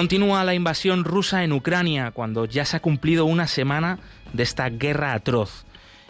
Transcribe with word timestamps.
Continúa 0.00 0.44
la 0.44 0.54
invasión 0.54 1.04
rusa 1.04 1.44
en 1.44 1.52
Ucrania 1.52 2.10
cuando 2.10 2.46
ya 2.46 2.64
se 2.64 2.74
ha 2.74 2.80
cumplido 2.80 3.26
una 3.26 3.46
semana 3.46 3.98
de 4.32 4.44
esta 4.44 4.70
guerra 4.70 5.12
atroz. 5.12 5.66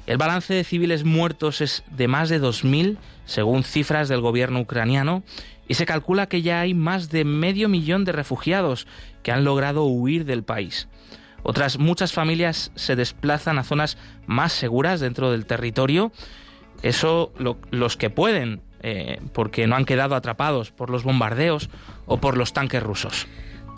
El 0.07 0.17
balance 0.17 0.55
de 0.55 0.63
civiles 0.63 1.03
muertos 1.03 1.61
es 1.61 1.83
de 1.91 2.07
más 2.07 2.29
de 2.29 2.41
2.000, 2.41 2.99
según 3.25 3.65
cifras 3.65 4.09
del 4.09 4.21
gobierno 4.21 4.61
ucraniano, 4.61 5.25
y 5.67 5.75
se 5.75 5.87
calcula 5.87 6.29
que 6.29 6.41
ya 6.41 6.61
hay 6.61 6.73
más 6.73 7.11
de 7.11 7.25
medio 7.25 7.69
millón 7.69 8.05
de 8.05 8.13
refugiados 8.13 8.87
que 9.25 9.33
han 9.33 9.43
logrado 9.43 9.83
huir 9.83 10.25
del 10.25 10.45
país. 10.45 10.87
Otras 11.43 11.81
muchas 11.81 12.13
familias 12.13 12.71
se 12.77 12.95
desplazan 12.95 13.59
a 13.59 13.65
zonas 13.65 13.99
más 14.25 14.53
seguras 14.53 15.01
dentro 15.01 15.33
del 15.33 15.47
territorio, 15.47 16.13
eso 16.83 17.33
los 17.73 17.97
que 17.97 18.09
pueden, 18.09 18.63
eh, 18.83 19.21
porque 19.33 19.67
no 19.67 19.75
han 19.75 19.85
quedado 19.85 20.15
atrapados 20.15 20.71
por 20.71 20.91
los 20.91 21.03
bombardeos 21.03 21.71
o 22.07 22.19
por 22.19 22.37
los 22.37 22.53
tanques 22.53 22.85
rusos. 22.85 23.27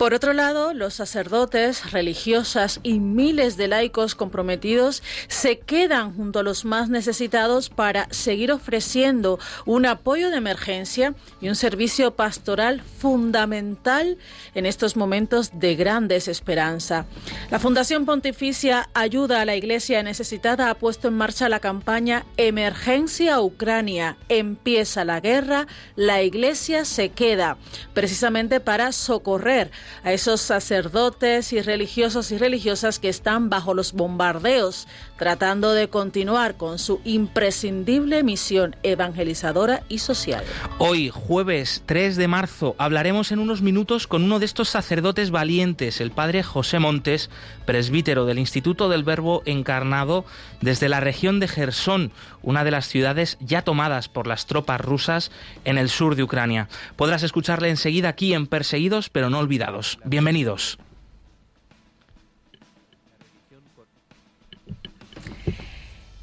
Por 0.03 0.13
otro 0.13 0.33
lado, 0.33 0.73
los 0.73 0.95
sacerdotes, 0.95 1.93
religiosas 1.93 2.81
y 2.83 2.99
miles 2.99 3.55
de 3.55 3.69
laicos 3.69 4.15
comprometidos 4.15 5.01
se 5.29 5.59
quedan 5.59 6.13
junto 6.13 6.39
a 6.39 6.43
los 6.43 6.65
más 6.65 6.89
necesitados 6.89 7.69
para 7.69 8.09
seguir 8.11 8.51
ofreciendo 8.51 9.39
un 9.65 9.85
apoyo 9.85 10.29
de 10.29 10.35
emergencia 10.35 11.15
y 11.39 11.47
un 11.47 11.55
servicio 11.55 12.15
pastoral 12.15 12.81
fundamental 12.81 14.17
en 14.55 14.65
estos 14.65 14.97
momentos 14.97 15.57
de 15.57 15.75
gran 15.75 16.09
desesperanza. 16.09 17.05
La 17.49 17.59
Fundación 17.59 18.05
Pontificia 18.05 18.89
Ayuda 18.93 19.39
a 19.39 19.45
la 19.45 19.55
Iglesia 19.55 20.03
Necesitada 20.03 20.69
ha 20.69 20.75
puesto 20.75 21.07
en 21.07 21.13
marcha 21.13 21.47
la 21.47 21.61
campaña 21.61 22.25
Emergencia 22.35 23.39
Ucrania. 23.39 24.17
Empieza 24.27 25.05
la 25.05 25.21
guerra, 25.21 25.65
la 25.95 26.23
Iglesia 26.23 26.83
se 26.83 27.07
queda, 27.07 27.55
precisamente 27.93 28.59
para 28.59 28.91
socorrer 28.91 29.71
a 30.03 30.11
esos 30.13 30.41
sacerdotes 30.41 31.53
y 31.53 31.61
religiosos 31.61 32.31
y 32.31 32.37
religiosas 32.37 32.99
que 32.99 33.09
están 33.09 33.49
bajo 33.49 33.73
los 33.73 33.93
bombardeos, 33.93 34.87
tratando 35.23 35.71
de 35.71 35.87
continuar 35.87 36.57
con 36.57 36.77
su 36.77 36.99
imprescindible 37.05 38.23
misión 38.23 38.75
evangelizadora 38.83 39.83
y 39.87 39.99
social. 39.99 40.43
Hoy, 40.79 41.11
jueves 41.13 41.81
3 41.85 42.17
de 42.17 42.27
marzo, 42.27 42.75
hablaremos 42.77 43.31
en 43.31 43.39
unos 43.39 43.61
minutos 43.61 44.05
con 44.05 44.25
uno 44.25 44.39
de 44.39 44.45
estos 44.45 44.67
sacerdotes 44.67 45.31
valientes, 45.31 46.01
el 46.01 46.11
padre 46.11 46.43
José 46.43 46.79
Montes, 46.79 47.29
presbítero 47.65 48.25
del 48.25 48.37
Instituto 48.37 48.89
del 48.89 49.05
Verbo 49.05 49.43
Encarnado 49.45 50.25
desde 50.59 50.89
la 50.89 50.99
región 50.99 51.39
de 51.39 51.47
Gersón, 51.47 52.11
una 52.41 52.65
de 52.65 52.71
las 52.71 52.89
ciudades 52.89 53.37
ya 53.39 53.61
tomadas 53.61 54.09
por 54.09 54.27
las 54.27 54.45
tropas 54.45 54.81
rusas 54.81 55.31
en 55.63 55.77
el 55.77 55.87
sur 55.87 56.17
de 56.17 56.23
Ucrania. 56.23 56.67
Podrás 56.97 57.23
escucharle 57.23 57.69
enseguida 57.69 58.09
aquí 58.09 58.33
en 58.33 58.45
Perseguidos 58.45 59.09
pero 59.09 59.29
no 59.29 59.39
olvidados. 59.39 59.99
Bienvenidos. 60.03 60.79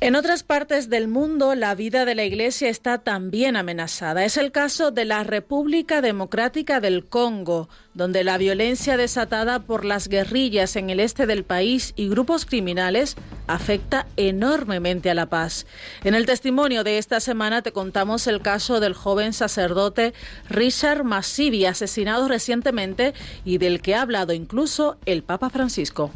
En 0.03 0.17
otras 0.17 0.45
partes 0.45 0.89
del 0.89 1.09
mundo, 1.09 1.55
la 1.55 1.75
vida 1.75 2.07
de 2.07 2.15
la 2.15 2.25
Iglesia 2.25 2.71
está 2.71 2.97
también 2.97 3.55
amenazada. 3.55 4.25
Es 4.25 4.39
el 4.39 4.51
caso 4.51 4.91
de 4.91 5.05
la 5.05 5.25
República 5.25 6.01
Democrática 6.01 6.81
del 6.81 7.05
Congo, 7.05 7.69
donde 7.93 8.25
la 8.25 8.39
violencia 8.39 8.97
desatada 8.97 9.59
por 9.59 9.85
las 9.85 10.09
guerrillas 10.09 10.77
en 10.77 10.89
el 10.89 11.01
este 11.01 11.27
del 11.27 11.45
país 11.45 11.93
y 11.97 12.09
grupos 12.09 12.47
criminales 12.47 13.15
afecta 13.47 14.07
enormemente 14.17 15.11
a 15.11 15.15
la 15.15 15.27
paz. 15.27 15.67
En 16.03 16.15
el 16.15 16.25
testimonio 16.25 16.83
de 16.83 16.97
esta 16.97 17.21
semana 17.21 17.61
te 17.61 17.73
contamos 17.73 18.27
el 18.27 18.41
caso 18.41 18.81
del 18.81 18.95
joven 18.95 19.35
sacerdote 19.35 20.15
Richard 20.49 21.05
Massivi, 21.05 21.67
asesinado 21.67 22.27
recientemente 22.27 23.13
y 23.45 23.59
del 23.59 23.83
que 23.83 23.97
ha 23.97 24.01
hablado 24.01 24.33
incluso 24.33 24.97
el 25.05 25.23
Papa 25.23 25.51
Francisco. 25.51 26.11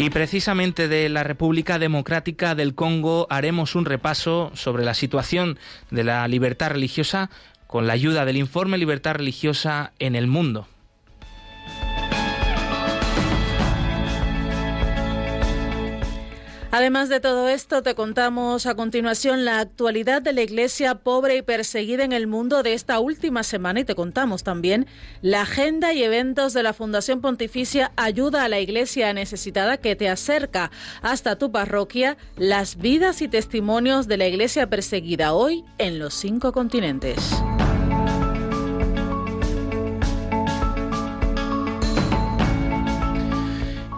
Y 0.00 0.08
precisamente 0.08 0.88
de 0.88 1.10
la 1.10 1.24
República 1.24 1.78
Democrática 1.78 2.54
del 2.54 2.74
Congo 2.74 3.26
haremos 3.28 3.74
un 3.74 3.84
repaso 3.84 4.50
sobre 4.54 4.82
la 4.82 4.94
situación 4.94 5.58
de 5.90 6.04
la 6.04 6.26
libertad 6.26 6.70
religiosa 6.70 7.28
con 7.66 7.86
la 7.86 7.92
ayuda 7.92 8.24
del 8.24 8.38
informe 8.38 8.78
Libertad 8.78 9.16
Religiosa 9.16 9.92
en 9.98 10.16
el 10.16 10.26
Mundo. 10.26 10.66
Además 16.72 17.08
de 17.08 17.18
todo 17.18 17.48
esto, 17.48 17.82
te 17.82 17.96
contamos 17.96 18.64
a 18.66 18.76
continuación 18.76 19.44
la 19.44 19.58
actualidad 19.58 20.22
de 20.22 20.32
la 20.32 20.42
iglesia 20.42 20.94
pobre 20.94 21.36
y 21.36 21.42
perseguida 21.42 22.04
en 22.04 22.12
el 22.12 22.28
mundo 22.28 22.62
de 22.62 22.74
esta 22.74 23.00
última 23.00 23.42
semana 23.42 23.80
y 23.80 23.84
te 23.84 23.96
contamos 23.96 24.44
también 24.44 24.86
la 25.20 25.42
agenda 25.42 25.92
y 25.92 26.04
eventos 26.04 26.52
de 26.52 26.62
la 26.62 26.72
Fundación 26.72 27.20
Pontificia 27.20 27.90
Ayuda 27.96 28.44
a 28.44 28.48
la 28.48 28.60
Iglesia 28.60 29.12
Necesitada 29.12 29.78
que 29.78 29.96
te 29.96 30.08
acerca 30.08 30.70
hasta 31.02 31.36
tu 31.36 31.50
parroquia 31.50 32.16
las 32.36 32.76
vidas 32.76 33.20
y 33.20 33.26
testimonios 33.26 34.06
de 34.06 34.16
la 34.18 34.28
iglesia 34.28 34.70
perseguida 34.70 35.32
hoy 35.32 35.64
en 35.78 35.98
los 35.98 36.14
cinco 36.14 36.52
continentes. 36.52 37.18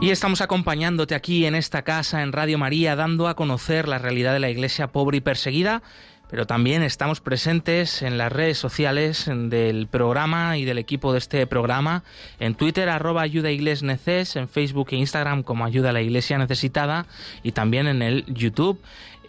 Y 0.03 0.11
estamos 0.11 0.41
acompañándote 0.41 1.15
aquí 1.15 1.47
en 1.47 1.55
esta 1.55 1.83
casa, 1.83 2.25
en 2.25 2.33
Radio 2.33 2.59
María, 2.59 2.97
dando 2.97 3.29
a 3.29 3.37
conocer 3.37 3.87
la 3.87 3.99
realidad 3.99 4.33
de 4.33 4.41
la 4.41 4.51
iglesia 4.51 4.89
pobre 4.89 5.19
y 5.19 5.21
perseguida, 5.21 5.81
pero 6.29 6.45
también 6.45 6.83
estamos 6.83 7.21
presentes 7.21 8.03
en 8.03 8.19
las 8.19 8.33
redes 8.33 8.59
sociales 8.59 9.31
del 9.33 9.87
programa 9.87 10.59
y 10.59 10.65
del 10.65 10.79
equipo 10.79 11.12
de 11.12 11.19
este 11.19 11.47
programa, 11.47 12.03
en 12.41 12.57
Twitter 12.57 12.89
arroba 12.89 13.23
ayuda 13.23 13.51
neces, 13.83 14.35
en 14.35 14.49
Facebook 14.49 14.89
e 14.91 14.97
Instagram 14.97 15.45
como 15.45 15.65
ayuda 15.65 15.91
a 15.91 15.93
la 15.93 16.03
iglesia 16.03 16.37
necesitada 16.37 17.07
y 17.45 17.53
también 17.53 17.87
en 17.87 18.03
el 18.03 18.25
YouTube. 18.27 18.81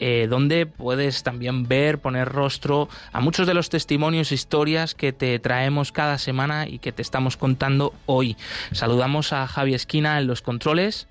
Eh, 0.06 0.28
donde 0.28 0.66
puedes 0.66 1.24
también 1.24 1.66
ver, 1.66 1.98
poner 1.98 2.28
rostro 2.28 2.90
a 3.14 3.22
muchos 3.22 3.48
de 3.48 3.54
los 3.54 3.70
testimonios 3.70 4.34
e 4.34 4.36
historias 4.36 4.96
que 4.96 5.14
te 5.14 5.40
traemos 5.40 5.94
cada 5.94 6.18
semana 6.18 6.68
y 6.68 6.80
que 6.80 6.92
te 6.92 7.02
estamos 7.02 7.38
contando 7.38 7.94
hoy. 8.06 8.36
Saludamos 8.74 9.32
a 9.32 9.48
Javi 9.48 9.74
Esquina 9.74 10.20
en 10.20 10.28
los 10.28 10.42
controles. 10.42 11.08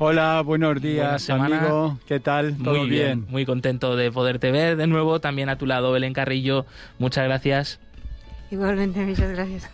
Hola, 0.00 0.42
buenos 0.44 0.82
días, 0.82 1.30
amigo. 1.30 1.96
¿Qué 2.08 2.18
tal? 2.18 2.56
¿Todo 2.56 2.80
muy 2.80 2.90
bien? 2.90 3.24
Muy 3.28 3.46
contento 3.46 3.94
de 3.94 4.10
poderte 4.10 4.50
ver 4.50 4.74
de 4.76 4.88
nuevo. 4.88 5.20
También 5.20 5.48
a 5.48 5.56
tu 5.56 5.66
lado, 5.66 5.92
Belén 5.92 6.12
Carrillo. 6.12 6.66
Muchas 6.98 7.22
gracias. 7.22 7.78
Igualmente, 8.52 9.00
muchas 9.00 9.30
gracias. 9.30 9.70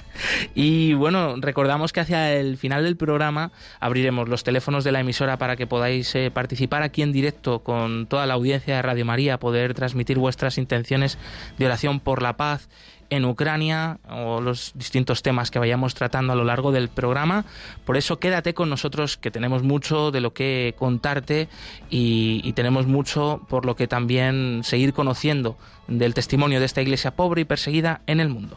Y 0.55 0.95
bueno, 0.95 1.35
recordamos 1.41 1.93
que 1.93 1.99
hacia 1.99 2.33
el 2.35 2.57
final 2.57 2.85
del 2.85 2.97
programa 2.97 3.51
abriremos 3.81 4.29
los 4.29 4.45
teléfonos 4.45 4.85
de 4.85 4.93
la 4.93 5.01
emisora 5.01 5.37
para 5.37 5.57
que 5.57 5.67
podáis 5.67 6.15
eh, 6.15 6.31
participar 6.31 6.85
aquí 6.85 7.03
en 7.03 7.11
directo 7.11 7.65
con 7.65 8.07
toda 8.07 8.25
la 8.27 8.35
audiencia 8.35 8.77
de 8.77 8.83
Radio 8.83 9.05
María, 9.05 9.41
poder 9.41 9.75
transmitir 9.75 10.17
vuestras 10.19 10.59
intenciones 10.59 11.19
de 11.59 11.67
oración 11.67 11.99
por 11.99 12.23
la 12.23 12.37
paz 12.37 12.69
en 13.11 13.25
Ucrania 13.25 13.99
o 14.09 14.41
los 14.41 14.71
distintos 14.77 15.23
temas 15.23 15.51
que 15.51 15.59
vayamos 15.59 15.97
tratando 15.97 16.35
a 16.35 16.37
lo 16.37 16.45
largo 16.45 16.71
del 16.71 16.89
programa. 16.89 17.47
Por 17.85 17.97
eso 17.97 18.21
quédate 18.21 18.55
con 18.55 18.71
nosotros 18.71 19.17
que 19.17 19.33
tenemos 19.33 19.65
mucho 19.65 20.13
de 20.13 20.21
lo 20.21 20.35
que 20.35 20.77
contarte 20.79 21.49
y, 21.91 22.43
y 22.45 22.53
tenemos 22.53 22.87
mucho 22.87 23.45
por 23.49 23.67
lo 23.67 23.75
que 23.75 23.89
también 23.89 24.61
seguir 24.63 24.93
conociendo 24.93 25.59
del 25.89 26.15
testimonio 26.15 26.61
de 26.61 26.67
esta 26.67 26.81
iglesia 26.81 27.17
pobre 27.17 27.41
y 27.41 27.45
perseguida 27.45 28.03
en 28.07 28.21
el 28.21 28.29
mundo. 28.29 28.57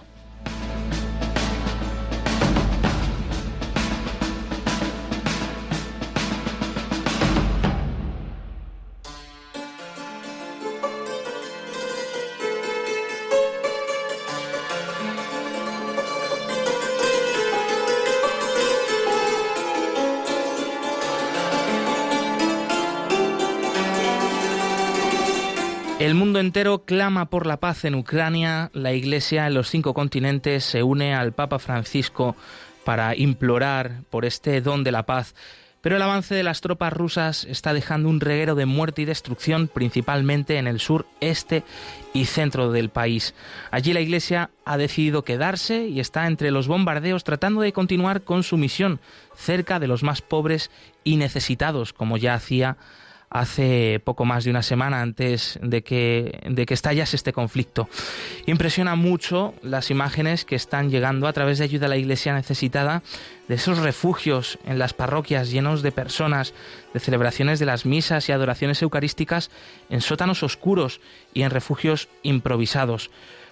Mundo 26.31 26.39
entero 26.39 26.85
clama 26.85 27.25
por 27.25 27.45
la 27.45 27.57
paz 27.57 27.83
en 27.83 27.93
Ucrania. 27.93 28.71
La 28.73 28.93
Iglesia 28.93 29.47
en 29.47 29.53
los 29.53 29.69
cinco 29.69 29.93
continentes 29.93 30.63
se 30.63 30.81
une 30.81 31.13
al 31.13 31.33
Papa 31.33 31.59
Francisco 31.59 32.37
para 32.85 33.17
implorar 33.17 34.03
por 34.09 34.23
este 34.23 34.61
don 34.61 34.85
de 34.85 34.93
la 34.93 35.05
paz. 35.05 35.35
Pero 35.81 35.97
el 35.97 36.01
avance 36.01 36.33
de 36.33 36.43
las 36.43 36.61
tropas 36.61 36.93
rusas 36.93 37.43
está 37.43 37.73
dejando 37.73 38.07
un 38.07 38.21
reguero 38.21 38.55
de 38.55 38.65
muerte 38.65 39.01
y 39.01 39.05
destrucción, 39.05 39.67
principalmente 39.67 40.55
en 40.55 40.67
el 40.67 40.79
sur, 40.79 41.05
este 41.19 41.65
y 42.13 42.23
centro 42.23 42.71
del 42.71 42.87
país. 42.87 43.35
Allí 43.69 43.91
la 43.91 43.99
Iglesia 43.99 44.51
ha 44.63 44.77
decidido 44.77 45.25
quedarse 45.25 45.87
y 45.87 45.99
está 45.99 46.27
entre 46.27 46.51
los 46.51 46.69
bombardeos 46.69 47.25
tratando 47.25 47.59
de 47.59 47.73
continuar 47.73 48.21
con 48.21 48.43
su 48.43 48.55
misión 48.55 49.01
cerca 49.35 49.81
de 49.81 49.87
los 49.89 50.01
más 50.01 50.21
pobres 50.21 50.71
y 51.03 51.17
necesitados, 51.17 51.91
como 51.91 52.15
ya 52.15 52.35
hacía 52.35 52.77
hace 53.31 54.01
poco 54.03 54.25
más 54.25 54.43
de 54.43 54.51
una 54.51 54.61
semana 54.61 55.01
antes 55.01 55.57
de 55.63 55.83
que, 55.83 56.41
de 56.47 56.65
que 56.65 56.73
estallase 56.73 57.15
este 57.15 57.31
conflicto. 57.31 57.87
Impresiona 58.45 58.95
mucho 58.95 59.55
las 59.63 59.89
imágenes 59.89 60.43
que 60.43 60.55
están 60.55 60.91
llegando 60.91 61.27
a 61.27 61.33
través 61.33 61.57
de 61.57 61.63
ayuda 61.63 61.85
a 61.85 61.89
la 61.89 61.97
iglesia 61.97 62.33
necesitada, 62.33 63.01
de 63.47 63.55
esos 63.55 63.79
refugios 63.79 64.59
en 64.65 64.77
las 64.79 64.93
parroquias 64.93 65.49
llenos 65.49 65.81
de 65.81 65.93
personas, 65.93 66.53
de 66.93 66.99
celebraciones 66.99 67.59
de 67.59 67.65
las 67.65 67.85
misas 67.85 68.27
y 68.27 68.33
adoraciones 68.33 68.81
eucarísticas 68.81 69.49
en 69.89 70.01
sótanos 70.01 70.43
oscuros 70.43 70.99
y 71.33 71.43
en 71.43 71.51
refugios 71.51 72.09
improvisados. 72.23 73.11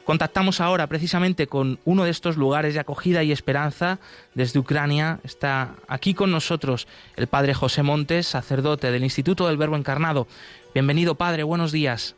Contactamos 0.10 0.60
ahora 0.60 0.88
precisamente 0.88 1.46
con 1.46 1.78
uno 1.86 2.04
de 2.04 2.10
estos 2.10 2.36
lugares 2.36 2.74
de 2.74 2.80
acogida 2.80 3.22
y 3.22 3.32
esperanza 3.32 4.00
desde 4.34 4.58
Ucrania. 4.58 5.20
Está 5.24 5.76
aquí 5.88 6.16
con 6.16 6.32
nosotros 6.32 6.88
el 7.16 7.28
padre 7.28 7.54
José 7.54 7.84
Montes, 7.84 8.26
sacerdote 8.26 8.90
del 8.90 9.04
Instituto 9.04 9.46
del 9.46 9.58
Verbo 9.58 9.76
Encarnado. 9.76 10.26
Bienvenido, 10.74 11.14
padre, 11.14 11.44
buenos 11.44 11.72
días. 11.72 12.16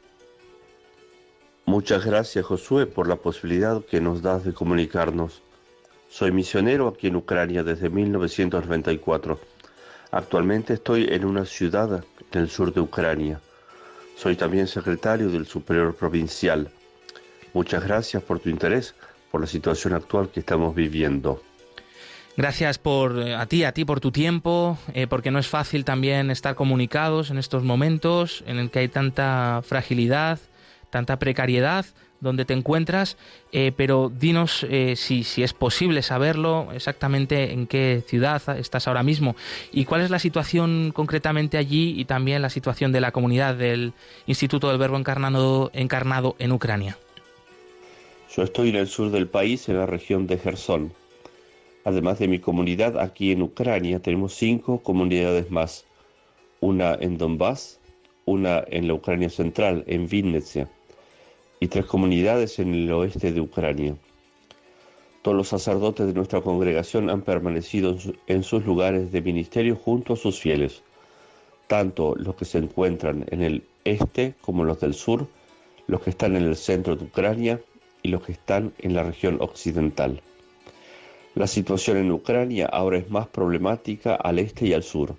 Muchas 1.66 2.06
gracias, 2.06 2.46
Josué, 2.46 2.86
por 2.86 3.10
la 3.10 3.18
posibilidad 3.18 3.84
que 3.84 4.00
nos 4.00 4.22
das 4.22 4.46
de 4.46 4.54
comunicarnos. 4.54 5.42
Soy 6.08 6.32
misionero 6.32 6.88
aquí 6.88 7.08
en 7.08 7.18
Ucrania 7.18 7.62
desde 7.62 7.90
1994. 7.90 9.38
Actualmente 10.12 10.76
estoy 10.76 11.10
en 11.12 11.26
una 11.26 11.44
ciudad 11.44 12.06
del 12.32 12.50
sur 12.50 12.74
de 12.74 12.80
Ucrania. 12.80 13.42
Soy 14.16 14.38
también 14.38 14.68
secretario 14.68 15.30
del 15.30 15.46
Superior 15.46 15.94
Provincial 15.94 16.72
Muchas 17.54 17.84
gracias 17.84 18.24
por 18.24 18.40
tu 18.40 18.50
interés 18.50 18.96
por 19.32 19.42
la 19.42 19.48
situación 19.48 19.94
actual 19.94 20.30
que 20.30 20.42
estamos 20.42 20.76
viviendo. 20.76 21.42
Gracias 22.38 22.78
por 22.78 23.20
eh, 23.20 23.36
a 23.36 23.46
ti, 23.46 23.64
a 23.64 23.74
ti 23.74 23.84
por 23.84 24.00
tu 24.00 24.12
tiempo, 24.12 24.78
eh, 24.94 25.08
porque 25.08 25.32
no 25.32 25.40
es 25.40 25.48
fácil 25.48 25.84
también 25.84 26.32
estar 26.32 26.56
comunicados 26.56 27.30
en 27.30 27.38
estos 27.38 27.64
momentos 27.64 28.44
en 28.48 28.58
el 28.58 28.72
que 28.72 28.80
hay 28.80 28.88
tanta 28.88 29.62
fragilidad, 29.66 30.40
tanta 30.90 31.20
precariedad 31.20 31.86
donde 32.22 32.46
te 32.46 32.54
encuentras, 32.54 33.18
eh, 33.52 33.72
pero 33.76 34.12
dinos 34.16 34.66
si, 34.96 35.24
si 35.24 35.44
es 35.44 35.54
posible 35.54 36.04
saberlo 36.04 36.70
exactamente 36.72 37.52
en 37.52 37.66
qué 37.66 38.04
ciudad 38.08 38.44
estás 38.60 38.88
ahora 38.88 39.02
mismo 39.02 39.36
y 39.72 39.86
cuál 39.86 40.02
es 40.02 40.12
la 40.12 40.20
situación 40.20 40.92
concretamente 40.94 41.58
allí 41.58 42.00
y 42.00 42.06
también 42.06 42.44
la 42.44 42.52
situación 42.52 42.92
de 42.92 43.02
la 43.02 43.12
comunidad 43.12 43.56
del 43.56 43.94
Instituto 44.28 44.70
del 44.70 44.78
Verbo 44.78 44.98
Encarnado, 44.98 45.72
encarnado 45.74 46.36
en 46.38 46.52
Ucrania. 46.52 46.98
Yo 48.34 48.44
estoy 48.44 48.70
en 48.70 48.78
el 48.78 48.88
sur 48.88 49.12
del 49.12 49.28
país, 49.28 49.68
en 49.68 49.78
la 49.78 49.86
región 49.86 50.26
de 50.26 50.38
Gerson. 50.38 50.94
Además 51.84 52.18
de 52.18 52.30
mi 52.30 52.40
comunidad, 52.40 52.98
aquí 52.98 53.34
en 53.34 53.42
Ucrania 53.42 54.00
tenemos 54.00 54.34
cinco 54.36 54.82
comunidades 54.82 55.52
más. 55.52 55.86
Una 56.62 56.94
en 56.94 57.18
Donbass, 57.18 57.82
una 58.24 58.64
en 58.68 58.88
la 58.88 58.94
Ucrania 58.94 59.30
central, 59.30 59.84
en 59.86 60.08
Vinnytsia, 60.08 60.70
y 61.60 61.68
tres 61.68 61.86
comunidades 61.88 62.58
en 62.60 62.74
el 62.74 62.92
oeste 62.94 63.34
de 63.34 63.42
Ucrania. 63.42 63.98
Todos 65.24 65.36
los 65.36 65.50
sacerdotes 65.50 66.08
de 66.08 66.14
nuestra 66.14 66.40
congregación 66.40 67.10
han 67.10 67.24
permanecido 67.24 67.98
en 68.28 68.44
sus 68.44 68.66
lugares 68.66 69.12
de 69.12 69.22
ministerio 69.22 69.76
junto 69.76 70.14
a 70.14 70.16
sus 70.16 70.40
fieles, 70.40 70.84
tanto 71.68 72.16
los 72.16 72.36
que 72.36 72.46
se 72.46 72.60
encuentran 72.60 73.26
en 73.30 73.42
el 73.42 73.64
este 73.84 74.36
como 74.40 74.64
los 74.64 74.80
del 74.80 74.94
sur, 74.94 75.28
los 75.88 76.02
que 76.02 76.12
están 76.12 76.38
en 76.38 76.44
el 76.44 76.56
centro 76.56 76.96
de 76.96 77.04
Ucrania 77.04 77.60
y 78.04 78.10
los 78.10 78.24
que 78.24 78.32
están 78.34 78.74
en 78.80 78.94
la 78.94 79.04
región 79.04 79.38
occidental. 79.42 80.22
La 81.36 81.48
situación 81.48 81.98
en 81.98 82.12
Ucrania 82.12 82.66
ahora 82.66 82.98
es 82.98 83.10
más 83.10 83.28
problemática 83.28 84.16
al 84.16 84.40
este 84.40 84.68
y 84.68 84.74
al 84.74 84.84
sur. 84.84 85.16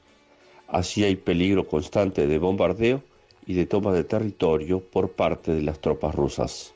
Así 0.68 1.04
hay 1.04 1.16
peligro 1.16 1.66
constante 1.66 2.26
de 2.26 2.38
bombardeo 2.38 3.02
y 3.46 3.54
de 3.54 3.66
toma 3.66 3.92
de 3.92 4.04
territorio 4.04 4.80
por 4.80 5.12
parte 5.12 5.54
de 5.54 5.62
las 5.62 5.80
tropas 5.80 6.14
rusas. 6.14 6.74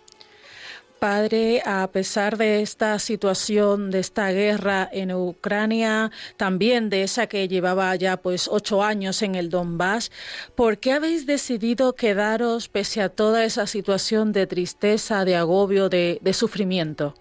Padre, 1.06 1.62
a 1.64 1.86
pesar 1.92 2.36
de 2.36 2.62
esta 2.62 2.98
situación, 2.98 3.92
de 3.92 4.00
esta 4.00 4.32
guerra 4.32 4.90
en 4.92 5.12
Ucrania, 5.12 6.10
también 6.36 6.90
de 6.90 7.04
esa 7.04 7.28
que 7.28 7.46
llevaba 7.46 7.94
ya 7.94 8.16
pues 8.16 8.48
ocho 8.50 8.82
años 8.82 9.22
en 9.22 9.36
el 9.36 9.48
Donbass, 9.48 10.10
¿por 10.56 10.78
qué 10.78 10.90
habéis 10.90 11.24
decidido 11.24 11.92
quedaros 11.92 12.68
pese 12.68 13.02
a 13.02 13.08
toda 13.08 13.44
esa 13.44 13.68
situación 13.68 14.32
de 14.32 14.48
tristeza, 14.48 15.24
de 15.24 15.36
agobio, 15.36 15.88
de, 15.88 16.18
de 16.22 16.32
sufrimiento? 16.32 17.14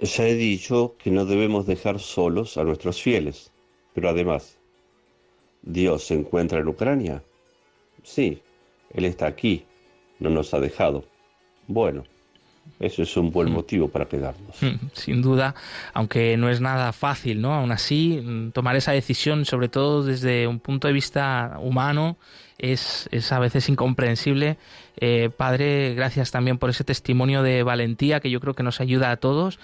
Ya 0.00 0.26
he 0.26 0.34
dicho 0.34 0.96
que 0.98 1.12
no 1.12 1.26
debemos 1.26 1.64
dejar 1.64 2.00
solos 2.00 2.56
a 2.56 2.64
nuestros 2.64 3.00
fieles, 3.00 3.52
pero 3.94 4.08
además, 4.08 4.58
¿Dios 5.62 6.02
se 6.02 6.14
encuentra 6.14 6.58
en 6.58 6.66
Ucrania? 6.66 7.22
Sí, 8.02 8.42
Él 8.92 9.04
está 9.04 9.28
aquí, 9.28 9.64
no 10.18 10.28
nos 10.28 10.52
ha 10.54 10.58
dejado. 10.58 11.04
Bueno, 11.68 12.02
eso 12.78 13.02
es 13.02 13.16
un 13.16 13.30
buen 13.30 13.50
mm. 13.50 13.52
motivo 13.52 13.88
para 13.88 14.06
quedarnos. 14.06 14.62
Mm, 14.62 14.88
sin 14.92 15.22
duda, 15.22 15.54
aunque 15.94 16.36
no 16.36 16.50
es 16.50 16.60
nada 16.60 16.92
fácil, 16.92 17.40
¿no? 17.40 17.54
Aún 17.54 17.72
así, 17.72 18.20
mm, 18.22 18.50
tomar 18.50 18.76
esa 18.76 18.92
decisión, 18.92 19.44
sobre 19.44 19.68
todo 19.68 20.02
desde 20.02 20.46
un 20.46 20.60
punto 20.60 20.86
de 20.86 20.92
vista 20.92 21.58
humano, 21.60 22.18
es, 22.58 23.08
es 23.12 23.32
a 23.32 23.38
veces 23.38 23.68
incomprensible. 23.68 24.58
Eh, 24.98 25.30
padre, 25.34 25.94
gracias 25.94 26.30
también 26.30 26.58
por 26.58 26.70
ese 26.70 26.84
testimonio 26.84 27.42
de 27.42 27.62
valentía 27.62 28.20
que 28.20 28.30
yo 28.30 28.40
creo 28.40 28.54
que 28.54 28.62
nos 28.62 28.80
ayuda 28.80 29.10
a 29.10 29.16
todos. 29.16 29.58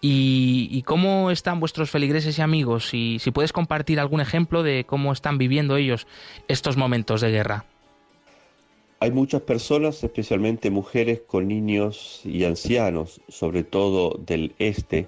¿Y, 0.00 0.68
y 0.70 0.82
cómo 0.82 1.30
están 1.30 1.60
vuestros 1.60 1.90
feligreses 1.90 2.38
y 2.38 2.42
amigos? 2.42 2.92
Y 2.94 3.18
si 3.18 3.30
puedes 3.30 3.52
compartir 3.52 4.00
algún 4.00 4.20
ejemplo 4.20 4.62
de 4.62 4.84
cómo 4.84 5.12
están 5.12 5.38
viviendo 5.38 5.76
ellos 5.76 6.06
estos 6.48 6.76
momentos 6.76 7.20
de 7.20 7.30
guerra. 7.30 7.64
Hay 9.00 9.12
muchas 9.12 9.42
personas, 9.42 10.02
especialmente 10.02 10.70
mujeres 10.70 11.20
con 11.20 11.46
niños 11.46 12.20
y 12.24 12.42
ancianos, 12.42 13.20
sobre 13.28 13.62
todo 13.62 14.18
del 14.18 14.56
este, 14.58 15.06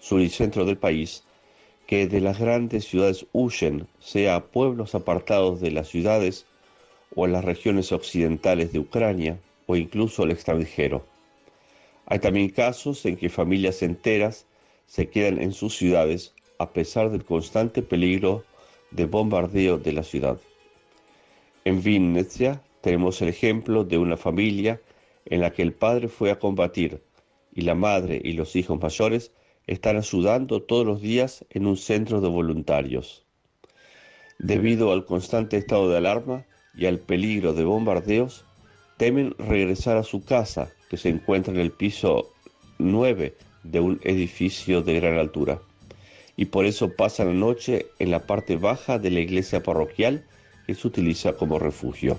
sur 0.00 0.20
y 0.20 0.28
centro 0.28 0.64
del 0.64 0.76
país, 0.76 1.22
que 1.86 2.08
de 2.08 2.20
las 2.20 2.40
grandes 2.40 2.86
ciudades 2.86 3.26
huyen, 3.32 3.86
sea 4.00 4.34
a 4.34 4.44
pueblos 4.46 4.96
apartados 4.96 5.60
de 5.60 5.70
las 5.70 5.86
ciudades 5.86 6.46
o 7.14 7.26
en 7.26 7.32
las 7.32 7.44
regiones 7.44 7.92
occidentales 7.92 8.72
de 8.72 8.80
Ucrania 8.80 9.38
o 9.66 9.76
incluso 9.76 10.24
al 10.24 10.32
extranjero. 10.32 11.06
Hay 12.06 12.18
también 12.18 12.48
casos 12.48 13.06
en 13.06 13.16
que 13.16 13.28
familias 13.28 13.82
enteras 13.82 14.46
se 14.88 15.10
quedan 15.10 15.40
en 15.40 15.52
sus 15.52 15.76
ciudades 15.76 16.34
a 16.58 16.72
pesar 16.72 17.10
del 17.10 17.24
constante 17.24 17.82
peligro 17.82 18.42
de 18.90 19.06
bombardeo 19.06 19.78
de 19.78 19.92
la 19.92 20.02
ciudad. 20.02 20.40
En 21.64 21.80
Vinnytsia, 21.82 22.62
tenemos 22.80 23.20
el 23.22 23.28
ejemplo 23.28 23.84
de 23.84 23.98
una 23.98 24.16
familia 24.16 24.80
en 25.24 25.40
la 25.40 25.52
que 25.52 25.62
el 25.62 25.72
padre 25.72 26.08
fue 26.08 26.30
a 26.30 26.38
combatir 26.38 27.02
y 27.52 27.62
la 27.62 27.74
madre 27.74 28.20
y 28.22 28.32
los 28.32 28.56
hijos 28.56 28.80
mayores 28.80 29.32
están 29.66 29.96
ayudando 29.96 30.62
todos 30.62 30.86
los 30.86 31.00
días 31.00 31.44
en 31.50 31.66
un 31.66 31.76
centro 31.76 32.20
de 32.20 32.28
voluntarios. 32.28 33.24
Debido 34.38 34.92
al 34.92 35.04
constante 35.04 35.56
estado 35.56 35.90
de 35.90 35.98
alarma 35.98 36.44
y 36.74 36.86
al 36.86 37.00
peligro 37.00 37.52
de 37.52 37.64
bombardeos, 37.64 38.44
temen 38.96 39.34
regresar 39.38 39.96
a 39.96 40.04
su 40.04 40.24
casa, 40.24 40.70
que 40.88 40.96
se 40.96 41.08
encuentra 41.08 41.52
en 41.52 41.60
el 41.60 41.72
piso 41.72 42.32
9 42.78 43.34
de 43.64 43.80
un 43.80 44.00
edificio 44.04 44.82
de 44.82 44.94
gran 45.00 45.18
altura. 45.18 45.60
Y 46.36 46.46
por 46.46 46.64
eso 46.64 46.94
pasan 46.94 47.28
la 47.28 47.34
noche 47.34 47.86
en 47.98 48.10
la 48.10 48.26
parte 48.26 48.56
baja 48.56 48.98
de 48.98 49.10
la 49.10 49.20
iglesia 49.20 49.62
parroquial 49.62 50.24
que 50.66 50.74
se 50.74 50.86
utiliza 50.86 51.32
como 51.34 51.58
refugio. 51.58 52.16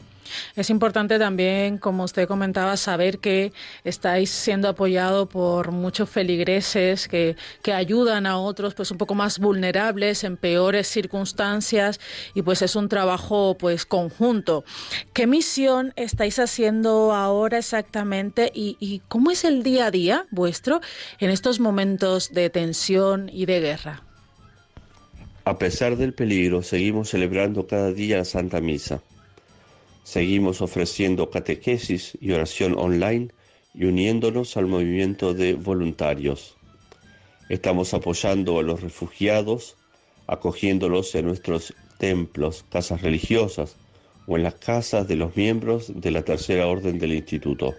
Es 0.55 0.69
importante 0.69 1.19
también, 1.19 1.77
como 1.77 2.03
usted 2.03 2.27
comentaba, 2.27 2.77
saber 2.77 3.19
que 3.19 3.53
estáis 3.83 4.29
siendo 4.29 4.69
apoyado 4.69 5.27
por 5.27 5.71
muchos 5.71 6.09
feligreses 6.09 7.07
que, 7.07 7.35
que 7.61 7.73
ayudan 7.73 8.25
a 8.25 8.37
otros 8.37 8.73
pues 8.73 8.91
un 8.91 8.97
poco 8.97 9.15
más 9.15 9.39
vulnerables 9.39 10.23
en 10.23 10.37
peores 10.37 10.87
circunstancias 10.87 11.99
y 12.33 12.41
pues 12.41 12.61
es 12.61 12.75
un 12.75 12.89
trabajo 12.89 13.55
pues 13.57 13.85
conjunto. 13.85 14.63
¿Qué 15.13 15.27
misión 15.27 15.93
estáis 15.95 16.39
haciendo 16.39 17.13
ahora 17.13 17.57
exactamente 17.57 18.51
y, 18.53 18.77
y 18.79 19.01
cómo 19.07 19.31
es 19.31 19.43
el 19.43 19.63
día 19.63 19.87
a 19.87 19.91
día 19.91 20.25
vuestro 20.31 20.81
en 21.19 21.29
estos 21.29 21.59
momentos 21.59 22.31
de 22.33 22.49
tensión 22.49 23.29
y 23.31 23.45
de 23.45 23.59
guerra? 23.59 24.03
A 25.45 25.57
pesar 25.57 25.97
del 25.97 26.13
peligro, 26.13 26.61
seguimos 26.61 27.09
celebrando 27.09 27.65
cada 27.65 27.91
día 27.91 28.17
la 28.17 28.25
Santa 28.25 28.61
Misa 28.61 29.01
Seguimos 30.09 30.63
ofreciendo 30.63 31.29
catequesis 31.29 32.17
y 32.19 32.31
oración 32.31 32.73
online 32.79 33.27
y 33.75 33.85
uniéndonos 33.85 34.57
al 34.57 34.65
movimiento 34.65 35.35
de 35.35 35.53
voluntarios. 35.53 36.57
Estamos 37.47 37.93
apoyando 37.93 38.57
a 38.57 38.63
los 38.63 38.81
refugiados, 38.81 39.75
acogiéndolos 40.25 41.13
en 41.13 41.27
nuestros 41.27 41.75
templos, 41.99 42.65
casas 42.71 43.03
religiosas 43.03 43.75
o 44.25 44.35
en 44.35 44.41
las 44.41 44.55
casas 44.55 45.07
de 45.07 45.15
los 45.15 45.35
miembros 45.35 45.91
de 45.93 46.09
la 46.09 46.23
tercera 46.23 46.65
orden 46.65 46.97
del 46.97 47.13
instituto. 47.13 47.75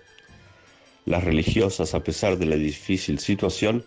Las 1.07 1.25
religiosas, 1.25 1.95
a 1.95 2.05
pesar 2.05 2.39
de 2.39 2.47
la 2.47 2.55
difícil 2.55 3.19
situación, 3.19 3.85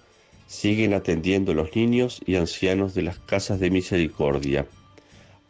siguen 0.47 0.93
atendiendo 0.93 1.53
a 1.53 1.55
los 1.55 1.73
niños 1.77 2.19
y 2.25 2.35
ancianos 2.35 2.93
de 2.93 3.03
las 3.03 3.19
casas 3.19 3.61
de 3.61 3.71
misericordia, 3.71 4.67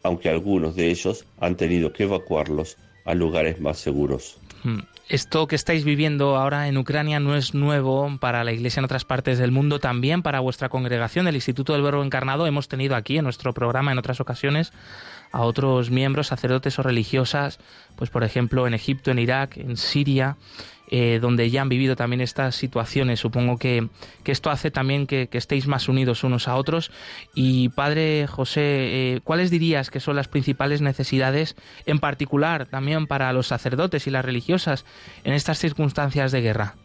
aunque 0.04 0.28
algunos 0.28 0.76
de 0.76 0.90
ellos 0.90 1.26
han 1.40 1.56
tenido 1.56 1.92
que 1.92 2.04
evacuarlos 2.04 2.76
a 3.04 3.14
lugares 3.14 3.60
más 3.60 3.78
seguros. 3.78 4.38
Hmm. 4.62 4.80
Esto 5.08 5.46
que 5.46 5.56
estáis 5.56 5.84
viviendo 5.84 6.36
ahora 6.36 6.68
en 6.68 6.78
Ucrania 6.78 7.20
no 7.20 7.36
es 7.36 7.52
nuevo 7.52 8.16
para 8.20 8.42
la 8.42 8.52
Iglesia 8.52 8.80
en 8.80 8.86
otras 8.86 9.04
partes 9.04 9.38
del 9.38 9.50
mundo, 9.50 9.78
también 9.78 10.22
para 10.22 10.40
vuestra 10.40 10.70
congregación 10.70 11.26
del 11.26 11.34
Instituto 11.34 11.74
del 11.74 11.82
Verbo 11.82 12.02
Encarnado. 12.02 12.46
Hemos 12.46 12.68
tenido 12.68 12.96
aquí 12.96 13.18
en 13.18 13.24
nuestro 13.24 13.52
programa 13.52 13.92
en 13.92 13.98
otras 13.98 14.20
ocasiones 14.20 14.72
a 15.30 15.42
otros 15.42 15.90
miembros, 15.90 16.28
sacerdotes 16.28 16.78
o 16.78 16.82
religiosas, 16.82 17.58
pues 17.96 18.08
por 18.08 18.24
ejemplo 18.24 18.66
en 18.66 18.72
Egipto, 18.72 19.10
en 19.10 19.18
Irak, 19.18 19.58
en 19.58 19.76
Siria, 19.76 20.36
eh, 20.96 21.18
donde 21.20 21.50
ya 21.50 21.60
han 21.60 21.68
vivido 21.68 21.96
también 21.96 22.20
estas 22.20 22.54
situaciones. 22.54 23.18
Supongo 23.18 23.56
que, 23.56 23.88
esto 24.24 24.48
hace 24.48 24.70
también 24.70 25.08
que, 25.08 25.28
estéis 25.32 25.66
más 25.66 25.88
unidos 25.88 26.22
unos 26.22 26.46
a 26.46 26.54
otros. 26.54 26.92
Y 27.34 27.70
Padre 27.70 28.28
José, 28.28 28.60
eh, 28.62 29.20
¿cuáles 29.24 29.50
dirías 29.50 29.90
que 29.90 29.98
son 29.98 30.14
las 30.14 30.28
principales 30.28 30.82
necesidades, 30.82 31.56
en 31.86 31.98
particular 31.98 32.66
también 32.66 33.08
para 33.08 33.32
los 33.32 33.48
sacerdotes 33.48 34.06
y 34.06 34.10
las 34.10 34.24
religiosas, 34.24 34.84
en 35.24 35.32
estas 35.32 35.58
circunstancias 35.58 36.30
de 36.30 36.42
guerra? 36.42 36.76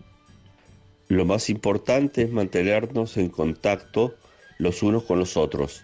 Lo 1.07 1.25
más 1.25 1.51
importante 1.51 2.23
es 2.23 2.31
mantenernos 2.31 3.15
en 3.15 3.29
contacto 3.29 4.15
los 4.57 4.81
unos 4.81 5.03
con 5.03 5.19
los 5.19 5.37
otros, 5.37 5.83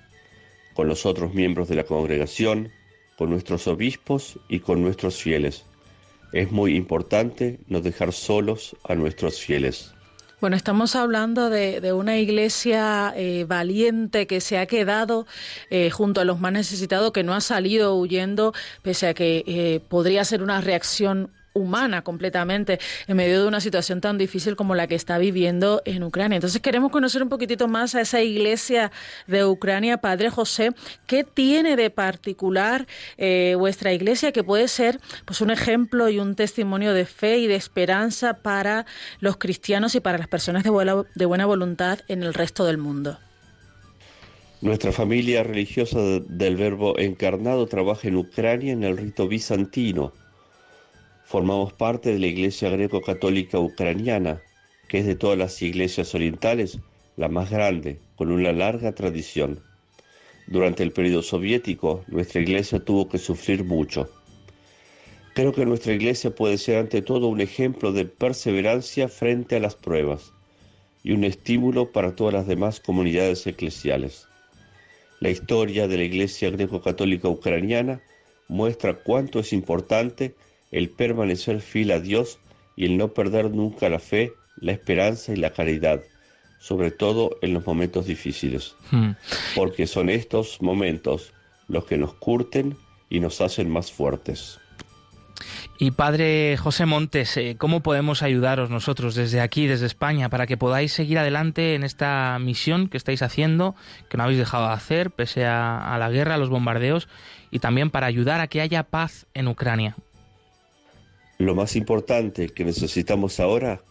con 0.74 0.88
los 0.88 1.05
otros 1.05 1.36
miembros 1.36 1.70
de 1.70 1.75
la 1.75 1.84
congregación, 1.84 2.72
con 3.20 3.29
nuestros 3.29 3.67
obispos 3.67 4.39
y 4.50 4.62
con 4.62 4.82
nuestros 4.82 5.22
fieles 5.22 5.63
es 6.32 6.51
muy 6.51 6.75
importante 6.75 7.60
no 7.67 7.82
dejar 7.82 8.13
solos 8.13 8.75
a 8.84 8.96
nuestros 8.96 9.39
fieles. 9.39 9.96
Bueno, 10.41 10.58
estamos 10.58 10.96
hablando 10.96 11.50
de, 11.50 11.94
una 11.94 12.17
iglesia 12.17 13.13
eh, 13.15 13.46
valiente 13.48 14.27
que 14.27 14.41
se 14.41 14.58
ha 14.58 14.65
quedado 14.65 15.25
eh, 15.70 15.89
junto 15.89 16.22
a 16.22 16.25
los 16.25 16.39
más 16.39 16.51
necesitados, 16.51 17.13
que 17.13 17.24
no 17.24 17.34
ha 17.34 17.41
salido 17.41 17.96
huyendo, 17.96 18.53
pese 18.82 19.08
a 19.08 19.13
que 19.13 19.44
eh, 19.48 19.79
podría 19.88 20.25
ser 20.25 20.44
una 20.44 20.62
reacción 20.62 21.32
humana 21.56 22.04
completamente 22.04 22.80
en 23.08 23.18
medio 23.18 23.42
de 23.42 23.48
una 23.48 23.62
situación 23.62 24.02
tan 24.02 24.18
difícil 24.18 24.56
como 24.56 24.76
la 24.76 24.88
que 24.88 24.96
está 24.96 25.18
viviendo 25.18 25.82
en 25.86 26.04
Ucrania. 26.04 26.36
Entonces 26.36 26.62
queremos 26.62 26.92
conocer 26.92 27.24
un 27.24 27.30
poquitito 27.30 27.68
más 27.68 27.96
a 27.96 28.02
esa 28.02 28.22
iglesia 28.22 28.92
de 29.26 29.46
Ucrania, 29.46 29.98
Padre 29.98 30.30
José, 30.30 30.72
¿qué 31.08 31.24
tiene 31.24 31.76
de 31.78 31.90
particular 31.90 32.86
eh, 33.18 33.56
vuestra 33.58 33.94
iglesia 33.94 34.32
que 34.32 34.44
puede 34.44 34.68
ser 34.68 35.00
pues 35.24 35.42
un 35.42 35.50
ejemplo 35.50 36.10
y 36.10 36.20
un 36.20 36.36
testimonio 36.36 36.94
de 36.94 37.06
fe 37.06 37.38
y 37.38 37.48
de 37.48 37.56
esperanza 37.56 38.36
para 38.42 38.86
los 39.20 39.38
cristianos 39.38 39.96
y 39.96 40.02
para 40.02 40.18
las 40.18 40.28
personas 40.28 40.64
de 40.64 40.70
buena, 40.70 41.04
de 41.16 41.26
buena 41.26 41.46
voluntad 41.46 42.00
en 42.10 42.24
el 42.24 42.34
resto 42.34 42.66
del 42.66 42.78
mundo? 42.78 43.18
Nuestra 44.62 44.92
familia 44.92 45.44
religiosa 45.44 46.00
del 46.28 46.56
Verbo 46.58 46.98
encarnado 46.98 47.66
trabaja 47.68 48.08
en 48.08 48.18
Ucrania 48.18 48.74
en 48.74 48.84
el 48.84 48.98
rito 48.98 49.28
bizantino 49.28 50.12
Formamos 51.25 51.74
parte 51.74 52.13
de 52.13 52.20
la 52.20 52.27
Iglesia 52.27 52.70
Greco-Católica 52.70 53.60
Ucraniana, 53.60 54.44
que 54.88 55.00
es 55.00 55.08
de 55.08 55.15
todas 55.15 55.38
las 55.39 55.60
iglesias 55.63 56.13
orientales 56.13 56.77
la 57.17 57.29
más 57.29 57.50
grande, 57.50 57.98
con 58.15 58.32
una 58.32 58.51
larga 58.51 58.94
tradición. 58.94 59.60
Durante 60.46 60.84
el 60.84 60.91
periodo 60.91 61.24
soviético, 61.24 62.03
nuestra 62.08 62.41
iglesia 62.41 62.79
tuvo 62.79 63.10
que 63.10 63.17
sufrir 63.17 63.63
mucho. 63.63 64.08
Creo 65.34 65.51
que 65.51 65.65
nuestra 65.65 65.94
iglesia 65.94 66.36
puede 66.36 66.60
ser 66.60 66.77
ante 66.77 67.01
todo 67.01 67.27
un 67.27 67.41
ejemplo 67.41 67.91
de 67.91 68.05
perseverancia 68.05 69.08
frente 69.08 69.55
a 69.55 69.60
las 69.60 69.75
pruebas 69.75 70.32
y 71.03 71.13
un 71.13 71.24
estímulo 71.24 71.91
para 71.91 72.15
todas 72.15 72.36
las 72.36 72.46
demás 72.46 72.79
comunidades 72.79 73.48
eclesiales. 73.48 74.27
La 75.20 75.32
historia 75.32 75.88
de 75.88 75.98
la 75.98 76.03
Iglesia 76.03 76.51
Greco-Católica 76.51 77.29
Ucraniana 77.29 78.01
muestra 78.48 78.94
cuánto 78.94 79.39
es 79.39 79.53
importante 79.53 80.36
el 80.72 80.89
permanecer 80.89 81.62
fiel 81.62 81.91
a 81.91 82.00
Dios 82.00 82.39
y 82.75 82.86
el 82.86 82.98
no 82.98 83.13
perder 83.13 83.51
nunca 83.51 83.89
la 83.89 84.00
fe, 84.00 84.34
la 84.57 84.72
esperanza 84.72 85.34
y 85.34 85.38
la 85.38 85.51
caridad, 85.51 86.01
sobre 86.60 86.91
todo 86.91 87.38
en 87.41 87.53
los 87.53 87.65
momentos 87.65 88.05
difíciles, 88.05 88.75
hmm. 88.91 89.12
porque 89.55 89.88
son 89.88 90.10
estos 90.10 90.62
momentos 90.62 91.34
los 91.67 91.86
que 91.86 91.98
nos 91.98 92.13
curten 92.15 92.77
y 93.10 93.19
nos 93.19 93.41
hacen 93.41 93.69
más 93.69 93.91
fuertes. 93.91 94.60
Y 95.77 95.91
Padre 95.91 96.55
José 96.55 96.86
Montes, 96.86 97.36
eh, 97.36 97.55
¿cómo 97.57 97.81
podemos 97.81 98.24
ayudaros 98.24 98.69
nosotros 98.69 99.13
desde 99.13 99.41
aquí, 99.41 99.67
desde 99.67 99.86
España, 99.86 100.29
para 100.29 100.48
que 100.48 100.55
podáis 100.55 100.93
seguir 100.93 101.19
adelante 101.19 101.75
en 101.75 101.84
esta 101.84 102.38
misión 102.39 102.88
que 102.88 102.95
estáis 102.95 103.22
haciendo, 103.22 103.75
que 104.10 104.15
no 104.15 104.24
habéis 104.24 104.39
dejado 104.39 104.67
de 104.67 104.74
hacer, 104.74 105.12
pese 105.12 105.45
a, 105.45 105.93
a 105.93 105.98
la 105.98 106.10
guerra, 106.10 106.36
a 106.36 106.38
los 106.38 106.50
bombardeos, 106.50 107.10
y 107.51 107.60
también 107.60 107.89
para 107.89 108.07
ayudar 108.07 108.39
a 108.39 108.48
que 108.48 108.62
haya 108.62 108.84
paz 108.84 109.25
en 109.34 109.50
Ucrania? 109.50 109.98
Lo 111.38 111.54
más 111.54 111.75
importante 111.75 112.48
que 112.48 112.63
necesitamos 112.63 113.42
ahora 113.42 113.82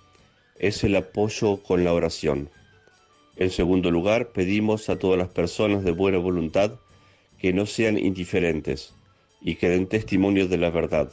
es 0.59 0.83
el 0.83 0.97
apoyo 0.97 1.63
con 1.63 1.85
la 1.85 1.93
oración. 1.93 2.49
En 3.37 3.51
segundo 3.51 3.91
lugar, 3.91 4.29
pedimos 4.29 4.89
a 4.89 4.99
todas 4.99 5.19
las 5.19 5.29
personas 5.29 5.85
de 5.85 5.91
buena 5.91 6.17
voluntad 6.17 6.73
que 7.39 7.53
no 7.53 7.67
sean 7.67 7.99
indiferentes 7.99 8.95
y 9.43 9.57
que 9.57 9.69
den 9.69 9.89
testimonio 9.89 10.49
de 10.49 10.57
la 10.57 10.71
verdad. 10.71 11.11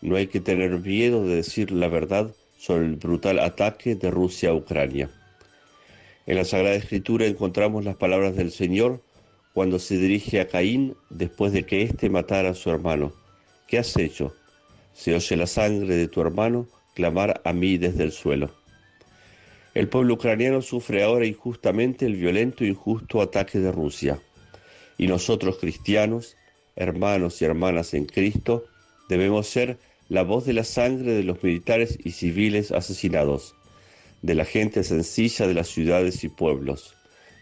No 0.00 0.16
hay 0.16 0.28
que 0.28 0.40
tener 0.40 0.78
miedo 0.80 1.26
de 1.26 1.36
decir 1.36 1.70
la 1.70 1.88
verdad 1.88 2.34
sobre 2.56 2.86
el 2.86 2.96
brutal 2.96 3.38
ataque 3.38 3.94
de 3.94 4.10
Rusia 4.10 4.50
a 4.50 4.54
Ucrania. 4.54 5.10
En 6.26 6.36
la 6.36 6.46
Sagrada 6.46 6.76
Escritura 6.76 7.26
encontramos 7.26 7.84
las 7.84 7.96
palabras 7.96 8.34
del 8.36 8.52
Señor 8.52 9.02
cuando 9.52 9.78
se 9.78 9.98
dirige 9.98 10.40
a 10.40 10.48
Caín 10.48 10.96
después 11.10 11.52
de 11.52 11.66
que 11.66 11.82
éste 11.82 12.08
matara 12.08 12.50
a 12.50 12.54
su 12.54 12.70
hermano. 12.70 13.12
¿Qué 13.66 13.78
has 13.78 13.94
hecho? 13.98 14.34
Se 14.98 15.14
oye 15.14 15.36
la 15.36 15.46
sangre 15.46 15.94
de 15.94 16.08
tu 16.08 16.20
hermano 16.20 16.66
clamar 16.92 17.40
a 17.44 17.52
mí 17.52 17.78
desde 17.78 18.02
el 18.02 18.10
suelo. 18.10 18.50
El 19.72 19.88
pueblo 19.88 20.14
ucraniano 20.14 20.60
sufre 20.60 21.04
ahora 21.04 21.24
injustamente 21.24 22.04
el 22.04 22.16
violento 22.16 22.64
e 22.64 22.66
injusto 22.66 23.22
ataque 23.22 23.60
de 23.60 23.70
Rusia. 23.70 24.18
Y 24.96 25.06
nosotros 25.06 25.58
cristianos, 25.58 26.36
hermanos 26.74 27.40
y 27.40 27.44
hermanas 27.44 27.94
en 27.94 28.06
Cristo, 28.06 28.64
debemos 29.08 29.46
ser 29.46 29.78
la 30.08 30.24
voz 30.24 30.44
de 30.46 30.54
la 30.54 30.64
sangre 30.64 31.12
de 31.12 31.22
los 31.22 31.44
militares 31.44 31.96
y 32.02 32.10
civiles 32.10 32.72
asesinados, 32.72 33.54
de 34.22 34.34
la 34.34 34.44
gente 34.44 34.82
sencilla 34.82 35.46
de 35.46 35.54
las 35.54 35.68
ciudades 35.68 36.24
y 36.24 36.28
pueblos, 36.28 36.96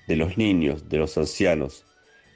de 0.09 0.17
los 0.17 0.37
niños, 0.37 0.91
de 0.91 0.99
los 0.99 1.17
ancianos, 1.17 1.87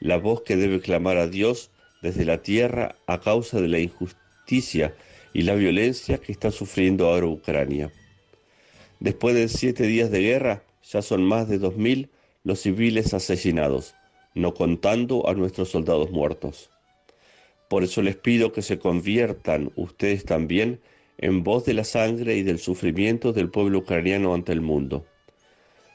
la 0.00 0.16
voz 0.16 0.40
que 0.40 0.56
debe 0.56 0.80
clamar 0.80 1.18
a 1.18 1.26
Dios 1.26 1.70
desde 2.00 2.24
la 2.24 2.40
tierra 2.40 2.96
a 3.06 3.20
causa 3.20 3.60
de 3.60 3.68
la 3.68 3.80
injusticia 3.80 4.94
y 5.32 5.42
la 5.42 5.54
violencia 5.54 6.18
que 6.18 6.32
está 6.32 6.50
sufriendo 6.50 7.08
ahora 7.08 7.26
Ucrania. 7.26 7.92
Después 8.98 9.34
de 9.34 9.48
siete 9.48 9.84
días 9.84 10.10
de 10.10 10.20
guerra, 10.20 10.62
ya 10.82 11.02
son 11.02 11.22
más 11.22 11.48
de 11.48 11.60
2.000 11.60 12.08
los 12.44 12.60
civiles 12.60 13.14
asesinados, 13.14 13.94
no 14.34 14.54
contando 14.54 15.28
a 15.28 15.34
nuestros 15.34 15.70
soldados 15.70 16.10
muertos. 16.10 16.70
Por 17.68 17.84
eso 17.84 18.02
les 18.02 18.16
pido 18.16 18.52
que 18.52 18.62
se 18.62 18.78
conviertan 18.78 19.72
ustedes 19.76 20.24
también 20.24 20.80
en 21.18 21.44
voz 21.44 21.64
de 21.64 21.74
la 21.74 21.84
sangre 21.84 22.36
y 22.36 22.42
del 22.42 22.58
sufrimiento 22.58 23.32
del 23.32 23.50
pueblo 23.50 23.78
ucraniano 23.78 24.34
ante 24.34 24.52
el 24.52 24.60
mundo. 24.60 25.06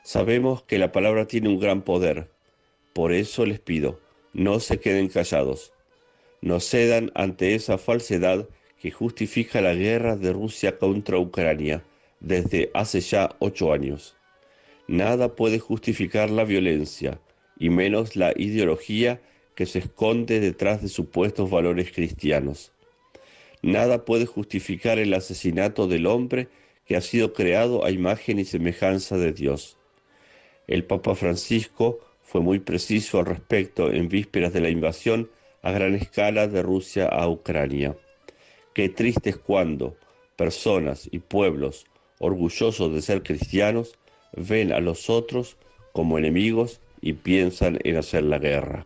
Sabemos 0.03 0.61
que 0.63 0.77
la 0.77 0.91
palabra 0.91 1.25
tiene 1.25 1.49
un 1.49 1.59
gran 1.59 1.81
poder, 1.81 2.29
por 2.93 3.11
eso 3.11 3.45
les 3.45 3.59
pido, 3.59 3.99
no 4.33 4.59
se 4.59 4.79
queden 4.79 5.09
callados, 5.09 5.73
no 6.41 6.59
cedan 6.59 7.11
ante 7.15 7.55
esa 7.55 7.77
falsedad 7.77 8.47
justifica 8.91 9.61
la 9.61 9.73
guerra 9.73 10.15
de 10.15 10.31
Rusia 10.31 10.77
contra 10.77 11.17
Ucrania 11.17 11.83
desde 12.19 12.69
hace 12.73 13.01
ya 13.01 13.35
ocho 13.39 13.73
años. 13.73 14.15
Nada 14.87 15.35
puede 15.35 15.59
justificar 15.59 16.29
la 16.29 16.43
violencia, 16.43 17.19
y 17.57 17.69
menos 17.69 18.15
la 18.15 18.33
ideología 18.35 19.21
que 19.55 19.65
se 19.65 19.79
esconde 19.79 20.39
detrás 20.39 20.81
de 20.81 20.89
supuestos 20.89 21.49
valores 21.49 21.91
cristianos. 21.91 22.71
Nada 23.61 24.05
puede 24.05 24.25
justificar 24.25 24.99
el 24.99 25.13
asesinato 25.13 25.87
del 25.87 26.05
hombre 26.05 26.49
que 26.85 26.95
ha 26.95 27.01
sido 27.01 27.33
creado 27.33 27.85
a 27.85 27.91
imagen 27.91 28.37
y 28.37 28.45
semejanza 28.45 29.17
de 29.17 29.31
Dios. 29.31 29.77
El 30.67 30.83
Papa 30.83 31.15
Francisco 31.15 31.99
fue 32.21 32.41
muy 32.41 32.59
preciso 32.59 33.19
al 33.19 33.25
respecto 33.25 33.91
en 33.91 34.09
vísperas 34.09 34.53
de 34.53 34.61
la 34.61 34.69
invasión 34.69 35.31
a 35.63 35.71
gran 35.71 35.95
escala 35.95 36.47
de 36.47 36.61
Rusia 36.61 37.07
a 37.07 37.27
Ucrania 37.27 37.95
Qué 38.75 38.89
triste 38.89 39.29
es 39.29 39.37
cuando 39.37 39.95
personas 40.35 41.07
y 41.09 41.19
pueblos 41.19 41.85
orgullosos 42.19 42.93
de 42.93 43.01
ser 43.01 43.23
cristianos 43.23 43.95
ven 44.35 44.73
a 44.73 44.81
los 44.81 45.09
otros 45.09 45.55
como 45.93 46.17
enemigos 46.17 46.81
y 46.99 47.13
piensan 47.13 47.79
en 47.85 47.95
hacer 47.95 48.23
la 48.23 48.37
guerra. 48.37 48.85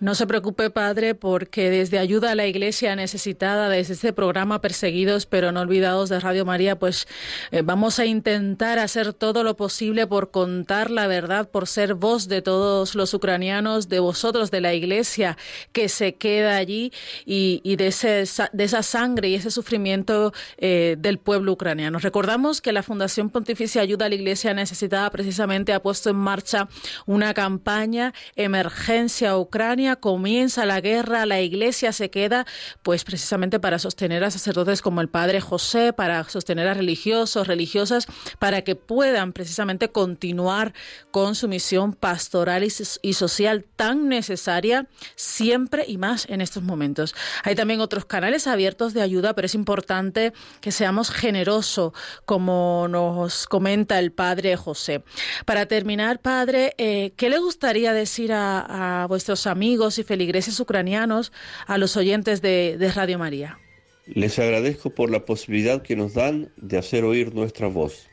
No 0.00 0.14
se 0.14 0.28
preocupe, 0.28 0.70
padre, 0.70 1.16
porque 1.16 1.70
desde 1.70 1.98
Ayuda 1.98 2.30
a 2.30 2.34
la 2.36 2.46
Iglesia 2.46 2.94
Necesitada, 2.94 3.68
desde 3.68 3.94
este 3.94 4.12
programa 4.12 4.60
Perseguidos 4.60 5.26
pero 5.26 5.50
no 5.50 5.60
olvidados 5.60 6.08
de 6.08 6.20
Radio 6.20 6.44
María, 6.44 6.78
pues 6.78 7.08
eh, 7.50 7.62
vamos 7.62 7.98
a 7.98 8.06
intentar 8.06 8.78
hacer 8.78 9.12
todo 9.12 9.42
lo 9.42 9.56
posible 9.56 10.06
por 10.06 10.30
contar 10.30 10.92
la 10.92 11.08
verdad, 11.08 11.48
por 11.50 11.66
ser 11.66 11.94
voz 11.94 12.28
de 12.28 12.42
todos 12.42 12.94
los 12.94 13.12
ucranianos, 13.12 13.88
de 13.88 13.98
vosotros, 13.98 14.52
de 14.52 14.60
la 14.60 14.72
Iglesia 14.72 15.36
que 15.72 15.88
se 15.88 16.14
queda 16.14 16.56
allí 16.56 16.92
y, 17.24 17.74
de, 17.76 17.88
ese, 17.88 18.24
de 18.52 18.64
esa 18.64 18.84
sangre 18.84 19.30
y 19.30 19.34
ese 19.34 19.50
sufrimiento 19.50 20.32
eh, 20.58 20.94
del 20.96 21.18
pueblo 21.18 21.52
ucraniano. 21.52 21.98
Recordamos 21.98 22.60
que 22.60 22.72
la 22.72 22.84
Fundación 22.84 23.30
Pontificia 23.30 23.82
Ayuda 23.82 24.06
a 24.06 24.08
la 24.08 24.14
Iglesia 24.14 24.54
Necesitada 24.54 25.10
precisamente 25.10 25.72
ha 25.72 25.82
puesto 25.82 26.10
en 26.10 26.16
marcha 26.16 26.68
una 27.06 27.34
campaña 27.34 28.14
Emergencia 28.36 29.36
Ucrania 29.36 29.87
comienza 29.96 30.66
la 30.66 30.80
guerra, 30.80 31.26
la 31.26 31.40
iglesia 31.40 31.92
se 31.92 32.10
queda, 32.10 32.46
pues 32.82 33.04
precisamente 33.04 33.60
para 33.60 33.78
sostener 33.78 34.24
a 34.24 34.30
sacerdotes 34.30 34.82
como 34.82 35.00
el 35.00 35.08
padre 35.08 35.40
José, 35.40 35.92
para 35.92 36.24
sostener 36.28 36.68
a 36.68 36.74
religiosos, 36.74 37.46
religiosas, 37.46 38.06
para 38.38 38.62
que 38.62 38.76
puedan 38.76 39.32
precisamente 39.32 39.90
continuar 39.90 40.74
con 41.10 41.34
su 41.34 41.48
misión 41.48 41.92
pastoral 41.92 42.64
y, 42.64 43.12
social 43.12 43.64
tan 43.76 44.08
necesaria 44.08 44.86
siempre 45.16 45.84
y 45.86 45.98
más 45.98 46.26
en 46.28 46.40
estos 46.40 46.62
momentos. 46.62 47.14
Hay 47.44 47.54
también 47.54 47.80
otros 47.80 48.04
canales 48.04 48.46
abiertos 48.46 48.94
de 48.94 49.02
ayuda, 49.02 49.34
pero 49.34 49.46
es 49.46 49.54
importante 49.54 50.32
que 50.60 50.72
seamos 50.72 51.10
generosos, 51.10 51.92
como 52.24 52.86
nos 52.88 53.46
comenta 53.46 53.98
el 53.98 54.12
padre 54.12 54.56
José. 54.56 55.02
Para 55.44 55.66
terminar, 55.66 56.20
padre, 56.20 56.74
eh, 56.78 57.12
¿qué 57.16 57.30
le 57.30 57.38
gustaría 57.38 57.92
decir 57.92 58.32
a 58.32 59.06
vuestros 59.08 59.46
amigos? 59.46 59.77
Y 59.98 60.02
feligreses 60.02 60.58
ucranianos, 60.58 61.32
a 61.66 61.78
los 61.78 61.96
oyentes 61.96 62.42
de, 62.42 62.76
de 62.78 62.90
Radio 62.90 63.18
María. 63.18 63.58
Les 64.06 64.38
agradezco 64.38 64.90
por 64.90 65.10
la 65.10 65.24
posibilidad 65.24 65.82
que 65.82 65.94
nos 65.94 66.14
dan 66.14 66.50
de 66.56 66.78
hacer 66.78 67.04
oír 67.04 67.34
nuestra 67.34 67.68
voz. 67.68 68.08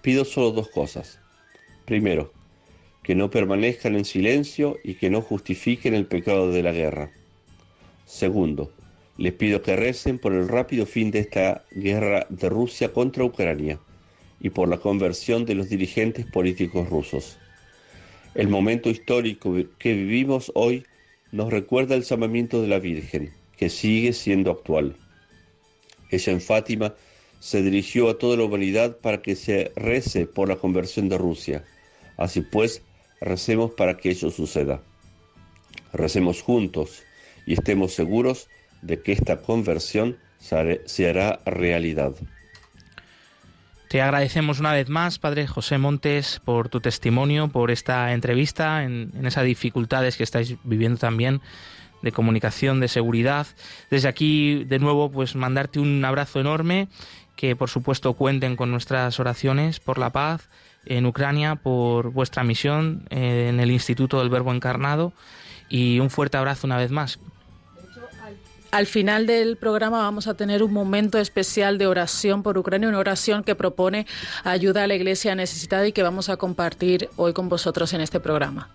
Pido 0.00 0.24
solo 0.24 0.52
dos 0.52 0.68
cosas. 0.68 1.20
Primero, 1.84 2.32
que 3.02 3.14
no 3.14 3.30
permanezcan 3.30 3.96
en 3.96 4.06
silencio 4.06 4.78
y 4.82 4.94
que 4.94 5.10
no 5.10 5.20
justifiquen 5.20 5.94
el 5.94 6.06
pecado 6.06 6.50
de 6.50 6.62
la 6.62 6.72
guerra. 6.72 7.10
Segundo, 8.06 8.72
les 9.18 9.32
pido 9.34 9.60
que 9.60 9.76
recen 9.76 10.18
por 10.18 10.32
el 10.32 10.48
rápido 10.48 10.86
fin 10.86 11.10
de 11.10 11.18
esta 11.20 11.64
guerra 11.70 12.26
de 12.30 12.48
Rusia 12.48 12.92
contra 12.92 13.24
Ucrania 13.24 13.78
y 14.40 14.50
por 14.50 14.68
la 14.68 14.78
conversión 14.78 15.44
de 15.44 15.54
los 15.54 15.68
dirigentes 15.68 16.26
políticos 16.26 16.88
rusos. 16.88 17.38
El 18.34 18.48
momento 18.48 18.90
histórico 18.90 19.54
que 19.78 19.94
vivimos 19.94 20.50
hoy 20.54 20.84
nos 21.34 21.50
recuerda 21.50 21.96
el 21.96 22.04
llamamiento 22.04 22.62
de 22.62 22.68
la 22.68 22.78
Virgen, 22.78 23.32
que 23.56 23.68
sigue 23.68 24.12
siendo 24.12 24.52
actual. 24.52 24.94
Ella 26.08 26.32
en 26.32 26.40
Fátima 26.40 26.94
se 27.40 27.60
dirigió 27.60 28.08
a 28.08 28.18
toda 28.18 28.36
la 28.36 28.44
humanidad 28.44 28.98
para 28.98 29.20
que 29.20 29.34
se 29.34 29.72
rece 29.74 30.26
por 30.26 30.48
la 30.48 30.54
conversión 30.54 31.08
de 31.08 31.18
Rusia. 31.18 31.64
Así 32.16 32.40
pues, 32.40 32.82
recemos 33.20 33.72
para 33.72 33.96
que 33.96 34.12
eso 34.12 34.30
suceda. 34.30 34.80
Recemos 35.92 36.40
juntos 36.40 37.02
y 37.46 37.54
estemos 37.54 37.94
seguros 37.94 38.48
de 38.82 39.02
que 39.02 39.10
esta 39.10 39.42
conversión 39.42 40.16
se 40.38 41.08
hará 41.08 41.40
realidad. 41.46 42.14
Te 43.94 44.02
agradecemos 44.02 44.58
una 44.58 44.72
vez 44.72 44.88
más, 44.88 45.20
Padre 45.20 45.46
José 45.46 45.78
Montes, 45.78 46.40
por 46.44 46.68
tu 46.68 46.80
testimonio, 46.80 47.46
por 47.46 47.70
esta 47.70 48.12
entrevista, 48.12 48.82
en, 48.82 49.12
esas 49.24 49.44
dificultades 49.44 50.16
que 50.16 50.24
estáis 50.24 50.56
viviendo 50.64 50.98
también 50.98 51.40
de 52.02 52.10
comunicación, 52.10 52.80
de 52.80 52.88
seguridad. 52.88 53.46
Desde 53.92 54.08
aquí, 54.08 54.64
de 54.64 54.80
nuevo, 54.80 55.12
pues 55.12 55.36
mandarte 55.36 55.78
un 55.78 56.04
abrazo 56.04 56.40
enorme, 56.40 56.88
que 57.36 57.54
por 57.54 57.70
supuesto 57.70 58.14
cuenten 58.14 58.56
con 58.56 58.72
nuestras 58.72 59.20
oraciones 59.20 59.78
por 59.78 59.98
la 59.98 60.10
paz 60.10 60.48
en 60.86 61.06
Ucrania, 61.06 61.54
por 61.54 62.10
vuestra 62.10 62.42
misión 62.42 63.06
eh, 63.10 63.46
en 63.48 63.60
el 63.60 63.70
Instituto 63.70 64.18
del 64.18 64.28
Verbo 64.28 64.52
Encarnado 64.52 65.12
y 65.68 66.00
un 66.00 66.10
fuerte 66.10 66.36
abrazo 66.36 66.66
una 66.66 66.78
vez 66.78 66.90
más. 66.90 67.20
Al 68.74 68.86
final 68.86 69.28
del 69.28 69.56
programa 69.56 69.98
vamos 69.98 70.26
a 70.26 70.34
tener 70.34 70.60
un 70.64 70.72
momento 70.72 71.18
especial 71.18 71.78
de 71.78 71.86
oración 71.86 72.42
por 72.42 72.58
Ucrania, 72.58 72.88
una 72.88 72.98
oración 72.98 73.44
que 73.44 73.54
propone 73.54 74.04
ayuda 74.42 74.82
a 74.82 74.88
la 74.88 74.96
iglesia 74.96 75.36
necesitada 75.36 75.86
y 75.86 75.92
que 75.92 76.02
vamos 76.02 76.28
a 76.28 76.36
compartir 76.38 77.08
hoy 77.14 77.32
con 77.34 77.48
vosotros 77.48 77.92
en 77.92 78.00
este 78.00 78.18
programa. 78.18 78.70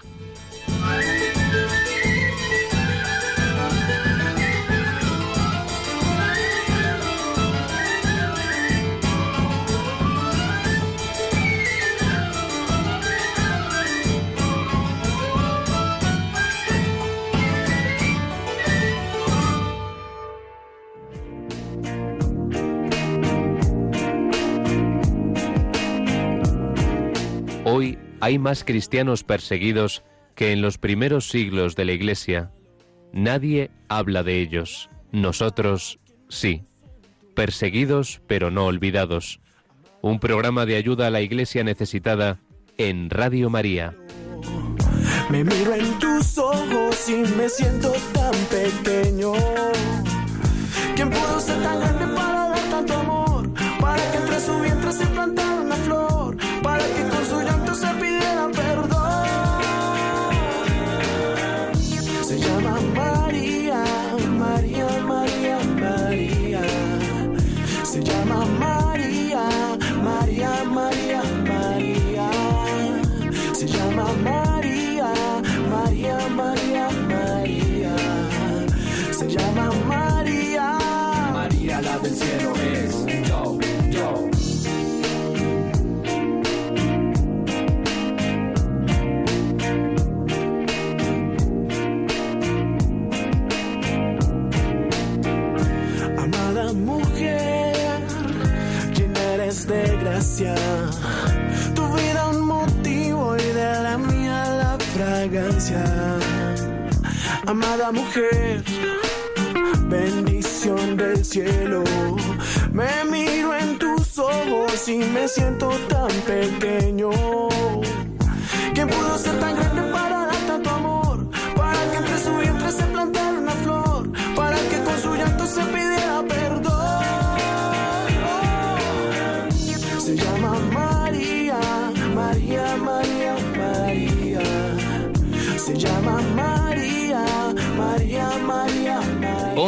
Hoy 27.79 27.97
hay 28.19 28.37
más 28.39 28.65
cristianos 28.65 29.23
perseguidos 29.23 30.03
que 30.35 30.51
en 30.51 30.61
los 30.61 30.77
primeros 30.77 31.29
siglos 31.29 31.77
de 31.77 31.85
la 31.85 31.93
Iglesia. 31.93 32.51
Nadie 33.13 33.71
habla 33.87 34.21
de 34.21 34.41
ellos. 34.41 34.89
Nosotros 35.13 35.97
sí. 36.27 36.63
Perseguidos 37.35 38.21
pero 38.27 38.51
no 38.51 38.65
olvidados. 38.65 39.39
Un 40.01 40.19
programa 40.19 40.65
de 40.65 40.75
ayuda 40.75 41.07
a 41.07 41.09
la 41.09 41.21
Iglesia 41.21 41.63
necesitada 41.63 42.41
en 42.77 43.09
Radio 43.09 43.49
María. 43.49 43.95
Me 45.29 45.45
miro 45.45 45.73
en 45.73 45.99
tus 45.99 46.37
ojos 46.37 47.07
y 47.07 47.23
me 47.37 47.47
siento 47.47 47.93
tan 48.11 48.35
pequeño. 48.51 49.31
¿Quién 50.97 51.09
pudo 51.09 51.39
ser 51.39 51.63
tan 51.63 51.79
grande 51.79 52.13
para 52.13 52.38
Tu 100.39 100.45
vida 100.45 102.29
un 102.29 102.45
motivo 102.45 103.35
y 103.35 103.43
de 103.43 103.83
la 103.83 103.97
mía 103.97 104.45
la 104.61 104.77
fragancia. 104.95 105.83
Amada 107.45 107.91
mujer, 107.91 108.63
bendición 109.89 110.95
del 110.95 111.25
cielo. 111.25 111.83
Me 112.71 112.87
miro 113.11 113.53
en 113.53 113.77
tus 113.79 114.17
ojos 114.17 114.87
y 114.87 114.99
me 114.99 115.27
siento 115.27 115.71
tan 115.89 116.11
pequeño. 116.25 117.48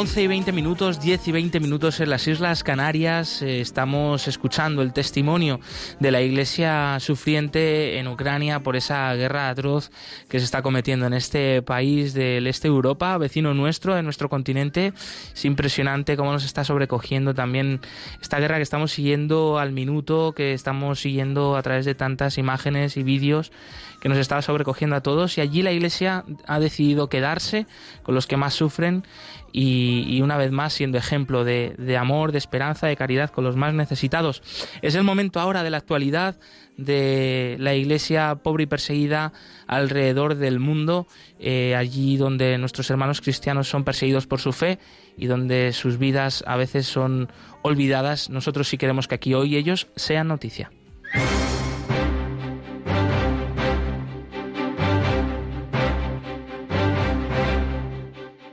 11 0.01 0.23
y 0.23 0.27
20 0.27 0.51
minutos, 0.51 0.99
10 0.99 1.27
y 1.27 1.31
20 1.31 1.59
minutos 1.59 1.99
en 1.99 2.09
las 2.09 2.27
Islas 2.27 2.63
Canarias. 2.63 3.43
Eh, 3.43 3.61
estamos 3.61 4.27
escuchando 4.27 4.81
el 4.81 4.93
testimonio 4.93 5.59
de 5.99 6.09
la 6.09 6.21
iglesia 6.21 6.97
sufriente 6.99 7.99
en 7.99 8.07
Ucrania 8.07 8.61
por 8.61 8.75
esa 8.75 9.13
guerra 9.13 9.49
atroz 9.49 9.91
que 10.27 10.39
se 10.39 10.45
está 10.45 10.63
cometiendo 10.63 11.05
en 11.05 11.13
este 11.13 11.61
país 11.61 12.15
del 12.15 12.47
este 12.47 12.67
de 12.67 12.73
Europa, 12.73 13.15
vecino 13.19 13.53
nuestro, 13.53 13.93
de 13.93 14.01
nuestro 14.01 14.27
continente. 14.27 14.91
Es 15.35 15.45
impresionante 15.45 16.17
cómo 16.17 16.31
nos 16.31 16.45
está 16.45 16.63
sobrecogiendo 16.63 17.35
también 17.35 17.79
esta 18.19 18.39
guerra 18.39 18.55
que 18.55 18.63
estamos 18.63 18.91
siguiendo 18.91 19.59
al 19.59 19.71
minuto, 19.71 20.33
que 20.35 20.53
estamos 20.53 20.99
siguiendo 20.99 21.55
a 21.55 21.61
través 21.61 21.85
de 21.85 21.93
tantas 21.93 22.39
imágenes 22.39 22.97
y 22.97 23.03
vídeos 23.03 23.51
que 24.01 24.09
nos 24.09 24.17
está 24.17 24.41
sobrecogiendo 24.41 24.95
a 24.95 25.01
todos. 25.01 25.37
Y 25.37 25.41
allí 25.41 25.61
la 25.61 25.71
iglesia 25.71 26.25
ha 26.47 26.59
decidido 26.59 27.07
quedarse 27.07 27.67
con 28.01 28.15
los 28.15 28.25
que 28.25 28.35
más 28.35 28.55
sufren 28.55 29.03
y, 29.51 30.21
una 30.21 30.37
vez 30.37 30.51
más 30.51 30.73
siendo 30.73 30.97
ejemplo 30.97 31.43
de, 31.43 31.97
amor, 31.97 32.31
de 32.31 32.37
esperanza, 32.37 32.87
de 32.87 32.95
caridad 32.95 33.29
con 33.29 33.43
los 33.43 33.55
más 33.55 33.73
necesitados. 33.73 34.41
Es 34.81 34.95
el 34.95 35.03
momento 35.03 35.39
ahora 35.39 35.63
de 35.63 35.69
la 35.69 35.77
actualidad 35.77 36.39
de 36.77 37.57
la 37.59 37.75
iglesia 37.75 38.35
pobre 38.35 38.63
y 38.63 38.67
perseguida 38.67 39.33
alrededor 39.67 40.35
del 40.35 40.59
mundo, 40.59 41.07
eh, 41.39 41.75
allí 41.75 42.17
donde 42.17 42.57
nuestros 42.57 42.89
hermanos 42.89 43.21
cristianos 43.21 43.67
son 43.67 43.83
perseguidos 43.83 44.25
por 44.25 44.39
su 44.39 44.51
fe 44.51 44.79
y 45.17 45.27
donde 45.27 45.73
sus 45.73 45.97
vidas 45.97 46.43
a 46.47 46.55
veces 46.55 46.87
son 46.87 47.29
olvidadas. 47.61 48.29
Nosotros 48.29 48.67
sí 48.67 48.77
queremos 48.77 49.07
que 49.07 49.15
aquí 49.15 49.33
hoy 49.33 49.57
ellos 49.57 49.87
sean 49.95 50.27
noticia. 50.27 50.71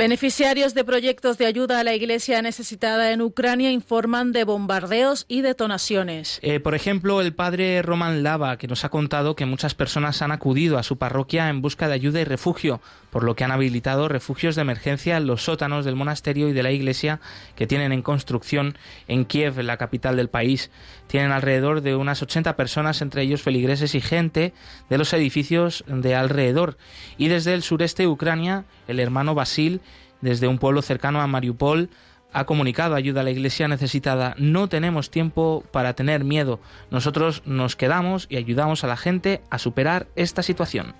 Beneficiarios 0.00 0.72
de 0.72 0.82
proyectos 0.82 1.36
de 1.36 1.44
ayuda 1.44 1.78
a 1.78 1.84
la 1.84 1.92
iglesia 1.92 2.40
necesitada 2.40 3.12
en 3.12 3.20
Ucrania 3.20 3.70
informan 3.70 4.32
de 4.32 4.44
bombardeos 4.44 5.26
y 5.28 5.42
detonaciones. 5.42 6.38
Eh, 6.40 6.58
por 6.58 6.74
ejemplo, 6.74 7.20
el 7.20 7.34
padre 7.34 7.82
Roman 7.82 8.22
Lava, 8.22 8.56
que 8.56 8.66
nos 8.66 8.86
ha 8.86 8.88
contado 8.88 9.36
que 9.36 9.44
muchas 9.44 9.74
personas 9.74 10.22
han 10.22 10.32
acudido 10.32 10.78
a 10.78 10.84
su 10.84 10.96
parroquia 10.96 11.50
en 11.50 11.60
busca 11.60 11.86
de 11.86 11.92
ayuda 11.92 12.18
y 12.18 12.24
refugio, 12.24 12.80
por 13.10 13.24
lo 13.24 13.36
que 13.36 13.44
han 13.44 13.52
habilitado 13.52 14.08
refugios 14.08 14.56
de 14.56 14.62
emergencia 14.62 15.18
en 15.18 15.26
los 15.26 15.44
sótanos 15.44 15.84
del 15.84 15.96
monasterio 15.96 16.48
y 16.48 16.54
de 16.54 16.62
la 16.62 16.70
iglesia 16.70 17.20
que 17.54 17.66
tienen 17.66 17.92
en 17.92 18.00
construcción 18.00 18.78
en 19.06 19.26
Kiev, 19.26 19.58
la 19.58 19.76
capital 19.76 20.16
del 20.16 20.30
país. 20.30 20.70
Tienen 21.10 21.32
alrededor 21.32 21.80
de 21.80 21.96
unas 21.96 22.22
80 22.22 22.54
personas, 22.54 23.02
entre 23.02 23.22
ellos 23.22 23.42
feligreses 23.42 23.96
y 23.96 24.00
gente 24.00 24.54
de 24.88 24.96
los 24.96 25.12
edificios 25.12 25.82
de 25.88 26.14
alrededor. 26.14 26.76
Y 27.18 27.26
desde 27.26 27.52
el 27.52 27.64
sureste 27.64 28.04
de 28.04 28.08
Ucrania, 28.08 28.64
el 28.86 29.00
hermano 29.00 29.34
Basil, 29.34 29.80
desde 30.20 30.46
un 30.46 30.58
pueblo 30.58 30.82
cercano 30.82 31.20
a 31.20 31.26
Mariupol, 31.26 31.90
ha 32.32 32.44
comunicado 32.44 32.94
ayuda 32.94 33.22
a 33.22 33.24
la 33.24 33.32
iglesia 33.32 33.66
necesitada. 33.66 34.36
No 34.38 34.68
tenemos 34.68 35.10
tiempo 35.10 35.64
para 35.72 35.94
tener 35.94 36.22
miedo. 36.22 36.60
Nosotros 36.92 37.42
nos 37.44 37.74
quedamos 37.74 38.28
y 38.30 38.36
ayudamos 38.36 38.84
a 38.84 38.86
la 38.86 38.96
gente 38.96 39.42
a 39.50 39.58
superar 39.58 40.06
esta 40.14 40.44
situación. 40.44 40.94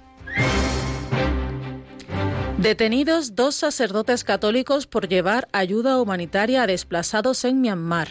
Detenidos 2.59 3.37
dos 3.37 3.55
sacerdotes 3.55 4.25
católicos 4.25 4.89
por 4.89 5.07
llevar 5.07 5.47
ayuda 5.53 6.01
humanitaria 6.01 6.65
a 6.65 6.67
desplazados 6.67 7.45
en 7.45 7.61
Myanmar. 7.61 8.09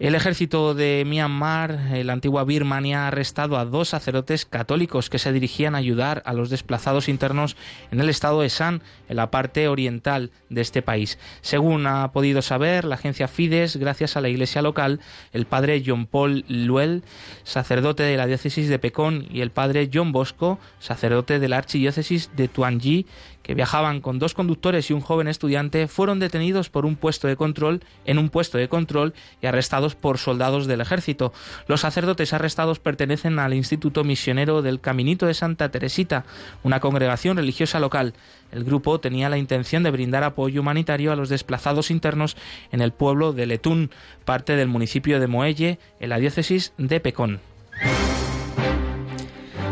El 0.00 0.16
ejército 0.16 0.74
de 0.74 1.04
Myanmar, 1.06 1.78
la 2.04 2.12
antigua 2.12 2.42
Birmania, 2.42 3.04
ha 3.04 3.08
arrestado 3.08 3.56
a 3.56 3.64
dos 3.64 3.90
sacerdotes 3.90 4.44
católicos 4.44 5.08
que 5.08 5.20
se 5.20 5.32
dirigían 5.32 5.76
a 5.76 5.78
ayudar 5.78 6.20
a 6.26 6.32
los 6.32 6.50
desplazados 6.50 7.08
internos 7.08 7.56
en 7.92 8.00
el 8.00 8.08
estado 8.08 8.40
de 8.40 8.48
Shan, 8.48 8.82
en 9.08 9.16
la 9.16 9.30
parte 9.30 9.68
oriental 9.68 10.32
de 10.50 10.62
este 10.62 10.82
país. 10.82 11.16
Según 11.42 11.86
ha 11.86 12.10
podido 12.10 12.42
saber 12.42 12.84
la 12.84 12.96
agencia 12.96 13.28
Fides, 13.28 13.76
gracias 13.76 14.16
a 14.16 14.20
la 14.20 14.28
iglesia 14.28 14.62
local, 14.62 14.98
el 15.32 15.46
padre 15.46 15.80
John 15.86 16.06
Paul 16.06 16.44
Luel, 16.48 17.04
sacerdote 17.44 18.02
de 18.02 18.16
la 18.16 18.26
diócesis 18.26 18.68
de 18.68 18.80
Pekón, 18.80 19.28
y 19.30 19.42
el 19.42 19.52
padre 19.52 19.88
John 19.94 20.10
Bosco, 20.10 20.58
sacerdote 20.80 21.38
de 21.38 21.48
la 21.48 21.58
archidiócesis 21.58 22.30
de 22.34 22.48
Tuanji, 22.48 23.06
que 23.44 23.54
viajaban 23.54 24.00
con 24.00 24.18
dos 24.18 24.34
conductores 24.34 24.90
y 24.90 24.94
un 24.94 25.02
joven 25.02 25.28
estudiante, 25.28 25.86
fueron 25.86 26.18
detenidos 26.18 26.70
por 26.70 26.86
un 26.86 26.96
puesto 26.96 27.28
de 27.28 27.36
control 27.36 27.82
en 28.06 28.18
un 28.18 28.30
puesto 28.30 28.58
de 28.58 28.68
control 28.68 29.14
y 29.40 29.46
arrestados 29.46 29.94
por 29.94 30.18
soldados 30.18 30.66
del 30.66 30.80
ejército. 30.80 31.32
Los 31.68 31.82
sacerdotes 31.82 32.32
arrestados 32.32 32.80
pertenecen 32.80 33.38
al 33.38 33.54
Instituto 33.54 34.02
Misionero 34.02 34.62
del 34.62 34.80
Caminito 34.80 35.26
de 35.26 35.34
Santa 35.34 35.70
Teresita, 35.70 36.24
una 36.62 36.80
congregación 36.80 37.36
religiosa 37.36 37.78
local. 37.78 38.14
El 38.50 38.64
grupo 38.64 38.98
tenía 38.98 39.28
la 39.28 39.36
intención 39.36 39.82
de 39.82 39.90
brindar 39.90 40.24
apoyo 40.24 40.62
humanitario 40.62 41.12
a 41.12 41.16
los 41.16 41.28
desplazados 41.28 41.90
internos 41.90 42.36
en 42.72 42.80
el 42.80 42.92
pueblo 42.92 43.34
de 43.34 43.44
Letún, 43.44 43.90
parte 44.24 44.56
del 44.56 44.68
municipio 44.68 45.20
de 45.20 45.26
Moelle, 45.26 45.78
en 46.00 46.08
la 46.08 46.18
diócesis 46.18 46.72
de 46.78 46.98
Pecón. 46.98 47.40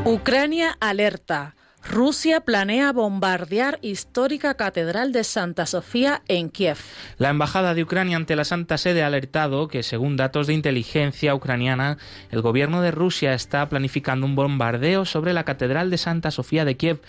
Ucrania 0.05 0.77
alerta. 0.79 1.55
Rusia 1.85 2.41
planea 2.41 2.93
bombardear 2.93 3.79
histórica 3.83 4.55
Catedral 4.55 5.13
de 5.13 5.25
Santa 5.25 5.67
Sofía 5.67 6.23
en 6.29 6.49
Kiev. 6.49 6.79
La 7.19 7.31
Embajada 7.31 7.75
de 7.75 7.83
Ucrania 7.83 8.17
ante 8.17 8.37
la 8.37 8.45
Santa 8.45 8.79
Sede 8.79 9.03
ha 9.03 9.09
alertado 9.09 9.69
que, 9.69 9.83
según 9.83 10.17
datos 10.17 10.47
de 10.47 10.55
inteligencia 10.55 11.35
ucraniana, 11.35 11.99
el 12.31 12.41
gobierno 12.41 12.83
de 12.83 12.93
Rusia 12.93 13.35
está 13.35 13.69
planificando 13.69 14.27
un 14.27 14.37
bombardeo 14.37 15.05
sobre 15.05 15.33
la 15.33 15.45
Catedral 15.45 15.91
de 15.91 15.99
Santa 15.99 16.31
Sofía 16.31 16.65
de 16.65 16.77
Kiev 16.77 17.01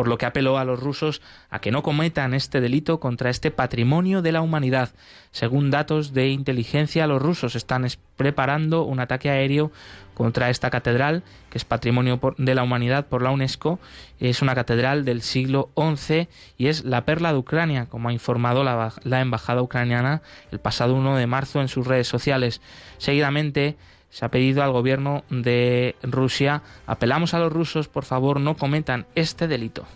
por 0.00 0.08
lo 0.08 0.16
que 0.16 0.24
apeló 0.24 0.56
a 0.56 0.64
los 0.64 0.80
rusos 0.80 1.20
a 1.50 1.60
que 1.60 1.70
no 1.70 1.82
cometan 1.82 2.32
este 2.32 2.62
delito 2.62 3.00
contra 3.00 3.28
este 3.28 3.50
patrimonio 3.50 4.22
de 4.22 4.32
la 4.32 4.40
humanidad. 4.40 4.90
Según 5.30 5.70
datos 5.70 6.14
de 6.14 6.28
inteligencia, 6.28 7.06
los 7.06 7.20
rusos 7.20 7.54
están 7.54 7.86
preparando 8.16 8.84
un 8.84 9.00
ataque 9.00 9.28
aéreo 9.28 9.72
contra 10.20 10.50
esta 10.50 10.68
catedral, 10.68 11.22
que 11.48 11.56
es 11.56 11.64
patrimonio 11.64 12.20
de 12.36 12.54
la 12.54 12.62
humanidad 12.62 13.06
por 13.06 13.22
la 13.22 13.30
UNESCO. 13.30 13.80
Es 14.18 14.42
una 14.42 14.54
catedral 14.54 15.06
del 15.06 15.22
siglo 15.22 15.70
XI 15.74 16.28
y 16.58 16.66
es 16.66 16.84
la 16.84 17.06
perla 17.06 17.32
de 17.32 17.38
Ucrania, 17.38 17.86
como 17.86 18.10
ha 18.10 18.12
informado 18.12 18.62
la, 18.62 19.20
embajada 19.22 19.62
ucraniana 19.62 20.20
el 20.52 20.58
pasado 20.58 20.94
1 20.94 21.16
de 21.16 21.26
marzo 21.26 21.62
en 21.62 21.68
sus 21.68 21.86
redes 21.86 22.06
sociales. 22.06 22.60
Seguidamente, 22.98 23.78
se 24.10 24.26
ha 24.26 24.28
pedido 24.28 24.62
al 24.62 24.72
gobierno 24.72 25.24
de 25.30 25.96
Rusia, 26.02 26.60
apelamos 26.86 27.32
a 27.32 27.38
los 27.38 27.50
rusos, 27.50 27.88
por 27.88 28.04
favor, 28.04 28.40
no 28.40 28.58
cometan 28.58 29.06
este 29.14 29.48
delito. 29.48 29.86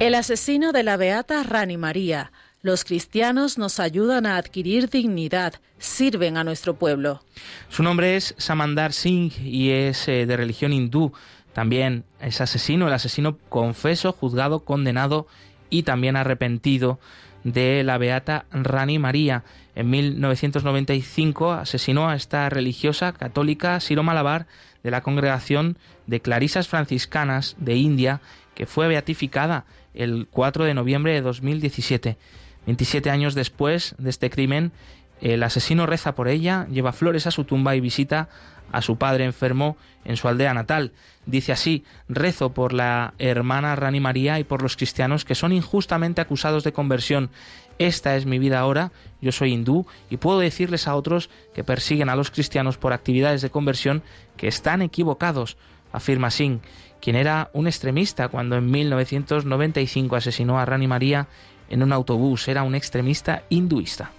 El 0.00 0.16
asesino 0.16 0.72
de 0.72 0.82
la 0.82 0.96
beata 0.96 1.44
Rani 1.44 1.76
María. 1.76 2.32
Los 2.62 2.84
cristianos 2.84 3.56
nos 3.56 3.80
ayudan 3.80 4.26
a 4.26 4.36
adquirir 4.36 4.90
dignidad, 4.90 5.54
sirven 5.78 6.36
a 6.36 6.44
nuestro 6.44 6.74
pueblo. 6.74 7.22
Su 7.70 7.82
nombre 7.82 8.16
es 8.16 8.34
Samandar 8.36 8.92
Singh 8.92 9.32
y 9.42 9.70
es 9.70 10.06
eh, 10.08 10.26
de 10.26 10.36
religión 10.36 10.74
hindú. 10.74 11.14
También 11.54 12.04
es 12.20 12.42
asesino, 12.42 12.86
el 12.86 12.92
asesino 12.92 13.38
confeso, 13.48 14.12
juzgado, 14.12 14.60
condenado 14.60 15.26
y 15.70 15.84
también 15.84 16.16
arrepentido 16.16 17.00
de 17.44 17.82
la 17.82 17.96
beata 17.96 18.44
Rani 18.50 18.98
María. 18.98 19.42
En 19.74 19.88
1995 19.88 21.52
asesinó 21.52 22.10
a 22.10 22.14
esta 22.14 22.50
religiosa 22.50 23.14
católica 23.14 23.80
Siro 23.80 24.02
Malabar 24.02 24.46
de 24.82 24.90
la 24.90 25.00
congregación 25.00 25.78
de 26.06 26.20
Clarisas 26.20 26.68
Franciscanas 26.68 27.56
de 27.58 27.76
India, 27.76 28.20
que 28.54 28.66
fue 28.66 28.86
beatificada 28.86 29.64
el 29.94 30.28
4 30.30 30.64
de 30.64 30.74
noviembre 30.74 31.14
de 31.14 31.22
2017. 31.22 32.18
27 32.66 33.10
años 33.10 33.34
después 33.34 33.94
de 33.98 34.10
este 34.10 34.30
crimen, 34.30 34.72
el 35.20 35.42
asesino 35.42 35.86
reza 35.86 36.14
por 36.14 36.28
ella, 36.28 36.66
lleva 36.70 36.92
flores 36.92 37.26
a 37.26 37.30
su 37.30 37.44
tumba 37.44 37.76
y 37.76 37.80
visita 37.80 38.28
a 38.72 38.82
su 38.82 38.96
padre 38.96 39.24
enfermo 39.24 39.76
en 40.04 40.16
su 40.16 40.28
aldea 40.28 40.54
natal. 40.54 40.92
Dice 41.26 41.52
así, 41.52 41.84
rezo 42.08 42.52
por 42.52 42.72
la 42.72 43.14
hermana 43.18 43.76
Rani 43.76 44.00
María 44.00 44.38
y 44.38 44.44
por 44.44 44.62
los 44.62 44.76
cristianos 44.76 45.24
que 45.24 45.34
son 45.34 45.52
injustamente 45.52 46.20
acusados 46.20 46.64
de 46.64 46.72
conversión. 46.72 47.30
Esta 47.78 48.16
es 48.16 48.26
mi 48.26 48.38
vida 48.38 48.60
ahora, 48.60 48.92
yo 49.20 49.32
soy 49.32 49.52
hindú 49.52 49.86
y 50.10 50.18
puedo 50.18 50.38
decirles 50.38 50.86
a 50.86 50.94
otros 50.94 51.30
que 51.54 51.64
persiguen 51.64 52.08
a 52.08 52.16
los 52.16 52.30
cristianos 52.30 52.78
por 52.78 52.92
actividades 52.92 53.42
de 53.42 53.50
conversión 53.50 54.02
que 54.36 54.48
están 54.48 54.82
equivocados, 54.82 55.56
afirma 55.92 56.30
Singh, 56.30 56.60
quien 57.00 57.16
era 57.16 57.50
un 57.52 57.66
extremista 57.66 58.28
cuando 58.28 58.56
en 58.56 58.70
1995 58.70 60.16
asesinó 60.16 60.58
a 60.58 60.66
Rani 60.66 60.86
María 60.86 61.28
en 61.70 61.82
un 61.82 61.92
autobús, 61.92 62.48
era 62.48 62.62
un 62.62 62.74
extremista 62.74 63.44
hinduista. 63.48 64.10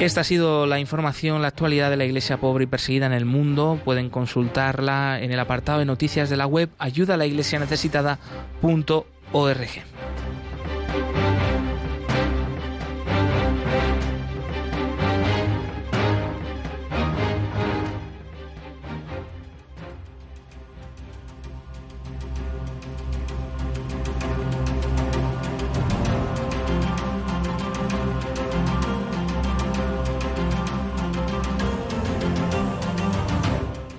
Esta 0.00 0.20
ha 0.20 0.24
sido 0.24 0.66
la 0.66 0.78
información, 0.78 1.40
la 1.40 1.48
actualidad 1.48 1.88
de 1.88 1.96
la 1.96 2.04
Iglesia 2.04 2.36
pobre 2.36 2.64
y 2.64 2.66
perseguida 2.66 3.06
en 3.06 3.14
el 3.14 3.24
mundo. 3.24 3.80
Pueden 3.84 4.10
consultarla 4.10 5.18
en 5.22 5.32
el 5.32 5.40
apartado 5.40 5.78
de 5.78 5.86
noticias 5.86 6.28
de 6.28 6.36
la 6.36 6.46
web 6.46 6.68
ayuda 6.78 7.16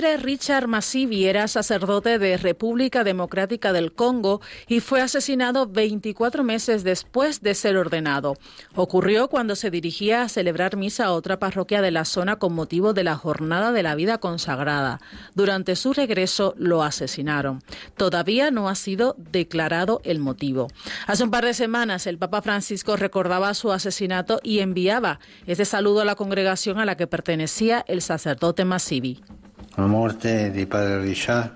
Padre 0.00 0.16
Richard 0.16 0.66
Masivi 0.66 1.26
era 1.26 1.46
sacerdote 1.46 2.18
de 2.18 2.38
República 2.38 3.04
Democrática 3.04 3.70
del 3.74 3.92
Congo 3.92 4.40
y 4.66 4.80
fue 4.80 5.02
asesinado 5.02 5.66
24 5.66 6.42
meses 6.42 6.84
después 6.84 7.42
de 7.42 7.54
ser 7.54 7.76
ordenado. 7.76 8.38
Ocurrió 8.74 9.28
cuando 9.28 9.56
se 9.56 9.70
dirigía 9.70 10.22
a 10.22 10.30
celebrar 10.30 10.78
misa 10.78 11.04
a 11.04 11.12
otra 11.12 11.38
parroquia 11.38 11.82
de 11.82 11.90
la 11.90 12.06
zona 12.06 12.36
con 12.36 12.54
motivo 12.54 12.94
de 12.94 13.04
la 13.04 13.14
Jornada 13.14 13.72
de 13.72 13.82
la 13.82 13.94
Vida 13.94 14.16
Consagrada. 14.16 15.02
Durante 15.34 15.76
su 15.76 15.92
regreso 15.92 16.54
lo 16.56 16.82
asesinaron. 16.82 17.62
Todavía 17.98 18.50
no 18.50 18.70
ha 18.70 18.76
sido 18.76 19.16
declarado 19.18 20.00
el 20.04 20.18
motivo. 20.18 20.68
Hace 21.08 21.24
un 21.24 21.30
par 21.30 21.44
de 21.44 21.52
semanas 21.52 22.06
el 22.06 22.16
Papa 22.16 22.40
Francisco 22.40 22.96
recordaba 22.96 23.52
su 23.52 23.70
asesinato 23.70 24.40
y 24.42 24.60
enviaba 24.60 25.20
este 25.46 25.66
saludo 25.66 26.00
a 26.00 26.06
la 26.06 26.14
congregación 26.14 26.78
a 26.78 26.86
la 26.86 26.96
que 26.96 27.06
pertenecía 27.06 27.84
el 27.86 28.00
sacerdote 28.00 28.64
Masivi. 28.64 29.20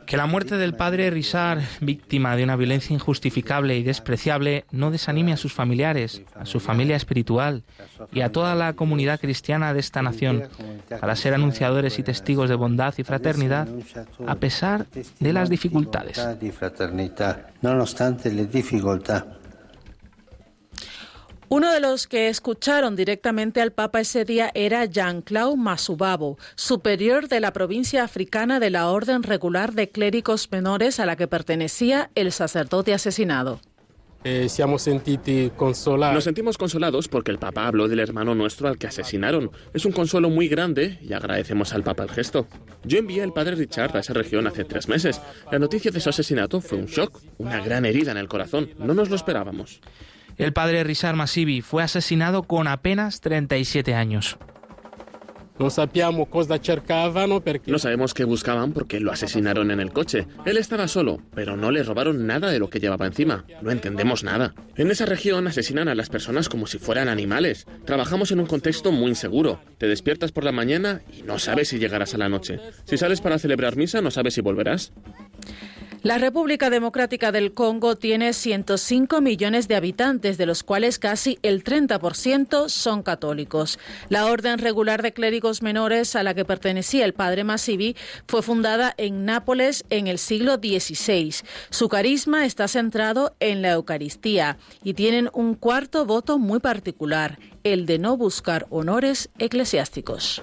Que 0.07 0.17
la 0.17 0.27
muerte 0.27 0.57
del 0.57 0.75
padre 0.75 1.11
Richard, 1.11 1.61
víctima 1.81 2.37
de 2.37 2.45
una 2.45 2.57
violencia 2.57 2.95
injustificable 2.95 3.77
y 3.77 3.83
despreciable, 3.83 4.65
no 4.71 4.91
desanime 4.91 5.33
a 5.33 5.37
sus 5.37 5.53
familiares, 5.53 6.23
a 6.35 6.47
su 6.47 6.61
familia 6.61 6.97
espiritual 6.97 7.65
y 8.13 8.21
a 8.21 8.31
toda 8.31 8.55
la 8.55 8.73
comunidad 8.75 9.21
cristiana 9.21 9.75
de 9.75 9.81
esta 9.81 10.03
nación 10.03 10.45
para 11.01 11.17
ser 11.17 11.35
anunciadores 11.35 11.99
y 11.99 12.03
testigos 12.03 12.49
de 12.49 12.55
bondad 12.55 12.95
y 12.97 13.05
fraternidad 13.05 13.69
a 14.27 14.35
pesar 14.37 14.87
de 15.21 15.33
las 15.33 15.51
dificultades. 15.51 16.19
Uno 21.49 21.73
de 21.73 21.81
los 21.81 22.07
que 22.07 22.29
escucharon 22.29 22.97
directamente 22.97 23.61
al 23.61 23.73
Papa 23.73 24.01
ese 24.01 24.25
día 24.25 24.51
era 24.55 24.87
Jean-Claude 24.87 25.57
Masubabo, 25.57 26.39
superior 26.57 27.29
de 27.29 27.41
la 27.41 27.53
provincia 27.53 28.03
africana 28.03 28.61
de 28.61 28.71
la 28.71 28.89
Orden 28.89 29.23
Regular 29.23 29.73
de 29.73 29.91
Clérigos 29.91 30.51
Menores 30.51 31.01
a 31.01 31.07
la 31.07 31.17
que 31.17 31.29
pertenecía 31.29 32.11
el 32.15 32.33
sacerdote 32.33 32.95
asesinado. 32.95 33.61
Eh, 34.27 34.49
Nos 36.15 36.25
sentimos 36.25 36.57
consolados 36.57 37.09
porque 37.09 37.31
el 37.31 37.39
Papa 37.39 37.67
habló 37.67 37.89
del 37.89 38.01
hermano 38.01 38.35
nuestro 38.35 38.69
al 38.69 38.79
que 38.79 38.87
asesinaron. 38.87 39.51
Es 39.75 39.85
un 39.85 39.93
consuelo 39.93 40.31
muy 40.31 40.49
grande 40.49 40.99
y 41.03 41.13
agradecemos 41.13 41.75
al 41.75 41.83
Papa 41.83 42.05
el 42.05 42.11
gesto. 42.11 42.47
Yo 42.85 42.97
envié 42.97 43.23
al 43.23 43.35
padre 43.35 43.55
Richard 43.55 43.95
a 43.95 44.01
esa 44.01 44.15
región 44.15 44.47
hace 44.47 44.65
tres 44.65 44.89
meses. 44.89 45.21
La 45.53 45.59
noticia 45.59 45.91
de 45.91 46.01
su 46.01 46.09
asesinato 46.09 46.63
fue 46.63 46.79
un 46.79 46.87
shock, 46.87 47.21
una 47.37 47.61
gran 47.63 47.85
herida 47.85 48.13
en 48.13 48.17
el 48.17 48.29
corazón. 48.29 48.71
No 48.79 48.95
nos 48.95 49.11
lo 49.11 49.17
esperábamos. 49.17 49.83
El 50.37 50.53
padre 50.53 50.85
Richard 50.85 51.17
Masivi 51.17 51.61
fue 51.61 51.83
asesinado 51.83 52.43
con 52.43 52.67
apenas 52.67 53.21
37 53.21 53.95
años. 53.95 54.37
No 57.67 57.79
sabemos 57.79 58.13
qué 58.13 58.25
buscaban 58.25 58.73
porque 58.73 58.99
lo 58.99 59.13
asesinaron 59.13 59.71
en 59.71 59.79
el 59.79 59.93
coche. 59.93 60.27
Él 60.45 60.57
estaba 60.57 60.89
solo, 60.89 61.21
pero 61.33 61.57
no 61.57 61.71
le 61.71 61.85
robaron 61.85 62.27
nada 62.27 62.51
de 62.51 62.59
lo 62.59 62.71
que 62.71 62.81
llevaba 62.81 63.07
encima. 63.07 63.45
No 63.63 63.71
entendemos 63.71 64.25
nada. 64.25 64.53
En 64.75 64.91
esa 64.91 65.07
región 65.07 65.47
asesinan 65.47 65.87
a 65.87 65.95
las 65.95 66.09
personas 66.09 66.49
como 66.49 66.67
si 66.67 66.79
fueran 66.79 67.09
animales. 67.09 67.67
Trabajamos 67.85 68.33
en 68.33 68.41
un 68.41 68.47
contexto 68.47 68.91
muy 68.91 69.11
inseguro. 69.11 69.61
Te 69.79 69.87
despiertas 69.87 70.33
por 70.33 70.43
la 70.43 70.51
mañana 70.51 71.03
y 71.17 71.23
no 71.23 71.39
sabes 71.39 71.69
si 71.69 71.79
llegarás 71.79 72.15
a 72.15 72.19
la 72.19 72.29
noche. 72.29 72.59
Si 72.85 72.97
sales 72.97 73.21
para 73.21 73.39
celebrar 73.39 73.77
misa, 73.77 74.01
no 74.03 74.11
sabes 74.11 74.35
si 74.35 74.41
volverás. 74.41 74.93
La 76.05 76.19
República 76.19 76.69
Democrática 76.69 77.33
del 77.33 77.55
Congo 77.55 77.97
tiene 77.97 78.35
105 78.35 79.23
millones 79.23 79.69
de 79.69 79.75
habitantes, 79.75 80.37
de 80.37 80.45
los 80.45 80.63
cuales 80.63 80.99
casi 80.99 81.39
el 81.41 81.65
30% 81.65 82.69
son 82.69 83.03
católicos. 83.03 83.79
La 84.11 84.27
Orden 84.27 84.59
Regular 84.59 85.01
de 85.01 85.15
Clérigos 85.15 85.63
Menores, 85.63 86.15
a 86.15 86.23
la 86.23 86.35
que 86.35 86.45
pertenecía 86.45 87.07
el 87.07 87.15
padre 87.15 87.43
Masivi, 87.43 87.97
fue 88.29 88.43
fundada 88.43 88.93
en 88.99 89.25
Nápoles 89.25 89.87
en 89.89 90.07
el 90.07 90.19
siglo 90.19 90.57
XVI. 90.57 91.37
Su 91.71 91.89
carisma 91.89 92.45
está 92.45 92.69
centrado 92.69 93.35
en 93.41 93.63
la 93.63 93.71
Eucaristía 93.71 94.59
y 94.83 94.93
tienen 94.93 95.31
un 95.33 95.55
cuarto 95.55 96.05
voto 96.05 96.39
muy 96.39 96.61
particular, 96.61 97.39
el 97.63 97.87
de 97.87 97.99
no 97.99 98.19
buscar 98.19 98.67
honores 98.69 99.31
eclesiásticos. 99.39 100.43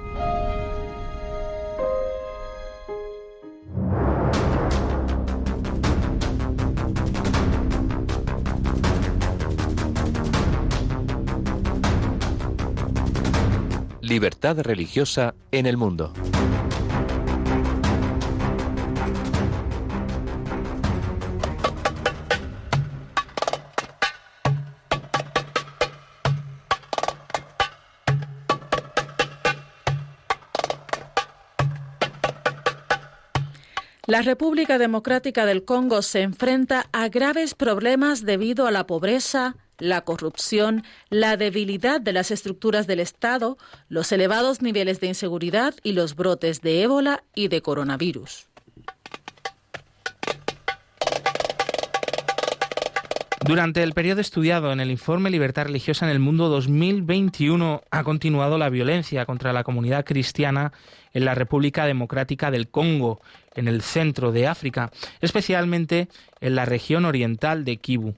Libertad 14.11 14.59
religiosa 14.59 15.35
en 15.53 15.65
el 15.65 15.77
mundo. 15.77 16.11
La 34.07 34.21
República 34.23 34.77
Democrática 34.77 35.45
del 35.45 35.63
Congo 35.63 36.01
se 36.01 36.21
enfrenta 36.21 36.89
a 36.91 37.07
graves 37.07 37.53
problemas 37.53 38.25
debido 38.25 38.67
a 38.67 38.71
la 38.71 38.85
pobreza, 38.85 39.55
la 39.81 40.01
corrupción, 40.01 40.83
la 41.09 41.37
debilidad 41.37 41.99
de 41.99 42.13
las 42.13 42.29
estructuras 42.29 42.85
del 42.85 42.99
Estado, 42.99 43.57
los 43.89 44.11
elevados 44.11 44.61
niveles 44.61 44.99
de 44.99 45.07
inseguridad 45.07 45.73
y 45.83 45.93
los 45.93 46.15
brotes 46.15 46.61
de 46.61 46.83
ébola 46.83 47.23
y 47.33 47.47
de 47.47 47.61
coronavirus. 47.61 48.45
Durante 53.43 53.81
el 53.81 53.93
periodo 53.93 54.21
estudiado 54.21 54.71
en 54.71 54.79
el 54.79 54.91
informe 54.91 55.31
Libertad 55.31 55.65
Religiosa 55.65 56.05
en 56.05 56.11
el 56.11 56.19
Mundo 56.19 56.47
2021 56.47 57.81
ha 57.89 58.03
continuado 58.03 58.59
la 58.59 58.69
violencia 58.69 59.25
contra 59.25 59.51
la 59.51 59.63
comunidad 59.63 60.05
cristiana 60.05 60.73
en 61.11 61.25
la 61.25 61.33
República 61.33 61.87
Democrática 61.87 62.51
del 62.51 62.69
Congo, 62.69 63.19
en 63.55 63.67
el 63.67 63.81
centro 63.81 64.31
de 64.31 64.45
África, 64.45 64.91
especialmente 65.21 66.07
en 66.39 66.53
la 66.53 66.65
región 66.65 67.03
oriental 67.03 67.65
de 67.65 67.77
Kivu. 67.77 68.15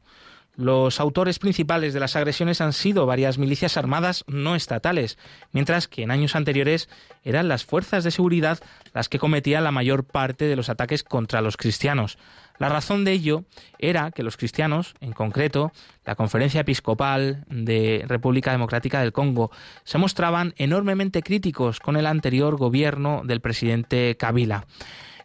Los 0.56 1.00
autores 1.00 1.40
principales 1.40 1.96
de 1.96 2.00
las 2.00 2.16
agresiones 2.16 2.62
han 2.62 2.74
sido 2.74 3.08
varias 3.08 3.40
milicias 3.40 3.76
armadas 3.76 4.24
no 4.28 4.56
estatales, 4.56 5.18
mientras 5.52 5.88
que 5.88 6.04
en 6.04 6.12
años 6.12 6.36
anteriores 6.36 6.90
eran 7.24 7.48
las 7.48 7.66
fuerzas 7.66 8.04
de 8.04 8.12
seguridad 8.12 8.60
las 8.94 9.10
que 9.10 9.18
cometían 9.18 9.64
la 9.64 9.72
mayor 9.72 10.04
parte 10.04 10.46
de 10.46 10.56
los 10.56 10.70
ataques 10.70 11.04
contra 11.04 11.42
los 11.42 11.58
cristianos. 11.58 12.20
La 12.60 12.70
razón 12.70 13.04
de 13.04 13.14
ello 13.14 13.46
era 13.80 14.12
que 14.12 14.22
los 14.22 14.38
cristianos, 14.38 14.94
en 15.02 15.14
concreto 15.14 15.72
la 16.06 16.14
Conferencia 16.14 16.62
Episcopal 16.62 17.46
de 17.50 18.06
República 18.08 18.52
Democrática 18.52 19.00
del 19.00 19.12
Congo, 19.12 19.50
se 19.84 19.98
mostraban 19.98 20.54
enormemente 20.58 21.24
críticos 21.24 21.80
con 21.80 21.98
el 21.98 22.06
anterior 22.06 22.58
gobierno 22.58 23.24
del 23.26 23.42
presidente 23.42 24.16
Kabila. 24.18 24.68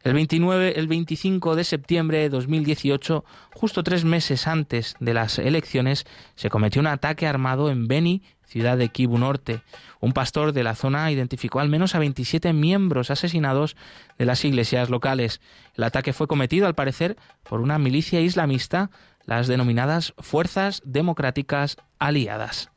El 0.03 0.15
29, 0.15 0.79
el 0.79 0.87
25 0.87 1.57
de 1.57 1.65
septiembre 1.65 2.19
de 2.19 2.29
2018, 2.29 3.25
justo 3.55 3.83
tres 3.83 4.05
meses 4.05 4.47
antes 4.47 4.95
de 5.01 5.13
las 5.13 5.39
elecciones, 5.39 6.07
se 6.37 6.51
cometió 6.51 6.81
un 6.81 6.87
ataque 6.87 7.27
armado 7.27 7.71
en 7.71 7.89
Beni, 7.89 8.23
ciudad 8.47 8.79
de 8.79 8.89
Kivu 8.89 9.19
Norte. 9.19 9.63
Un 10.01 10.13
pastor 10.13 10.53
de 10.53 10.63
la 10.63 10.75
zona 10.75 11.11
identificó 11.11 11.61
al 11.61 11.69
menos 11.69 11.95
a 11.95 11.99
27 11.99 12.53
miembros 12.53 13.11
asesinados 13.11 13.77
de 14.19 14.25
las 14.25 14.45
iglesias 14.45 14.89
locales. 14.89 15.41
El 15.75 15.85
ataque 15.85 16.13
fue 16.13 16.29
cometido, 16.29 16.67
al 16.67 16.75
parecer, 16.75 17.17
por 17.49 17.61
una 17.61 17.79
milicia 17.79 18.21
islamista, 18.21 18.91
las 19.25 19.49
denominadas 19.49 20.15
Fuerzas 20.19 20.81
Democráticas 20.85 21.77
Aliadas. 21.99 22.71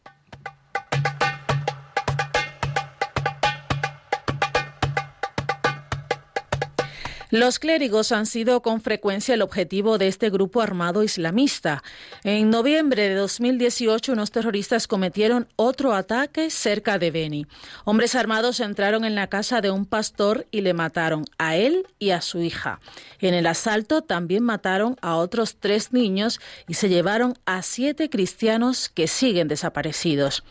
Los 7.31 7.59
clérigos 7.59 8.11
han 8.11 8.25
sido 8.25 8.61
con 8.61 8.81
frecuencia 8.81 9.35
el 9.35 9.41
objetivo 9.41 9.97
de 9.97 10.09
este 10.09 10.29
grupo 10.29 10.61
armado 10.61 11.01
islamista. 11.01 11.81
En 12.25 12.49
noviembre 12.49 13.07
de 13.07 13.15
2018, 13.15 14.11
unos 14.11 14.31
terroristas 14.31 14.85
cometieron 14.85 15.47
otro 15.55 15.93
ataque 15.93 16.49
cerca 16.49 16.99
de 16.99 17.09
Beni. 17.09 17.47
Hombres 17.85 18.15
armados 18.15 18.59
entraron 18.59 19.05
en 19.05 19.15
la 19.15 19.27
casa 19.27 19.61
de 19.61 19.71
un 19.71 19.85
pastor 19.85 20.45
y 20.51 20.59
le 20.59 20.73
mataron 20.73 21.23
a 21.37 21.55
él 21.55 21.87
y 21.99 22.09
a 22.09 22.19
su 22.19 22.41
hija. 22.41 22.81
En 23.21 23.33
el 23.33 23.47
asalto 23.47 24.01
también 24.01 24.43
mataron 24.43 24.97
a 25.01 25.15
otros 25.15 25.55
tres 25.57 25.93
niños 25.93 26.41
y 26.67 26.73
se 26.73 26.89
llevaron 26.89 27.35
a 27.45 27.61
siete 27.61 28.09
cristianos 28.09 28.89
que 28.89 29.07
siguen 29.07 29.47
desaparecidos. 29.47 30.43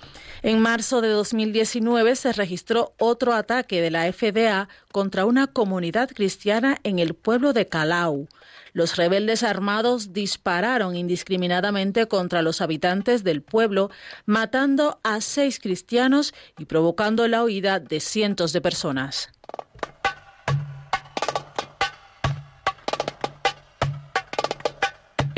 En 0.43 0.61
marzo 0.61 1.03
de 1.03 1.09
2019 1.09 2.17
se 2.17 2.33
registró 2.33 2.95
otro 2.99 3.35
ataque 3.35 3.83
de 3.83 3.91
la 3.91 4.11
FDA 4.11 4.69
contra 4.91 5.27
una 5.27 5.47
comunidad 5.47 6.11
cristiana 6.11 6.70
en 6.83 6.99
el 6.99 7.15
pueblo 7.15 7.53
de 7.53 7.67
Calau. 7.67 8.29
Los 8.73 8.97
rebeldes 8.97 9.43
armados 9.43 10.13
dispararon 10.13 10.95
indiscriminadamente 10.95 12.07
contra 12.07 12.43
los 12.43 12.61
habitantes 12.61 13.25
del 13.25 13.43
pueblo, 13.43 13.91
matando 14.27 15.01
a 15.03 15.21
seis 15.21 15.59
cristianos 15.59 16.35
y 16.59 16.67
provocando 16.67 17.27
la 17.27 17.43
huida 17.43 17.81
de 17.81 18.01
cientos 18.01 18.53
de 18.53 18.61
personas. 18.61 19.31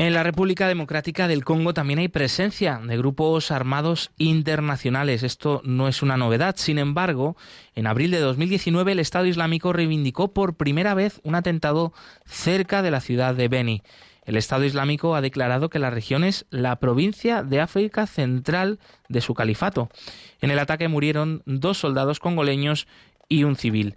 En 0.03 0.11
la 0.11 0.23
República 0.23 0.67
Democrática 0.67 1.29
del 1.29 1.45
Congo 1.45 1.73
también 1.73 1.97
hay 1.97 2.09
presencia 2.09 2.77
de 2.77 2.97
grupos 2.97 3.51
armados 3.51 4.11
internacionales. 4.17 5.23
Esto 5.23 5.61
no 5.63 5.87
es 5.87 6.01
una 6.01 6.17
novedad. 6.17 6.55
Sin 6.57 6.77
embargo, 6.77 7.37
en 7.73 7.87
abril 7.87 8.11
de 8.11 8.19
2019 8.19 8.91
el 8.91 8.99
Estado 8.99 9.27
Islámico 9.27 9.71
reivindicó 9.71 10.33
por 10.33 10.55
primera 10.55 10.93
vez 10.93 11.21
un 11.23 11.35
atentado 11.35 11.93
cerca 12.25 12.81
de 12.81 12.91
la 12.91 12.99
ciudad 12.99 13.33
de 13.33 13.47
Beni. 13.47 13.81
El 14.25 14.35
Estado 14.35 14.65
Islámico 14.65 15.15
ha 15.15 15.21
declarado 15.21 15.69
que 15.69 15.79
la 15.79 15.89
región 15.89 16.25
es 16.25 16.47
la 16.49 16.75
provincia 16.81 17.41
de 17.41 17.61
África 17.61 18.05
Central 18.05 18.79
de 19.07 19.21
su 19.21 19.33
califato. 19.33 19.87
En 20.41 20.51
el 20.51 20.59
ataque 20.59 20.89
murieron 20.89 21.43
dos 21.45 21.77
soldados 21.77 22.19
congoleños 22.19 22.87
y 23.29 23.45
un 23.45 23.55
civil. 23.55 23.95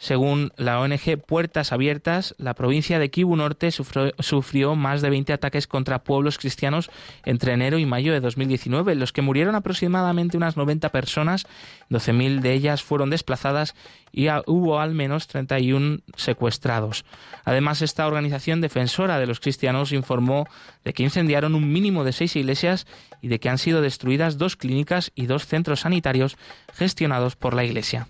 Según 0.00 0.52
la 0.56 0.78
ONG 0.78 1.18
Puertas 1.26 1.72
Abiertas, 1.72 2.36
la 2.38 2.54
provincia 2.54 3.00
de 3.00 3.10
Kivu 3.10 3.34
Norte 3.34 3.72
sufrió, 3.72 4.76
más 4.76 5.02
de 5.02 5.10
20 5.10 5.32
ataques 5.32 5.66
contra 5.66 6.04
pueblos 6.04 6.38
cristianos 6.38 6.88
entre 7.24 7.52
enero 7.52 7.78
y 7.78 7.84
mayo 7.84 8.12
de 8.12 8.20
2019, 8.20 8.92
en 8.92 9.00
los 9.00 9.12
que 9.12 9.22
murieron 9.22 9.56
aproximadamente 9.56 10.36
unas 10.36 10.56
90 10.56 10.90
personas, 10.90 11.46
12.000 11.90 12.40
de 12.42 12.52
ellas 12.52 12.84
fueron 12.84 13.10
desplazadas 13.10 13.74
y 14.12 14.28
hubo 14.46 14.78
al 14.78 14.94
menos 14.94 15.26
31 15.26 15.98
secuestrados. 16.14 17.04
Además, 17.44 17.82
esta 17.82 18.06
organización 18.06 18.60
defensora 18.60 19.18
de 19.18 19.26
los 19.26 19.40
cristianos 19.40 19.90
informó 19.90 20.46
de 20.84 20.92
que 20.92 21.02
incendiaron 21.02 21.56
un 21.56 21.72
mínimo 21.72 22.04
de 22.04 22.12
seis 22.12 22.36
iglesias 22.36 22.86
y 23.20 23.26
de 23.26 23.40
que 23.40 23.48
han 23.48 23.58
sido 23.58 23.82
destruidas 23.82 24.38
dos 24.38 24.54
clínicas 24.54 25.10
y 25.16 25.26
dos 25.26 25.46
centros 25.46 25.80
sanitarios 25.80 26.36
gestionados 26.72 27.34
por 27.34 27.52
la 27.52 27.64
Iglesia. 27.64 28.06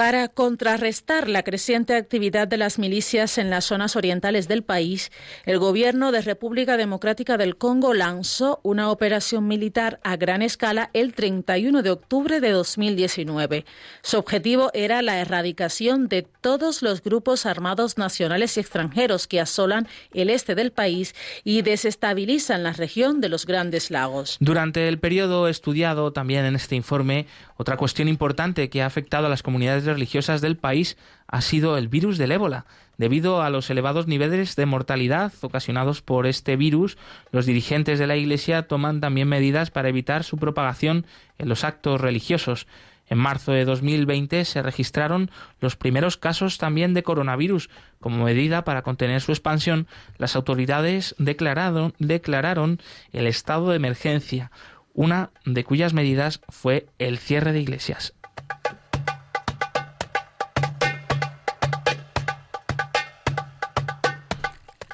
Para 0.00 0.28
contrarrestar 0.28 1.28
la 1.28 1.42
creciente 1.42 1.94
actividad 1.94 2.48
de 2.48 2.56
las 2.56 2.78
milicias 2.78 3.36
en 3.36 3.50
las 3.50 3.66
zonas 3.66 3.96
orientales 3.96 4.48
del 4.48 4.62
país, 4.62 5.12
el 5.44 5.58
gobierno 5.58 6.10
de 6.10 6.22
República 6.22 6.78
Democrática 6.78 7.36
del 7.36 7.58
Congo 7.58 7.92
lanzó 7.92 8.60
una 8.62 8.90
operación 8.90 9.46
militar 9.46 10.00
a 10.02 10.16
gran 10.16 10.40
escala 10.40 10.88
el 10.94 11.12
31 11.12 11.82
de 11.82 11.90
octubre 11.90 12.40
de 12.40 12.48
2019. 12.48 13.66
Su 14.00 14.16
objetivo 14.16 14.70
era 14.72 15.02
la 15.02 15.18
erradicación 15.18 16.08
de 16.08 16.22
todos 16.22 16.80
los 16.80 17.02
grupos 17.02 17.44
armados 17.44 17.98
nacionales 17.98 18.56
y 18.56 18.60
extranjeros 18.60 19.26
que 19.26 19.38
asolan 19.38 19.86
el 20.14 20.30
este 20.30 20.54
del 20.54 20.72
país 20.72 21.14
y 21.44 21.60
desestabilizan 21.60 22.62
la 22.62 22.72
región 22.72 23.20
de 23.20 23.28
los 23.28 23.44
Grandes 23.44 23.90
Lagos. 23.90 24.38
Durante 24.40 24.88
el 24.88 24.98
periodo 24.98 25.46
estudiado 25.46 26.10
también 26.14 26.46
en 26.46 26.56
este 26.56 26.74
informe, 26.74 27.26
otra 27.58 27.76
cuestión 27.76 28.08
importante 28.08 28.70
que 28.70 28.80
ha 28.80 28.86
afectado 28.86 29.26
a 29.26 29.28
las 29.28 29.42
comunidades 29.42 29.89
religiosas 29.92 30.40
del 30.40 30.56
país 30.56 30.96
ha 31.26 31.40
sido 31.40 31.76
el 31.76 31.88
virus 31.88 32.18
del 32.18 32.32
ébola. 32.32 32.66
Debido 32.98 33.42
a 33.42 33.50
los 33.50 33.70
elevados 33.70 34.06
niveles 34.06 34.56
de 34.56 34.66
mortalidad 34.66 35.32
ocasionados 35.40 36.02
por 36.02 36.26
este 36.26 36.56
virus, 36.56 36.98
los 37.32 37.46
dirigentes 37.46 37.98
de 37.98 38.06
la 38.06 38.16
Iglesia 38.16 38.68
toman 38.68 39.00
también 39.00 39.28
medidas 39.28 39.70
para 39.70 39.88
evitar 39.88 40.24
su 40.24 40.36
propagación 40.36 41.06
en 41.38 41.48
los 41.48 41.64
actos 41.64 42.00
religiosos. 42.00 42.66
En 43.08 43.18
marzo 43.18 43.52
de 43.52 43.64
2020 43.64 44.44
se 44.44 44.62
registraron 44.62 45.30
los 45.60 45.76
primeros 45.76 46.16
casos 46.16 46.58
también 46.58 46.94
de 46.94 47.02
coronavirus. 47.02 47.70
Como 48.00 48.24
medida 48.24 48.64
para 48.64 48.82
contener 48.82 49.20
su 49.20 49.32
expansión, 49.32 49.88
las 50.18 50.36
autoridades 50.36 51.14
declararon, 51.18 51.94
declararon 51.98 52.80
el 53.12 53.26
estado 53.26 53.70
de 53.70 53.76
emergencia 53.76 54.50
una 54.94 55.30
de 55.44 55.64
cuyas 55.64 55.94
medidas 55.94 56.40
fue 56.48 56.86
el 56.98 57.18
cierre 57.18 57.52
de 57.52 57.60
iglesias. 57.60 58.14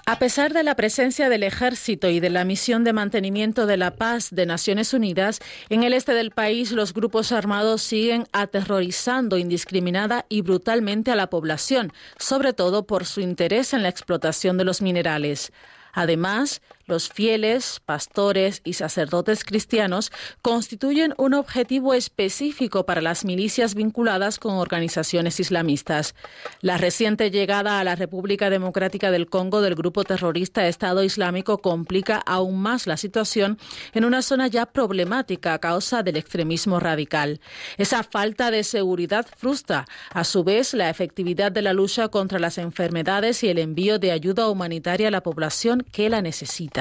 A 0.08 0.20
pesar 0.20 0.52
de 0.52 0.62
la 0.62 0.76
presencia 0.76 1.28
del 1.28 1.42
ejército 1.42 2.08
y 2.08 2.20
de 2.20 2.30
la 2.30 2.44
misión 2.44 2.84
de 2.84 2.92
mantenimiento 2.92 3.66
de 3.66 3.76
la 3.76 3.96
paz 3.96 4.28
de 4.30 4.46
Naciones 4.46 4.94
Unidas, 4.94 5.40
en 5.68 5.82
el 5.82 5.92
este 5.92 6.14
del 6.14 6.30
país 6.30 6.70
los 6.70 6.94
grupos 6.94 7.32
armados 7.32 7.82
siguen 7.82 8.24
aterrorizando 8.30 9.36
indiscriminada 9.36 10.24
y 10.28 10.42
brutalmente 10.42 11.10
a 11.10 11.16
la 11.16 11.28
población, 11.28 11.92
sobre 12.20 12.52
todo 12.52 12.86
por 12.86 13.04
su 13.04 13.20
interés 13.20 13.74
en 13.74 13.82
la 13.82 13.88
explotación 13.88 14.56
de 14.56 14.64
los 14.64 14.80
minerales. 14.80 15.52
Además, 15.92 16.62
los 16.86 17.08
fieles, 17.08 17.80
pastores 17.84 18.60
y 18.64 18.74
sacerdotes 18.74 19.44
cristianos 19.44 20.12
constituyen 20.40 21.14
un 21.18 21.34
objetivo 21.34 21.94
específico 21.94 22.86
para 22.86 23.02
las 23.02 23.24
milicias 23.24 23.74
vinculadas 23.74 24.38
con 24.38 24.54
organizaciones 24.54 25.40
islamistas. 25.40 26.14
La 26.60 26.78
reciente 26.78 27.30
llegada 27.32 27.80
a 27.80 27.84
la 27.84 27.96
República 27.96 28.50
Democrática 28.50 29.10
del 29.10 29.28
Congo 29.28 29.62
del 29.62 29.74
grupo 29.74 30.04
terrorista 30.04 30.68
Estado 30.68 31.02
Islámico 31.02 31.58
complica 31.58 32.18
aún 32.18 32.60
más 32.60 32.86
la 32.86 32.96
situación 32.96 33.58
en 33.92 34.04
una 34.04 34.22
zona 34.22 34.46
ya 34.46 34.66
problemática 34.66 35.54
a 35.54 35.58
causa 35.58 36.04
del 36.04 36.16
extremismo 36.16 36.78
radical. 36.78 37.40
Esa 37.78 38.04
falta 38.04 38.52
de 38.52 38.62
seguridad 38.62 39.26
frustra, 39.36 39.86
a 40.10 40.22
su 40.22 40.44
vez, 40.44 40.72
la 40.72 40.88
efectividad 40.88 41.50
de 41.50 41.62
la 41.62 41.72
lucha 41.72 42.08
contra 42.08 42.38
las 42.38 42.58
enfermedades 42.58 43.42
y 43.42 43.48
el 43.48 43.58
envío 43.58 43.98
de 43.98 44.12
ayuda 44.12 44.48
humanitaria 44.48 45.08
a 45.08 45.10
la 45.10 45.22
población 45.22 45.84
que 45.90 46.08
la 46.08 46.22
necesita. 46.22 46.75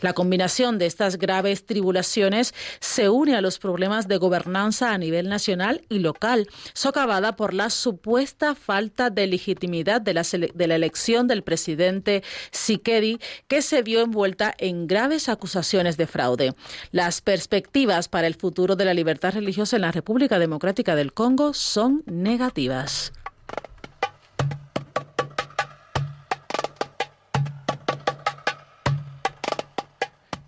La 0.00 0.12
combinación 0.12 0.78
de 0.78 0.86
estas 0.86 1.16
graves 1.16 1.66
tribulaciones 1.66 2.54
se 2.80 3.08
une 3.08 3.36
a 3.36 3.40
los 3.40 3.58
problemas 3.58 4.08
de 4.08 4.16
gobernanza 4.16 4.92
a 4.92 4.98
nivel 4.98 5.28
nacional 5.28 5.84
y 5.88 6.00
local, 6.00 6.48
socavada 6.72 7.36
por 7.36 7.54
la 7.54 7.70
supuesta 7.70 8.54
falta 8.54 9.10
de 9.10 9.26
legitimidad 9.26 10.00
de 10.00 10.14
la, 10.14 10.22
de 10.22 10.66
la 10.66 10.74
elección 10.74 11.28
del 11.28 11.42
presidente 11.42 12.22
Sikedi, 12.50 13.18
que 13.48 13.62
se 13.62 13.82
vio 13.82 14.00
envuelta 14.00 14.54
en 14.58 14.86
graves 14.86 15.28
acusaciones 15.28 15.96
de 15.96 16.06
fraude. 16.06 16.54
Las 16.90 17.20
perspectivas 17.20 18.08
para 18.08 18.26
el 18.26 18.34
futuro 18.34 18.76
de 18.76 18.84
la 18.84 18.94
libertad 18.94 19.34
religiosa 19.34 19.76
en 19.76 19.82
la 19.82 19.92
República 19.92 20.38
Democrática 20.38 20.94
del 20.94 21.12
Congo 21.12 21.54
son 21.54 22.02
negativas. 22.06 23.12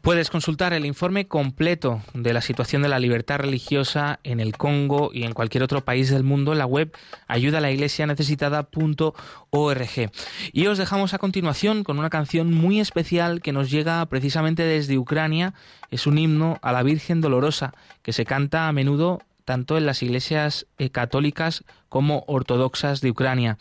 Puedes 0.04 0.28
consultar 0.28 0.74
el 0.74 0.84
informe 0.84 1.28
completo 1.28 2.02
de 2.12 2.34
la 2.34 2.42
situación 2.42 2.82
de 2.82 2.90
la 2.90 2.98
libertad 2.98 3.38
religiosa 3.38 4.20
en 4.22 4.38
el 4.38 4.54
Congo 4.54 5.10
y 5.14 5.22
en 5.22 5.32
cualquier 5.32 5.62
otro 5.62 5.82
país 5.82 6.10
del 6.10 6.24
mundo 6.24 6.52
en 6.52 6.58
la 6.58 6.66
web 6.66 6.94
ayudalaiglesianecesitada.org. 7.26 10.10
Y 10.52 10.66
os 10.66 10.76
dejamos 10.76 11.14
a 11.14 11.18
continuación 11.18 11.84
con 11.84 11.98
una 11.98 12.10
canción 12.10 12.52
muy 12.52 12.80
especial 12.80 13.40
que 13.40 13.52
nos 13.52 13.70
llega 13.70 14.04
precisamente 14.04 14.62
desde 14.62 14.98
Ucrania. 14.98 15.54
Es 15.90 16.06
un 16.06 16.18
himno 16.18 16.58
a 16.60 16.72
la 16.72 16.82
Virgen 16.82 17.22
Dolorosa 17.22 17.72
que 18.02 18.12
se 18.12 18.26
canta 18.26 18.68
a 18.68 18.74
menudo 18.74 19.22
tanto 19.46 19.78
en 19.78 19.86
las 19.86 20.02
iglesias 20.02 20.66
eh, 20.76 20.90
católicas 20.90 21.64
como 21.88 22.24
ortodoxas 22.26 23.00
de 23.00 23.10
Ucrania. 23.10 23.56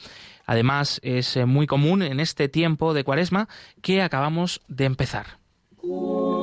Además, 0.46 1.00
es 1.04 1.38
eh, 1.38 1.46
muy 1.46 1.68
común 1.68 2.02
en 2.02 2.20
este 2.20 2.50
tiempo 2.50 2.94
de 2.94 3.06
cuaresma 3.06 3.48
que 3.82 4.02
acabamos 4.02 4.60
de 4.68 4.84
empezar. 4.84 5.42
Ooh. 5.86 6.43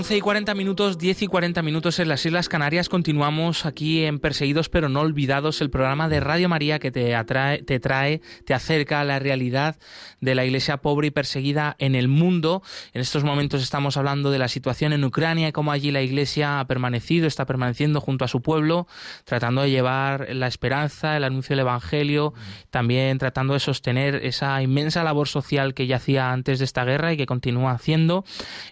11 0.00 0.16
y 0.16 0.20
40 0.22 0.54
minutos, 0.54 0.96
10 0.96 1.24
y 1.24 1.26
40 1.26 1.60
minutos 1.60 1.98
en 1.98 2.08
las 2.08 2.24
Islas 2.24 2.48
Canarias. 2.48 2.88
Continuamos 2.88 3.66
aquí 3.66 4.06
en 4.06 4.18
Perseguidos 4.18 4.70
pero 4.70 4.88
no 4.88 5.00
olvidados, 5.00 5.60
el 5.60 5.68
programa 5.68 6.08
de 6.08 6.20
Radio 6.20 6.48
María 6.48 6.78
que 6.78 6.90
te, 6.90 7.14
atrae, 7.14 7.62
te 7.62 7.80
trae, 7.80 8.22
te 8.46 8.54
acerca 8.54 9.02
a 9.02 9.04
la 9.04 9.18
realidad 9.18 9.76
de 10.22 10.34
la 10.34 10.46
iglesia 10.46 10.78
pobre 10.78 11.08
y 11.08 11.10
perseguida 11.10 11.76
en 11.78 11.94
el 11.94 12.08
mundo. 12.08 12.62
En 12.94 13.02
estos 13.02 13.24
momentos 13.24 13.62
estamos 13.62 13.98
hablando 13.98 14.30
de 14.30 14.38
la 14.38 14.48
situación 14.48 14.94
en 14.94 15.04
Ucrania 15.04 15.48
y 15.48 15.52
cómo 15.52 15.70
allí 15.70 15.90
la 15.90 16.00
iglesia 16.00 16.60
ha 16.60 16.66
permanecido, 16.66 17.26
está 17.26 17.44
permaneciendo 17.44 18.00
junto 18.00 18.24
a 18.24 18.28
su 18.28 18.40
pueblo, 18.40 18.86
tratando 19.24 19.60
de 19.60 19.70
llevar 19.70 20.28
la 20.34 20.46
esperanza, 20.46 21.14
el 21.14 21.24
anuncio 21.24 21.52
del 21.52 21.60
Evangelio, 21.60 22.32
también 22.70 23.18
tratando 23.18 23.52
de 23.52 23.60
sostener 23.60 24.14
esa 24.24 24.62
inmensa 24.62 25.04
labor 25.04 25.28
social 25.28 25.74
que 25.74 25.86
ya 25.86 25.96
hacía 25.96 26.32
antes 26.32 26.58
de 26.58 26.64
esta 26.64 26.86
guerra 26.86 27.12
y 27.12 27.18
que 27.18 27.26
continúa 27.26 27.72
haciendo. 27.72 28.24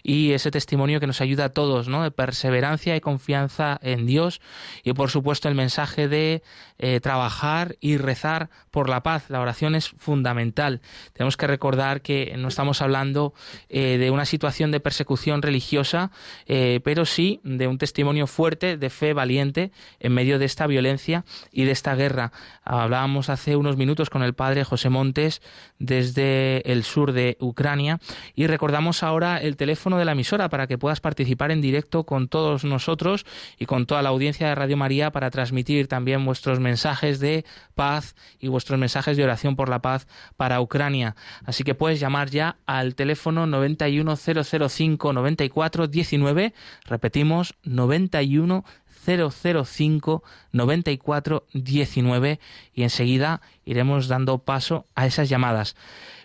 Y 0.02 0.32
ese 0.32 0.50
testimonio 0.50 1.00
que 1.00 1.06
nos 1.18 1.22
ayuda 1.22 1.46
a 1.46 1.48
todos, 1.48 1.88
¿no? 1.88 2.04
De 2.04 2.12
perseverancia 2.12 2.94
y 2.94 3.00
confianza 3.00 3.78
en 3.82 4.06
Dios 4.06 4.40
y 4.84 4.92
por 4.92 5.10
supuesto 5.10 5.48
el 5.48 5.56
mensaje 5.56 6.06
de 6.06 6.42
eh, 6.78 7.00
trabajar 7.00 7.76
y 7.80 7.96
rezar 7.96 8.50
por 8.70 8.88
la 8.88 9.02
paz. 9.02 9.30
La 9.30 9.40
oración 9.40 9.74
es 9.74 9.88
fundamental. 9.88 10.80
Tenemos 11.12 11.36
que 11.36 11.48
recordar 11.48 12.02
que 12.02 12.36
no 12.38 12.46
estamos 12.46 12.82
hablando 12.82 13.34
eh, 13.68 13.98
de 13.98 14.12
una 14.12 14.24
situación 14.26 14.70
de 14.70 14.78
persecución 14.78 15.42
religiosa, 15.42 16.12
eh, 16.46 16.80
pero 16.84 17.04
sí 17.04 17.40
de 17.42 17.66
un 17.66 17.78
testimonio 17.78 18.28
fuerte 18.28 18.76
de 18.76 18.90
fe 18.90 19.12
valiente 19.12 19.72
en 19.98 20.12
medio 20.12 20.38
de 20.38 20.44
esta 20.44 20.68
violencia 20.68 21.24
y 21.50 21.64
de 21.64 21.72
esta 21.72 21.96
guerra. 21.96 22.30
Hablábamos 22.62 23.28
hace 23.28 23.56
unos 23.56 23.76
minutos 23.76 24.08
con 24.08 24.22
el 24.22 24.34
padre 24.34 24.62
José 24.62 24.88
Montes 24.88 25.42
desde 25.80 26.70
el 26.70 26.84
sur 26.84 27.10
de 27.12 27.36
Ucrania 27.40 27.98
y 28.36 28.46
recordamos 28.46 29.02
ahora 29.02 29.38
el 29.38 29.56
teléfono 29.56 29.98
de 29.98 30.04
la 30.04 30.12
emisora 30.12 30.48
para 30.48 30.68
que 30.68 30.78
puedas 30.78 30.97
participar 31.00 31.50
en 31.50 31.60
directo 31.60 32.04
con 32.04 32.28
todos 32.28 32.64
nosotros 32.64 33.26
y 33.58 33.66
con 33.66 33.86
toda 33.86 34.02
la 34.02 34.08
audiencia 34.08 34.48
de 34.48 34.54
Radio 34.54 34.76
María 34.76 35.10
para 35.10 35.30
transmitir 35.30 35.88
también 35.88 36.24
vuestros 36.24 36.60
mensajes 36.60 37.20
de 37.20 37.44
paz 37.74 38.14
y 38.38 38.48
vuestros 38.48 38.78
mensajes 38.78 39.16
de 39.16 39.24
oración 39.24 39.56
por 39.56 39.68
la 39.68 39.80
paz 39.80 40.06
para 40.36 40.60
Ucrania. 40.60 41.16
Así 41.44 41.64
que 41.64 41.74
puedes 41.74 42.00
llamar 42.00 42.30
ya 42.30 42.56
al 42.66 42.94
teléfono 42.94 43.46
91005 43.46 45.12
9419, 45.12 46.54
repetimos 46.86 47.54
91 47.64 48.64
005 49.08 50.22
94 50.52 51.46
19 51.52 52.40
y 52.74 52.82
enseguida 52.82 53.40
iremos 53.64 54.08
dando 54.08 54.38
paso 54.38 54.86
a 54.94 55.06
esas 55.06 55.28
llamadas. 55.28 55.76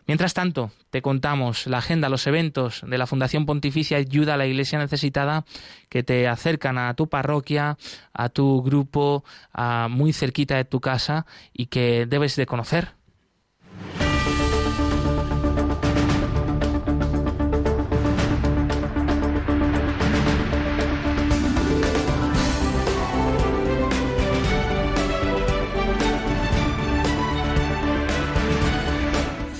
Mientras 0.06 0.34
tanto, 0.34 0.72
te 0.90 1.02
contamos 1.02 1.66
la 1.68 1.78
agenda, 1.78 2.10
los 2.10 2.28
eventos 2.28 2.82
de 2.86 2.98
la 2.98 3.08
Fundación 3.08 3.46
Pontificia 3.46 3.98
Ayuda 3.98 4.34
a 4.34 4.38
la 4.38 4.46
Iglesia 4.46 4.80
Necesitada 4.80 5.46
que 5.90 6.04
te 6.04 6.28
acercan 6.28 6.78
a 6.78 6.94
tu 6.94 7.08
parroquia, 7.08 7.78
a 8.14 8.30
tu 8.30 8.62
grupo, 8.62 9.24
a 9.54 9.88
muy 9.90 10.12
cerquita 10.12 10.56
de 10.58 10.66
tu 10.66 10.82
casa 10.82 11.26
y 11.54 11.68
que 11.68 12.06
debes 12.06 12.36
de 12.36 12.46
conocer. 12.46 12.96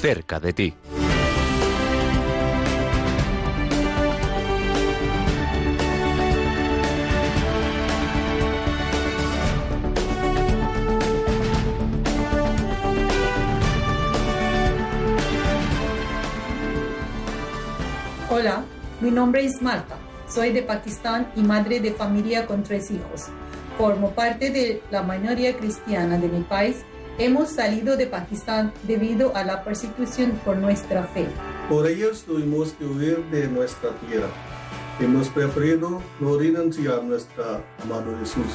Cerca 0.04 0.38
de 0.38 0.52
ti. 0.52 0.74
Hola, 18.30 18.66
mi 19.00 19.10
nombre 19.10 19.46
es 19.46 19.62
Marta. 19.62 19.96
Soy 20.28 20.52
de 20.52 20.64
Pakistán 20.64 21.32
y 21.38 21.44
madre 21.44 21.80
de 21.80 21.94
familia 21.94 22.46
con 22.46 22.64
tres 22.64 22.92
hijos. 22.92 23.28
Formo 23.78 24.12
parte 24.12 24.50
de 24.50 24.84
la 24.92 25.02
mayoría 25.02 25.56
cristiana 25.56 26.18
de 26.18 26.28
mi 26.28 26.42
país 26.42 26.84
Hemos 27.20 27.50
salido 27.50 27.96
de 27.96 28.08
Pakistán 28.08 28.74
debido 28.88 29.36
a 29.36 29.44
la 29.44 29.64
persecución 29.64 30.32
por 30.44 30.58
nuestra 30.58 31.04
fe. 31.04 31.28
Por 31.70 31.86
ellos 31.86 32.24
tuvimos 32.24 32.72
que 32.72 32.86
huir 32.86 33.24
de 33.26 33.48
nuestra 33.48 33.92
tierra. 34.08 34.30
Hemos 35.00 35.30
preferido 35.30 36.02
no 36.20 36.38
renunciar 36.40 37.02
a 37.02 37.04
nuestro 37.04 37.62
amado 37.84 38.18
Jesús. 38.20 38.52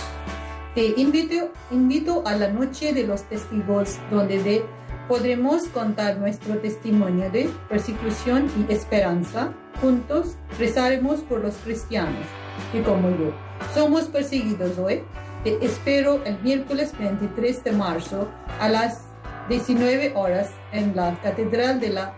Te 0.74 0.86
invito, 1.00 1.52
invito 1.70 2.24
a 2.26 2.34
la 2.34 2.48
noche 2.48 2.92
de 2.92 3.06
los 3.06 3.22
testigos 3.28 3.96
donde 4.10 4.64
podremos 5.06 5.68
contar 5.68 6.18
nuestro 6.18 6.58
testimonio 6.58 7.30
de 7.30 7.48
persecución 7.68 8.50
y 8.58 8.72
esperanza. 8.72 9.52
Juntos 9.80 10.34
rezaremos 10.58 11.20
por 11.20 11.42
los 11.42 11.54
cristianos 11.58 12.26
y 12.74 12.80
como 12.80 13.10
yo. 13.10 13.32
Somos 13.72 14.06
perseguidos 14.06 14.76
hoy 14.78 15.02
te 15.44 15.64
espero 15.64 16.24
el 16.24 16.38
miércoles 16.40 16.92
23 16.98 17.64
de 17.64 17.72
marzo 17.72 18.28
a 18.60 18.68
las 18.68 19.04
19 19.48 20.12
horas 20.14 20.50
en 20.72 20.94
la 20.94 21.18
Catedral 21.22 21.80
de 21.80 21.90
la 21.90 22.14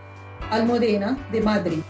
Almudena 0.49 1.17
de 1.31 1.41
Madrid. 1.41 1.81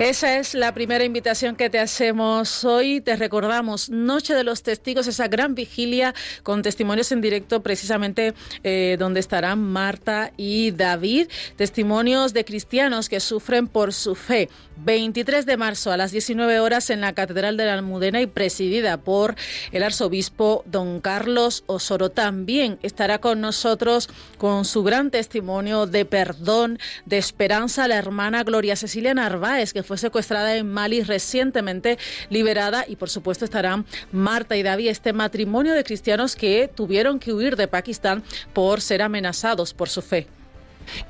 Esa 0.00 0.38
es 0.38 0.54
la 0.54 0.72
primera 0.72 1.04
invitación 1.04 1.56
que 1.56 1.68
te 1.68 1.78
hacemos 1.78 2.64
hoy. 2.64 3.02
Te 3.02 3.16
recordamos 3.16 3.90
Noche 3.90 4.32
de 4.32 4.44
los 4.44 4.62
Testigos, 4.62 5.06
esa 5.06 5.28
gran 5.28 5.54
vigilia 5.54 6.14
con 6.42 6.62
testimonios 6.62 7.12
en 7.12 7.20
directo, 7.20 7.62
precisamente 7.62 8.32
eh, 8.64 8.96
donde 8.98 9.20
estarán 9.20 9.58
Marta 9.62 10.32
y 10.38 10.70
David. 10.70 11.28
Testimonios 11.56 12.32
de 12.32 12.46
cristianos 12.46 13.10
que 13.10 13.20
sufren 13.20 13.68
por 13.68 13.92
su 13.92 14.14
fe. 14.14 14.48
23 14.82 15.44
de 15.44 15.56
marzo 15.58 15.92
a 15.92 15.96
las 15.96 16.10
19 16.10 16.58
horas 16.60 16.88
en 16.90 17.02
la 17.02 17.12
Catedral 17.12 17.56
de 17.56 17.66
la 17.66 17.74
Almudena 17.74 18.20
y 18.22 18.26
presidida 18.26 18.96
por 18.96 19.34
el 19.72 19.82
arzobispo 19.82 20.62
don 20.66 21.00
Carlos 21.00 21.64
Osoro. 21.66 22.10
También 22.10 22.78
estará 22.82 23.18
con 23.18 23.40
nosotros 23.42 24.08
con 24.38 24.64
su 24.64 24.82
gran 24.82 25.10
testimonio 25.10 25.86
de 25.86 26.06
perdón, 26.06 26.78
de 27.04 27.18
esperanza, 27.18 27.88
la 27.88 27.96
hermana 27.96 28.42
Gloria 28.42 28.74
Cecilia 28.74 29.12
Narváez, 29.12 29.74
que 29.74 29.82
fue 29.90 29.98
secuestrada 29.98 30.54
en 30.54 30.70
Mali 30.70 31.02
recientemente 31.02 31.98
liberada 32.28 32.84
y 32.86 32.94
por 32.94 33.10
supuesto 33.10 33.44
estarán 33.44 33.84
Marta 34.12 34.56
y 34.56 34.62
David, 34.62 34.86
este 34.86 35.12
matrimonio 35.12 35.74
de 35.74 35.82
cristianos 35.82 36.36
que 36.36 36.70
tuvieron 36.72 37.18
que 37.18 37.32
huir 37.32 37.56
de 37.56 37.66
Pakistán 37.66 38.22
por 38.52 38.82
ser 38.82 39.02
amenazados 39.02 39.74
por 39.74 39.88
su 39.88 40.00
fe. 40.00 40.28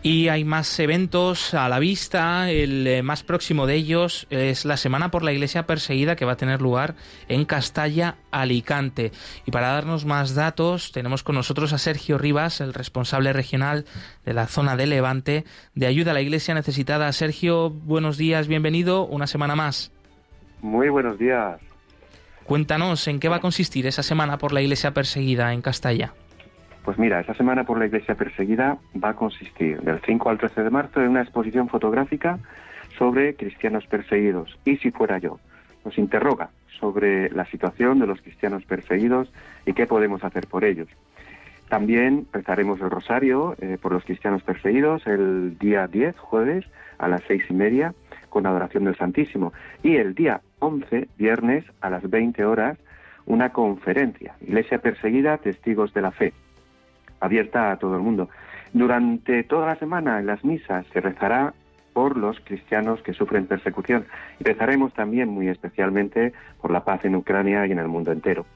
Y 0.02 0.28
hay 0.28 0.44
más 0.44 0.78
eventos 0.78 1.54
a 1.54 1.68
la 1.68 1.78
vista. 1.78 2.50
El 2.50 2.86
eh, 2.86 3.02
más 3.02 3.22
próximo 3.22 3.66
de 3.66 3.74
ellos 3.74 4.26
es 4.30 4.64
la 4.64 4.76
Semana 4.76 5.10
por 5.10 5.22
la 5.22 5.32
Iglesia 5.32 5.66
Perseguida 5.66 6.16
que 6.16 6.24
va 6.24 6.32
a 6.32 6.36
tener 6.36 6.60
lugar 6.60 6.94
en 7.28 7.44
Castalla, 7.44 8.16
Alicante. 8.30 9.12
Y 9.46 9.50
para 9.50 9.68
darnos 9.68 10.04
más 10.04 10.34
datos, 10.34 10.92
tenemos 10.92 11.22
con 11.22 11.34
nosotros 11.34 11.72
a 11.72 11.78
Sergio 11.78 12.18
Rivas, 12.18 12.60
el 12.60 12.74
responsable 12.74 13.32
regional 13.32 13.84
de 14.24 14.34
la 14.34 14.46
zona 14.46 14.76
de 14.76 14.86
Levante 14.86 15.44
de 15.74 15.86
Ayuda 15.86 16.12
a 16.12 16.14
la 16.14 16.20
Iglesia 16.20 16.54
Necesitada. 16.54 17.12
Sergio, 17.12 17.70
buenos 17.70 18.16
días, 18.16 18.48
bienvenido 18.48 19.06
una 19.06 19.26
semana 19.26 19.56
más. 19.56 19.92
Muy 20.62 20.88
buenos 20.88 21.18
días. 21.18 21.60
Cuéntanos 22.44 23.06
en 23.06 23.20
qué 23.20 23.28
va 23.28 23.36
a 23.36 23.40
consistir 23.40 23.86
esa 23.86 24.02
Semana 24.02 24.36
por 24.38 24.52
la 24.52 24.60
Iglesia 24.60 24.92
Perseguida 24.92 25.52
en 25.52 25.62
Castalla. 25.62 26.14
Pues 26.90 26.98
mira, 26.98 27.20
esta 27.20 27.34
semana 27.34 27.62
por 27.62 27.78
la 27.78 27.86
Iglesia 27.86 28.16
Perseguida 28.16 28.76
va 28.96 29.10
a 29.10 29.14
consistir 29.14 29.80
del 29.80 30.00
5 30.00 30.28
al 30.28 30.38
13 30.38 30.64
de 30.64 30.70
marzo 30.70 31.00
en 31.00 31.10
una 31.10 31.22
exposición 31.22 31.68
fotográfica 31.68 32.40
sobre 32.98 33.36
cristianos 33.36 33.86
perseguidos. 33.86 34.58
Y 34.64 34.76
si 34.78 34.90
fuera 34.90 35.18
yo, 35.18 35.38
nos 35.84 35.96
interroga 35.98 36.50
sobre 36.80 37.30
la 37.30 37.44
situación 37.46 38.00
de 38.00 38.08
los 38.08 38.20
cristianos 38.20 38.64
perseguidos 38.64 39.32
y 39.66 39.72
qué 39.72 39.86
podemos 39.86 40.24
hacer 40.24 40.48
por 40.48 40.64
ellos. 40.64 40.88
También 41.68 42.26
rezaremos 42.32 42.80
el 42.80 42.90
rosario 42.90 43.54
eh, 43.60 43.78
por 43.80 43.92
los 43.92 44.04
cristianos 44.04 44.42
perseguidos 44.42 45.06
el 45.06 45.56
día 45.60 45.86
10, 45.86 46.18
jueves, 46.18 46.64
a 46.98 47.06
las 47.06 47.22
seis 47.28 47.44
y 47.48 47.54
media, 47.54 47.94
con 48.30 48.46
adoración 48.46 48.82
del 48.82 48.96
Santísimo. 48.96 49.52
Y 49.84 49.94
el 49.94 50.16
día 50.16 50.40
11, 50.58 51.06
viernes, 51.16 51.64
a 51.82 51.88
las 51.88 52.10
20 52.10 52.44
horas, 52.44 52.78
una 53.26 53.52
conferencia, 53.52 54.34
Iglesia 54.40 54.78
Perseguida, 54.78 55.38
Testigos 55.38 55.94
de 55.94 56.02
la 56.02 56.10
Fe 56.10 56.32
abierta 57.20 57.70
a 57.70 57.78
todo 57.78 57.96
el 57.96 58.02
mundo. 58.02 58.28
Durante 58.72 59.42
toda 59.44 59.66
la 59.66 59.76
semana 59.76 60.18
en 60.18 60.26
las 60.26 60.44
misas 60.44 60.86
se 60.92 61.00
rezará 61.00 61.52
por 61.92 62.16
los 62.16 62.38
cristianos 62.40 63.02
que 63.02 63.12
sufren 63.12 63.46
persecución 63.46 64.06
y 64.38 64.44
rezaremos 64.44 64.92
también 64.94 65.28
muy 65.28 65.48
especialmente 65.48 66.32
por 66.60 66.70
la 66.70 66.84
paz 66.84 67.04
en 67.04 67.16
Ucrania 67.16 67.66
y 67.66 67.72
en 67.72 67.78
el 67.78 67.88
mundo 67.88 68.12
entero. 68.12 68.46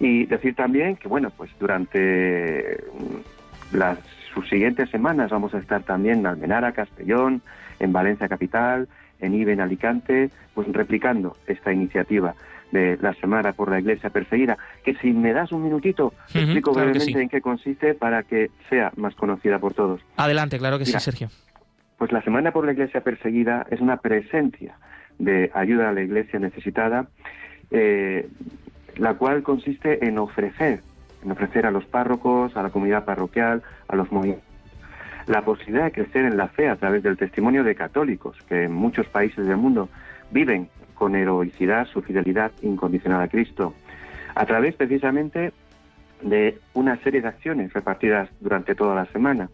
Y 0.00 0.26
decir 0.26 0.54
también 0.54 0.96
que, 0.96 1.08
bueno, 1.08 1.30
pues 1.36 1.50
durante 1.58 2.84
mm, 2.92 3.76
las 3.76 3.98
sus 4.32 4.48
siguientes 4.48 4.90
semanas 4.90 5.30
vamos 5.30 5.54
a 5.54 5.58
estar 5.58 5.82
también 5.82 6.20
en 6.20 6.26
Almenara, 6.26 6.72
Castellón, 6.72 7.42
en 7.80 7.92
Valencia 7.92 8.28
Capital, 8.28 8.88
en 9.20 9.34
IBE, 9.34 9.54
en 9.54 9.60
Alicante, 9.60 10.30
pues 10.54 10.68
replicando 10.68 11.36
esta 11.46 11.72
iniciativa 11.72 12.34
de 12.72 12.98
la 13.00 13.14
Semana 13.14 13.52
por 13.52 13.70
la 13.70 13.80
Iglesia 13.80 14.10
Perseguida, 14.10 14.58
que 14.84 14.94
si 14.96 15.12
me 15.12 15.32
das 15.32 15.52
un 15.52 15.62
minutito, 15.62 16.12
explico 16.34 16.72
brevemente 16.72 17.20
en 17.20 17.28
qué 17.28 17.40
consiste 17.40 17.94
para 17.94 18.22
que 18.22 18.50
sea 18.68 18.92
más 18.96 19.14
conocida 19.14 19.58
por 19.58 19.74
todos. 19.74 20.00
Adelante, 20.16 20.58
claro 20.58 20.78
que 20.78 20.86
sí, 20.86 20.98
Sergio. 20.98 21.28
Pues 21.96 22.12
la 22.12 22.22
Semana 22.22 22.52
por 22.52 22.64
la 22.64 22.72
Iglesia 22.72 23.00
Perseguida 23.00 23.66
es 23.70 23.80
una 23.80 23.96
presencia 23.96 24.76
de 25.18 25.50
ayuda 25.54 25.88
a 25.88 25.92
la 25.92 26.02
Iglesia 26.02 26.38
necesitada, 26.38 27.08
eh, 27.70 28.28
la 28.96 29.14
cual 29.14 29.42
consiste 29.42 30.06
en 30.06 30.18
ofrecer, 30.18 30.80
en 31.24 31.32
ofrecer 31.32 31.66
a 31.66 31.70
los 31.70 31.84
párrocos, 31.86 32.56
a 32.56 32.62
la 32.62 32.70
comunidad 32.70 33.04
parroquial, 33.04 33.62
a 33.88 33.96
los 33.96 34.12
movimientos, 34.12 34.46
la 35.26 35.42
posibilidad 35.42 35.84
de 35.84 35.92
crecer 35.92 36.24
en 36.24 36.36
la 36.36 36.48
fe 36.48 36.68
a 36.68 36.76
través 36.76 37.02
del 37.02 37.16
testimonio 37.16 37.64
de 37.64 37.74
católicos 37.74 38.36
que 38.48 38.64
en 38.64 38.72
muchos 38.72 39.06
países 39.06 39.46
del 39.46 39.56
mundo 39.56 39.88
viven 40.30 40.68
con 40.98 41.14
heroicidad 41.14 41.86
su 41.86 42.02
fidelidad 42.02 42.50
incondicional 42.62 43.22
a 43.22 43.28
Cristo, 43.28 43.74
a 44.34 44.44
través 44.46 44.74
precisamente 44.74 45.52
de 46.22 46.58
una 46.74 46.96
serie 46.98 47.20
de 47.20 47.28
acciones 47.28 47.72
repartidas 47.72 48.28
durante 48.40 48.74
toda 48.74 48.96
la 48.96 49.06
semana, 49.06 49.48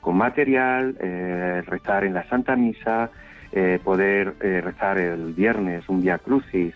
con 0.00 0.16
material, 0.16 0.96
eh, 1.00 1.62
rezar 1.66 2.04
en 2.04 2.14
la 2.14 2.28
Santa 2.28 2.54
Misa, 2.54 3.10
eh, 3.50 3.80
poder 3.82 4.34
eh, 4.40 4.60
rezar 4.60 4.98
el 4.98 5.32
viernes 5.32 5.88
un 5.88 6.02
Via 6.02 6.18
Crucis 6.18 6.74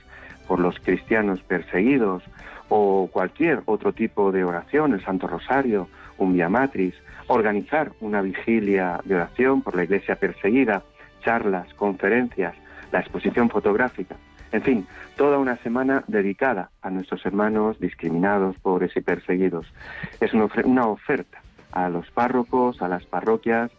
por 0.48 0.58
los 0.58 0.80
cristianos 0.80 1.40
perseguidos 1.42 2.24
o 2.68 3.08
cualquier 3.12 3.62
otro 3.66 3.92
tipo 3.92 4.32
de 4.32 4.42
oración, 4.42 4.94
el 4.94 5.04
Santo 5.04 5.28
Rosario, 5.28 5.88
un 6.18 6.32
Via 6.32 6.48
Matris, 6.48 6.94
organizar 7.28 7.92
una 8.00 8.22
vigilia 8.22 9.00
de 9.04 9.14
oración 9.14 9.62
por 9.62 9.76
la 9.76 9.84
iglesia 9.84 10.16
perseguida, 10.16 10.82
charlas, 11.24 11.72
conferencias, 11.74 12.56
la 12.93 13.01
exposición 13.01 13.51
fotográfica, 13.51 14.16
en 14.53 14.62
fin, 14.62 14.86
toda 15.16 15.38
una 15.38 15.57
semana 15.59 16.03
dedicada 16.09 16.70
a 16.82 16.91
nuestros 16.91 17.24
hermanos 17.24 17.78
discriminados, 17.78 18.57
pobres 18.59 18.97
y 18.97 19.01
perseguidos. 19.01 19.72
Es 20.20 20.32
una 20.34 20.86
oferta 20.86 21.41
a 21.72 21.88
los 21.88 22.11
párrocos, 22.11 22.82
a 22.82 22.88
las 22.88 23.05
parroquias, 23.05 23.70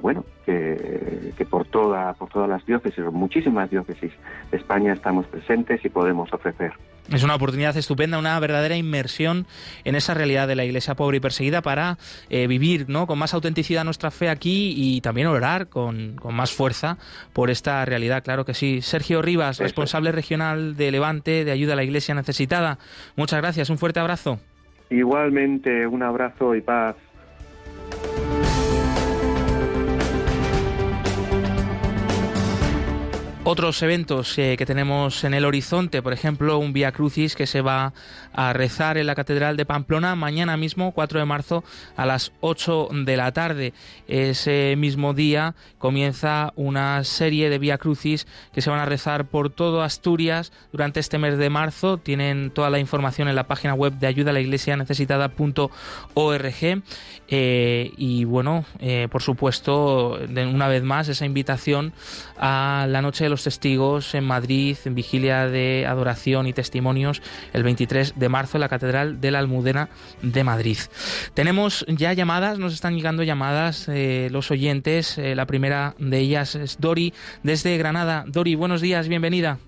bueno, 0.00 0.24
que, 0.44 1.32
que, 1.36 1.44
por, 1.44 1.66
toda, 1.66 2.12
por 2.14 2.28
todas 2.28 2.48
las 2.48 2.64
diócesis, 2.66 3.04
muchísimas 3.12 3.70
diócesis 3.70 4.12
de 4.50 4.56
España 4.56 4.92
estamos 4.92 5.26
presentes 5.26 5.84
y 5.84 5.88
podemos 5.88 6.32
ofrecer. 6.32 6.72
Es 7.12 7.22
una 7.22 7.34
oportunidad 7.34 7.76
estupenda, 7.76 8.18
una 8.18 8.40
verdadera 8.40 8.76
inmersión 8.76 9.46
en 9.84 9.94
esa 9.94 10.14
realidad 10.14 10.48
de 10.48 10.56
la 10.56 10.64
Iglesia 10.64 10.94
pobre 10.94 11.18
y 11.18 11.20
perseguida 11.20 11.60
para 11.60 11.98
eh, 12.30 12.46
vivir 12.46 12.88
¿no? 12.88 13.06
con 13.06 13.18
más 13.18 13.34
autenticidad 13.34 13.84
nuestra 13.84 14.10
fe 14.10 14.30
aquí 14.30 14.72
y 14.74 15.02
también 15.02 15.26
orar 15.26 15.68
con, 15.68 16.16
con, 16.16 16.34
más 16.34 16.52
fuerza 16.52 16.96
por 17.34 17.50
esta 17.50 17.84
realidad, 17.84 18.24
claro 18.24 18.46
que 18.46 18.54
sí. 18.54 18.80
Sergio 18.80 19.20
Rivas, 19.20 19.58
responsable 19.58 20.12
regional 20.12 20.76
de 20.76 20.90
Levante 20.90 21.44
de 21.44 21.52
Ayuda 21.52 21.74
a 21.74 21.76
la 21.76 21.84
Iglesia 21.84 22.14
Necesitada. 22.14 22.78
Muchas 23.16 23.40
gracias, 23.40 23.68
un 23.68 23.76
fuerte 23.76 24.00
abrazo. 24.00 24.38
Igualmente, 24.88 25.86
un 25.86 26.02
abrazo 26.02 26.54
y 26.54 26.62
paz. 26.62 26.96
Otros 33.46 33.82
eventos 33.82 34.38
eh, 34.38 34.56
que 34.56 34.64
tenemos 34.64 35.22
en 35.22 35.34
el 35.34 35.44
horizonte, 35.44 36.00
por 36.00 36.14
ejemplo, 36.14 36.56
un 36.56 36.72
Via 36.72 36.92
Crucis 36.92 37.34
que 37.34 37.46
se 37.46 37.60
va 37.60 37.92
a 38.34 38.52
rezar 38.52 38.98
en 38.98 39.06
la 39.06 39.14
Catedral 39.14 39.56
de 39.56 39.64
Pamplona 39.64 40.16
mañana 40.16 40.56
mismo, 40.56 40.92
4 40.92 41.20
de 41.20 41.24
marzo, 41.24 41.64
a 41.96 42.04
las 42.04 42.32
8 42.40 42.88
de 43.04 43.16
la 43.16 43.32
tarde. 43.32 43.72
Ese 44.08 44.74
mismo 44.76 45.14
día 45.14 45.54
comienza 45.78 46.52
una 46.56 47.04
serie 47.04 47.48
de 47.48 47.58
Via 47.58 47.78
Crucis 47.78 48.26
que 48.52 48.60
se 48.60 48.70
van 48.70 48.80
a 48.80 48.86
rezar 48.86 49.26
por 49.26 49.50
todo 49.50 49.82
Asturias 49.82 50.52
durante 50.72 51.00
este 51.00 51.18
mes 51.18 51.38
de 51.38 51.50
marzo. 51.50 51.98
Tienen 51.98 52.50
toda 52.50 52.70
la 52.70 52.78
información 52.78 53.28
en 53.28 53.36
la 53.36 53.46
página 53.46 53.74
web 53.74 53.94
de 53.94 54.06
ayuda 54.06 54.30
a 54.30 54.34
la 54.34 54.40
iglesia 54.40 54.76
necesitada.org. 54.76 56.82
Eh, 57.28 57.92
y 57.96 58.24
bueno, 58.24 58.64
eh, 58.80 59.08
por 59.10 59.22
supuesto, 59.22 60.18
una 60.28 60.68
vez 60.68 60.82
más, 60.82 61.08
esa 61.08 61.24
invitación 61.24 61.92
a 62.38 62.86
la 62.88 63.02
noche 63.02 63.24
de 63.24 63.30
los 63.30 63.44
testigos 63.44 64.14
en 64.14 64.24
Madrid, 64.24 64.76
en 64.84 64.94
vigilia 64.94 65.46
de 65.46 65.86
adoración 65.86 66.46
y 66.46 66.52
testimonios, 66.52 67.22
el 67.52 67.62
23 67.62 68.14
de 68.16 68.23
marzo 68.28 68.56
en 68.56 68.62
la 68.62 68.68
Catedral 68.68 69.20
de 69.20 69.30
la 69.30 69.38
Almudena 69.38 69.88
de 70.22 70.44
Madrid. 70.44 70.78
Tenemos 71.34 71.84
ya 71.88 72.12
llamadas, 72.12 72.58
nos 72.58 72.74
están 72.74 72.96
llegando 72.96 73.22
llamadas 73.22 73.88
eh, 73.88 74.28
los 74.30 74.50
oyentes. 74.50 75.18
Eh, 75.18 75.34
la 75.34 75.46
primera 75.46 75.94
de 75.98 76.18
ellas 76.18 76.54
es 76.54 76.80
Dori 76.80 77.12
desde 77.42 77.76
Granada. 77.78 78.24
Dori, 78.26 78.54
buenos 78.54 78.80
días, 78.80 79.08
bienvenida. 79.08 79.58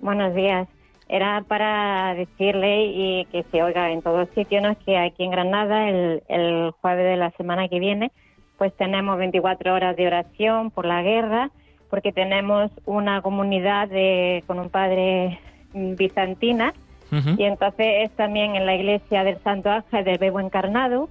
Buenos 0.00 0.34
días. 0.34 0.68
Era 1.08 1.42
para 1.46 2.14
decirle 2.14 2.86
y 2.86 3.24
que 3.26 3.44
se 3.50 3.62
oiga 3.62 3.90
en 3.90 4.02
todos 4.02 4.28
sitios 4.34 4.76
que 4.86 4.96
aquí 4.96 5.24
en 5.24 5.30
Granada 5.30 5.88
el, 5.88 6.22
el 6.28 6.70
jueves 6.80 7.04
de 7.04 7.16
la 7.16 7.30
semana 7.32 7.68
que 7.68 7.78
viene 7.78 8.10
pues 8.58 8.72
tenemos 8.76 9.18
24 9.18 9.74
horas 9.74 9.96
de 9.96 10.06
oración 10.06 10.70
por 10.70 10.86
la 10.86 11.02
guerra 11.02 11.50
porque 11.90 12.12
tenemos 12.12 12.70
una 12.86 13.22
comunidad 13.22 13.88
de, 13.88 14.42
con 14.46 14.58
un 14.58 14.68
padre 14.70 15.38
bizantina 15.72 16.74
y 17.10 17.44
entonces 17.44 17.86
es 18.04 18.10
también 18.16 18.56
en 18.56 18.66
la 18.66 18.74
iglesia 18.74 19.22
del 19.22 19.40
Santo 19.42 19.70
Ángel 19.70 20.04
del 20.04 20.18
Bebo 20.18 20.40
Encarnado 20.40 21.08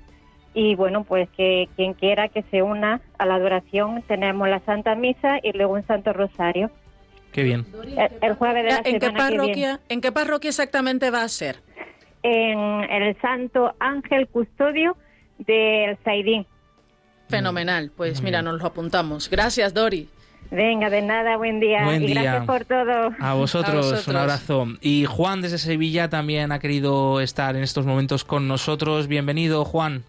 y 0.54 0.76
bueno, 0.76 1.04
pues 1.04 1.30
que 1.36 1.68
quien 1.76 1.94
quiera 1.94 2.28
que 2.28 2.44
se 2.52 2.62
una 2.62 3.02
a 3.18 3.26
la 3.26 3.36
adoración 3.36 4.04
tenemos 4.08 4.48
la 4.48 4.60
Santa 4.62 4.96
Misa 4.96 5.40
y 5.42 5.52
luego 5.54 5.74
un 5.74 5.86
Santo 5.88 6.14
Rosario. 6.14 6.70
Qué 7.32 7.42
bien. 7.42 7.66
El, 8.22 8.34
jueves 8.36 8.64
de 8.64 8.70
la 8.70 8.82
¿En 8.86 9.00
qué 9.00 9.12
parroquia, 9.12 9.80
¿En 9.90 10.02
qué 10.02 10.12
parroquia 10.12 10.50
exactamente 10.50 11.10
va 11.10 11.24
a 11.24 11.30
ser? 11.30 11.62
En 12.22 12.60
el 12.60 13.20
Santo 13.20 13.74
Ángel 13.80 14.28
Custodio 14.28 14.96
del 15.40 15.98
Saidín. 16.04 16.46
Fenomenal, 17.30 17.92
pues 17.96 18.22
mira, 18.22 18.44
nos 18.44 18.62
lo 18.62 18.68
apuntamos. 18.68 19.30
Gracias, 19.30 19.74
Dori. 19.74 20.08
Venga, 20.52 20.90
de 20.90 21.02
nada, 21.02 21.38
buen 21.38 21.60
día. 21.60 21.84
Buen 21.84 22.04
y 22.04 22.14
gracias 22.14 22.46
por 22.46 22.66
todo. 22.66 23.12
A 23.20 23.34
vosotros, 23.34 24.08
un 24.08 24.16
abrazo. 24.16 24.68
Y 24.82 25.06
Juan 25.06 25.42
desde 25.42 25.58
Sevilla 25.58 26.10
también 26.10 26.52
ha 26.52 26.60
querido 26.60 27.22
estar 27.22 27.56
en 27.56 27.64
estos 27.64 27.86
momentos 27.86 28.24
con 28.24 28.48
nosotros. 28.48 29.08
Bienvenido, 29.08 29.66
Juan. 29.66 30.04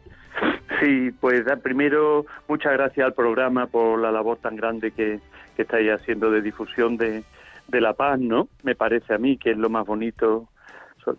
Sí, 0.81 1.11
pues 1.21 1.45
primero 1.63 2.27
muchas 2.47 2.73
gracias 2.73 3.07
al 3.07 3.15
programa 3.15 3.67
por 3.67 3.99
la 3.99 4.13
labor 4.13 4.39
tan 4.39 4.57
grande 4.57 4.91
que, 4.91 5.21
que 5.57 5.63
estáis 5.63 5.91
haciendo 5.91 6.31
de 6.31 6.43
difusión 6.43 6.97
de, 6.99 7.25
de 7.69 7.81
la 7.81 7.95
paz, 7.95 8.19
¿no? 8.21 8.49
Me 8.63 8.75
parece 8.75 9.15
a 9.15 9.19
mí 9.19 9.37
que 9.37 9.53
es 9.53 9.57
lo 9.57 9.71
más 9.71 9.87
bonito, 9.87 10.49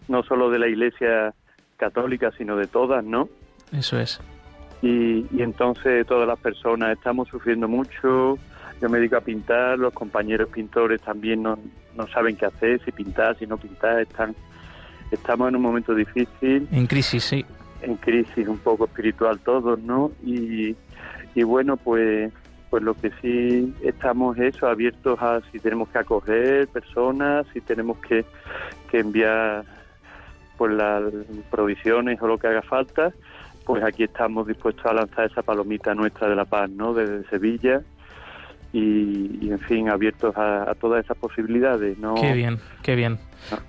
no 0.08 0.24
solo 0.24 0.50
de 0.50 0.60
la 0.60 0.68
Iglesia 0.68 1.34
católica, 1.78 2.32
sino 2.38 2.56
de 2.56 2.68
todas, 2.68 3.04
¿no? 3.04 3.30
Eso 3.72 4.00
es. 4.00 4.22
Y, 4.82 5.26
y 5.36 5.42
entonces 5.42 6.06
todas 6.06 6.28
las 6.28 6.40
personas 6.40 6.92
estamos 6.92 7.28
sufriendo 7.28 7.68
mucho, 7.68 8.38
yo 8.82 8.90
me 8.90 8.98
dedico 8.98 9.18
a 9.18 9.22
pintar, 9.22 9.78
los 9.80 9.94
compañeros 9.94 10.50
pintores 10.50 11.02
también 11.02 11.44
no, 11.44 11.58
no 11.96 12.08
saben 12.08 12.36
qué 12.36 12.46
hacer, 12.46 12.82
si 12.84 12.92
pintar, 12.92 13.38
si 13.38 13.48
no 13.48 13.58
pintar, 13.58 14.02
están, 14.02 14.36
estamos 15.12 15.50
en 15.50 15.56
un 15.56 15.62
momento 15.62 15.94
difícil. 15.96 16.68
En 16.72 16.88
crisis, 16.88 17.24
sí. 17.24 17.46
En 17.82 17.96
crisis 17.98 18.48
un 18.48 18.58
poco 18.58 18.86
espiritual 18.86 19.40
todos, 19.40 19.80
¿no? 19.80 20.12
Y, 20.24 20.76
y 21.36 21.44
bueno, 21.44 21.78
pues 21.78 22.32
pues 22.70 22.84
lo 22.84 22.94
que 22.94 23.10
sí 23.22 23.74
estamos 23.84 24.38
eso, 24.38 24.68
abiertos 24.68 25.22
a 25.22 25.40
si 25.50 25.60
tenemos 25.60 25.88
que 25.90 26.00
acoger 26.00 26.68
personas, 26.68 27.46
si 27.54 27.62
tenemos 27.62 27.98
que, 28.00 28.26
que 28.92 29.00
enviar 29.00 29.64
pues 30.58 30.74
las 30.74 31.04
provisiones 31.50 32.22
o 32.22 32.28
lo 32.28 32.38
que 32.38 32.48
haga 32.48 32.62
falta, 32.64 33.14
pues 33.66 33.82
aquí 33.82 34.04
estamos 34.04 34.48
dispuestos 34.48 34.86
a 34.86 34.94
lanzar 34.94 35.32
esa 35.32 35.42
palomita 35.42 35.96
nuestra 35.96 36.28
de 36.28 36.36
la 36.36 36.44
paz, 36.44 36.70
¿no? 36.70 36.94
Desde 36.94 37.26
Sevilla 37.30 37.82
y, 38.76 39.50
en 39.50 39.60
fin, 39.60 39.90
abiertos 39.90 40.36
a, 40.36 40.74
todas 40.80 41.06
esas 41.06 41.18
posibilidades. 41.18 41.98
¿no? 41.98 42.16
Qué 42.16 42.34
bien, 42.34 42.60
qué 42.84 42.96
bien. 42.96 43.18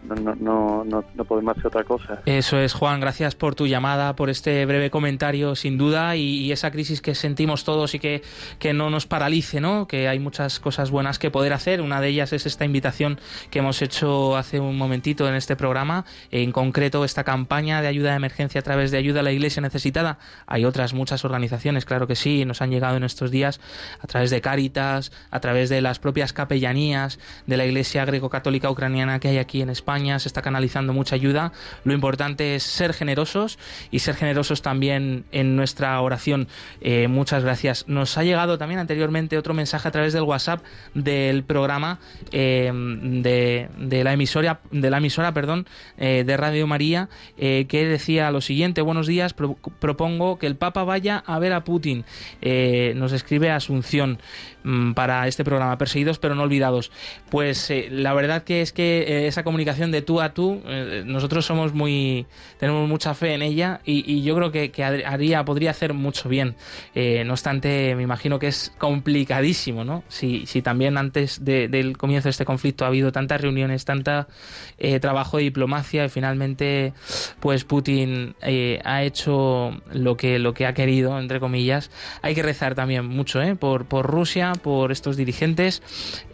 No, 0.02 0.14
no, 0.14 0.84
no, 0.84 1.04
no, 1.14 1.24
podemos 1.24 1.56
hacer 1.56 1.66
otra 1.68 1.84
cosa. 1.84 2.22
Eso 2.26 2.58
es, 2.58 2.72
Juan, 2.72 3.00
gracias 3.00 3.34
por 3.34 3.54
tu 3.54 3.66
llamada, 3.66 4.16
por 4.16 4.30
este 4.30 4.64
breve 4.66 4.90
comentario, 4.90 5.54
sin 5.54 5.78
duda, 5.78 6.16
y, 6.16 6.52
esa 6.52 6.70
crisis 6.70 7.02
que 7.02 7.14
sentimos 7.14 7.64
todos 7.64 7.94
y 7.94 7.98
que, 7.98 8.22
que, 8.58 8.72
no 8.72 8.88
nos 8.88 9.06
paralice, 9.06 9.60
¿no? 9.60 9.86
Que 9.86 10.08
hay 10.08 10.18
muchas 10.18 10.60
cosas 10.60 10.90
buenas 10.90 11.18
que 11.18 11.30
poder 11.30 11.52
hacer. 11.52 11.80
Una 11.82 12.00
de 12.00 12.08
ellas 12.08 12.32
es 12.32 12.46
esta 12.46 12.64
invitación 12.64 13.18
que 13.50 13.58
hemos 13.58 13.82
hecho 13.82 14.36
hace 14.36 14.60
un 14.60 14.78
momentito 14.78 15.28
en 15.28 15.34
este 15.34 15.56
programa, 15.56 16.04
en 16.30 16.52
concreto 16.52 17.04
esta 17.04 17.24
campaña 17.24 17.82
de 17.82 17.88
ayuda 17.88 18.10
de 18.10 18.16
emergencia 18.16 18.60
a 18.60 18.64
través 18.64 18.90
de 18.90 18.98
ayuda 18.98 19.20
a 19.20 19.22
la 19.22 19.32
Iglesia 19.32 19.60
necesitada. 19.60 20.18
Hay 20.46 20.64
otras 20.64 20.94
muchas 20.94 21.24
organizaciones, 21.24 21.84
claro 21.84 22.06
que 22.06 22.16
sí, 22.16 22.44
nos 22.44 22.62
han 22.62 22.70
llegado 22.70 22.96
en 22.96 23.04
estos 23.04 23.30
días 23.30 23.60
a 24.00 24.06
través 24.06 24.30
de 24.30 24.40
Cáritas, 24.40 25.12
a 25.30 25.40
través 25.40 25.68
de 25.68 25.80
las 25.80 25.98
propias 25.98 26.32
capellanías 26.32 27.18
de 27.46 27.56
la 27.56 27.66
Iglesia 27.66 28.04
greco-católica 28.04 28.70
ucraniana 28.70 29.20
que 29.20 29.28
hay 29.28 29.38
aquí 29.38 29.55
aquí 29.56 29.62
en 29.62 29.70
España 29.70 30.18
se 30.18 30.28
está 30.28 30.42
canalizando 30.42 30.92
mucha 30.92 31.14
ayuda. 31.14 31.52
Lo 31.84 31.94
importante 31.94 32.56
es 32.56 32.62
ser 32.62 32.92
generosos 32.92 33.58
y 33.90 34.00
ser 34.00 34.14
generosos 34.14 34.60
también 34.60 35.24
en 35.32 35.56
nuestra 35.56 35.98
oración. 36.02 36.48
Eh, 36.82 37.08
muchas 37.08 37.42
gracias. 37.42 37.88
Nos 37.88 38.18
ha 38.18 38.24
llegado 38.24 38.58
también 38.58 38.80
anteriormente 38.80 39.38
otro 39.38 39.54
mensaje 39.54 39.88
a 39.88 39.90
través 39.90 40.12
del 40.12 40.24
WhatsApp 40.24 40.62
del 40.92 41.42
programa 41.42 42.00
eh, 42.32 42.70
de, 42.70 44.04
la 44.04 44.12
emisora, 44.12 44.60
de 44.70 44.90
la 44.90 44.98
emisora 44.98 45.32
perdón, 45.32 45.66
eh, 45.96 46.24
de 46.26 46.36
Radio 46.36 46.66
María 46.66 47.08
que 47.36 47.86
decía 47.86 48.30
lo 48.30 48.40
siguiente, 48.40 48.82
buenos 48.82 49.06
días, 49.06 49.34
propongo 49.34 50.38
que 50.38 50.46
el 50.46 50.56
Papa 50.56 50.84
vaya 50.84 51.22
a 51.26 51.38
ver 51.38 51.52
a 51.52 51.64
Putin. 51.64 52.04
nos 52.94 53.12
escribe 53.12 53.50
Asunción. 53.50 54.18
Mm, 54.64 54.94
para 54.94 55.28
este 55.28 55.44
programa, 55.44 55.78
Perseguidos 55.78 56.18
pero 56.18 56.34
no 56.34 56.42
olvidados. 56.42 56.90
Pues 57.30 57.72
la 57.90 58.12
verdad 58.14 58.42
que 58.42 58.62
es 58.62 58.72
que 58.72 59.28
esa 59.28 59.44
comunicación 59.46 59.92
de 59.92 60.02
tú 60.02 60.20
a 60.20 60.34
tú, 60.34 60.60
eh, 60.66 61.04
nosotros 61.06 61.46
somos 61.46 61.72
muy, 61.72 62.26
tenemos 62.58 62.86
mucha 62.88 63.14
fe 63.14 63.32
en 63.32 63.42
ella 63.42 63.80
y, 63.84 64.22
yo 64.22 64.34
creo 64.34 64.50
que, 64.50 64.72
haría, 64.82 65.44
podría 65.44 65.70
hacer 65.70 65.94
mucho 65.94 66.28
bien. 66.28 66.56
no 66.94 67.32
obstante, 67.32 67.94
me 67.94 68.02
imagino 68.02 68.38
que 68.38 68.48
es 68.48 68.72
complicadísimo, 68.76 69.84
¿no? 69.84 70.02
Si, 70.08 70.46
si 70.46 70.62
también 70.62 70.98
antes 70.98 71.44
del 71.44 71.96
comienzo 71.96 72.24
de 72.26 72.30
este 72.30 72.44
conflicto 72.44 72.84
ha 72.84 72.88
habido 72.88 73.12
tantas 73.12 73.40
reuniones, 73.40 73.84
tanta 73.84 74.26
trabajo 75.00 75.36
de 75.36 75.44
diplomacia 75.44 76.04
y 76.04 76.08
finalmente, 76.08 76.92
pues 77.40 77.64
Putin 77.64 78.34
ha 78.84 79.02
hecho 79.04 79.80
lo 79.92 80.16
que, 80.16 80.38
lo 80.40 80.54
que 80.54 80.66
ha 80.66 80.74
querido, 80.74 81.18
entre 81.20 81.38
comillas. 81.38 81.90
Hay 82.22 82.34
que 82.34 82.42
rezar 82.42 82.74
también 82.74 83.06
mucho, 83.06 83.40
¿eh? 83.40 83.54
Por, 83.54 83.86
por 83.86 84.06
Rusia, 84.06 84.52
por 84.60 84.90
estos 84.90 85.16
dirigentes, 85.16 85.82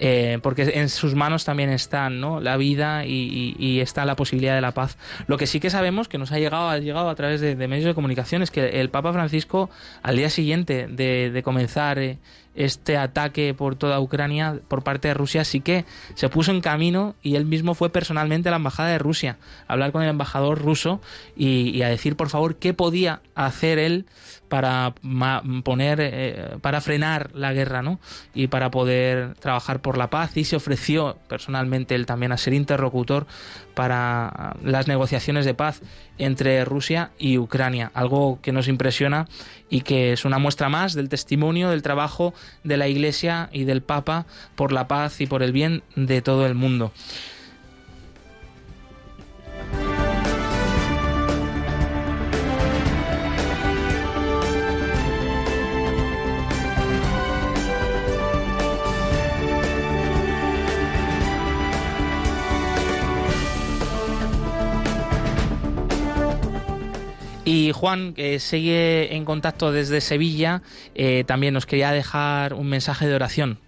eh, 0.01 0.39
porque 0.43 0.73
en 0.75 0.89
sus 0.89 1.15
manos 1.15 1.45
también 1.45 1.71
están 1.71 2.21
¿no? 2.21 2.41
la 2.41 2.57
vida 2.57 3.02
y, 3.07 3.81
está 3.81 4.05
la 4.05 4.17
posibilidad 4.17 4.55
de 4.55 4.61
la 4.61 4.73
paz. 4.73 4.97
Lo 5.27 5.39
que 5.39 5.47
sí 5.47 5.61
que 5.61 5.71
sabemos, 5.71 6.09
que 6.09 6.19
nos 6.19 6.33
ha 6.33 6.39
llegado, 6.39 6.69
ha 6.69 6.79
llegado 6.79 7.09
a 7.09 7.15
través 7.15 7.41
de, 7.41 7.57
medios 7.57 7.85
de 7.85 7.95
comunicación, 7.95 8.43
es 8.43 8.51
que 8.51 8.81
el 8.81 8.91
Papa 8.91 9.13
Francisco, 9.13 9.71
al 10.03 10.17
día 10.17 10.31
siguiente 10.31 10.87
de, 10.89 11.43
comenzar 11.43 11.99
eh, 11.99 12.19
este 12.55 12.97
ataque 12.97 13.55
por 13.55 13.77
toda 13.77 14.01
Ucrania 14.01 14.59
por 14.69 14.83
parte 14.83 15.09
de 15.09 15.15
Rusia, 15.15 15.45
sí 15.45 15.61
que 15.61 15.85
se 16.15 16.29
puso 16.29 16.51
en 16.51 16.61
camino 16.61 17.15
y 17.23 17.37
él 17.37 17.45
mismo 17.45 17.75
fue 17.75 17.91
personalmente 17.91 18.49
a 18.49 18.53
la 18.53 18.57
embajada 18.57 18.91
de 18.91 18.99
Rusia 18.99 19.39
a 19.67 19.73
hablar 19.73 19.93
con 19.93 20.03
el 20.03 20.09
embajador 20.09 20.61
ruso 20.61 21.01
y 21.37 21.83
a 21.83 21.89
decir, 21.89 22.17
por 22.17 22.29
favor, 22.29 22.57
qué 22.57 22.75
podía 22.75 23.21
hacer 23.35 23.79
él 23.79 24.07
para 24.53 24.93
poner, 25.65 25.99
eh, 26.03 26.59
para 26.61 26.83
frenar 26.83 27.31
la 27.33 27.55
guerra, 27.55 27.81
¿no? 27.81 27.99
Y 28.35 28.49
para 28.49 28.71
poder 28.71 29.33
trabajar 29.37 29.81
por 29.81 29.97
la 29.97 30.11
paz 30.11 30.37
y 30.37 30.45
se 30.45 30.57
ofreció 30.57 31.17
personalmente 31.27 31.95
él 31.95 32.05
también 32.05 32.33
a 32.33 32.37
ser 32.37 32.53
interlocutor 32.53 33.27
para 33.75 34.57
las 34.63 34.89
negociaciones 34.89 35.45
de 35.45 35.55
paz 35.55 35.83
entre 36.19 36.65
Rusia 36.65 37.11
y 37.19 37.39
Ucrania, 37.39 37.91
algo 37.95 38.39
que 38.43 38.53
nos 38.53 38.69
impresiona 38.69 39.29
y 39.69 39.81
que 39.81 40.13
es 40.13 40.25
una 40.25 40.39
muestra 40.39 40.69
más 40.69 40.95
del 40.95 41.09
testimonio 41.09 41.71
del 41.71 41.83
trabajo 41.83 42.35
de 42.65 42.77
la 42.77 42.89
Iglesia 42.89 43.49
y 43.53 43.65
del 43.65 43.83
Papa 43.83 44.27
por 44.55 44.73
la 44.73 44.89
paz 44.89 45.21
y 45.21 45.27
por 45.27 45.43
el 45.43 45.53
bien 45.53 45.83
de 45.97 46.23
todo 46.23 46.47
el 46.47 46.55
mundo. 46.55 46.93
Y 67.53 67.71
Juan, 67.73 68.15
que 68.15 68.39
sigue 68.39 69.15
en 69.15 69.27
contacto 69.27 69.73
desde 69.73 70.01
Sevilla, 70.01 70.63
eh, 70.95 71.23
también 71.25 71.53
nos 71.53 71.67
quería 71.67 71.91
dejar 71.91 72.55
un 72.55 72.67
mensaje 72.71 73.07
de 73.07 73.15
oración. 73.15 73.59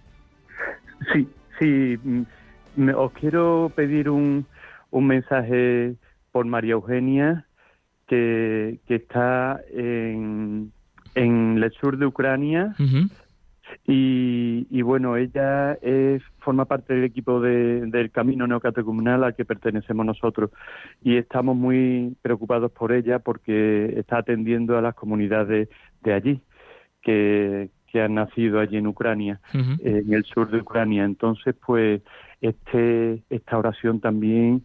Sí, 1.13 1.27
sí, 1.59 1.95
mm, 2.03 2.89
os 2.95 3.11
quiero 3.11 3.71
pedir 3.75 4.09
un, 4.09 4.47
un 4.89 5.05
mensaje 5.05 5.93
por 6.31 6.47
María 6.47 6.71
Eugenia, 6.71 7.45
que, 8.07 8.79
que 8.87 8.95
está 8.95 9.61
en, 9.71 10.71
en 11.13 11.61
el 11.61 11.71
sur 11.73 11.99
de 11.99 12.07
Ucrania. 12.07 12.73
Y, 13.87 14.81
bueno, 14.81 15.17
ella 15.17 15.73
es, 15.81 16.21
forma 16.39 16.65
parte 16.65 16.93
del 16.93 17.03
equipo 17.03 17.39
del 17.39 18.11
Camino 18.11 18.47
Neocatecumenal 18.47 19.23
al 19.23 19.35
que 19.35 19.45
pertenecemos 19.45 20.05
nosotros 20.05 20.51
y 21.03 21.17
estamos 21.17 21.55
muy 21.55 22.15
preocupados 22.21 22.71
por 22.71 22.91
ella 22.91 23.19
porque 23.19 23.93
está 23.97 24.19
atendiendo 24.19 24.77
a 24.77 24.81
las 24.81 24.95
comunidades 24.95 25.69
de 26.03 26.13
allí 26.13 26.41
que, 27.01 27.69
que 27.87 28.01
han 28.01 28.15
nacido 28.15 28.59
allí 28.59 28.77
en 28.77 28.87
Ucrania, 28.87 29.39
en 29.53 30.13
el 30.13 30.25
sur 30.25 30.49
de 30.49 30.59
Ucrania. 30.59 31.03
Entonces, 31.03 31.55
pues, 31.65 32.01
este, 32.41 33.23
esta 33.29 33.57
oración 33.57 33.99
también 33.99 34.63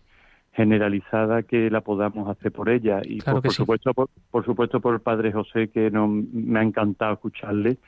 generalizada 0.53 1.42
que 1.42 1.70
la 1.70 1.80
podamos 1.80 2.28
hacer 2.28 2.51
por 2.53 2.68
ella. 2.68 3.01
Y 3.05 3.20
por, 3.20 3.53
supuesto 3.53 3.92
por, 3.94 4.44
supuesto 4.44 4.80
por 4.80 4.94
el 4.94 5.01
padre 5.01 5.32
José 5.32 5.68
que 5.68 5.90
no, 5.90 6.09
me 6.09 6.59
ha 6.59 6.62
encantado 6.62 7.14
escucharle 7.14 7.78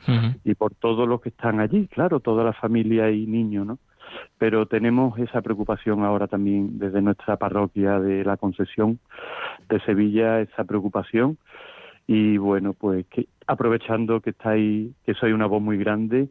y 0.45 0.55
por 0.55 0.75
todos 0.75 1.09
los 1.09 1.21
que 1.21 1.31
están 1.31 1.61
allí 1.61 1.89
claro 1.89 2.21
toda 2.21 2.45
la 2.45 2.53
familia 2.53 3.11
y 3.11 3.27
niños 3.27 3.67
no 3.67 3.79
pero 4.39 4.67
tenemos 4.67 5.19
esa 5.19 5.41
preocupación 5.41 6.05
ahora 6.05 6.27
también 6.27 6.79
desde 6.79 7.01
nuestra 7.01 7.37
parroquia 7.37 7.99
de 7.99 8.25
la 8.25 8.37
Concesión 8.37 8.99
de 9.69 9.81
Sevilla 9.81 10.41
esa 10.41 10.65
preocupación. 10.65 11.39
Y 12.07 12.37
bueno 12.37 12.75
pues 12.75 13.07
que 13.07 13.29
aprovechando 13.47 14.21
que 14.21 14.31
estáis 14.31 14.91
que 15.05 15.15
soy 15.15 15.33
una 15.33 15.47
voz 15.47 15.63
muy 15.63 15.79
grande 15.79 16.29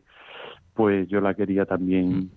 pues 0.74 1.08
yo 1.10 1.22
la 1.22 1.34
quería 1.34 1.66
también 1.66 2.32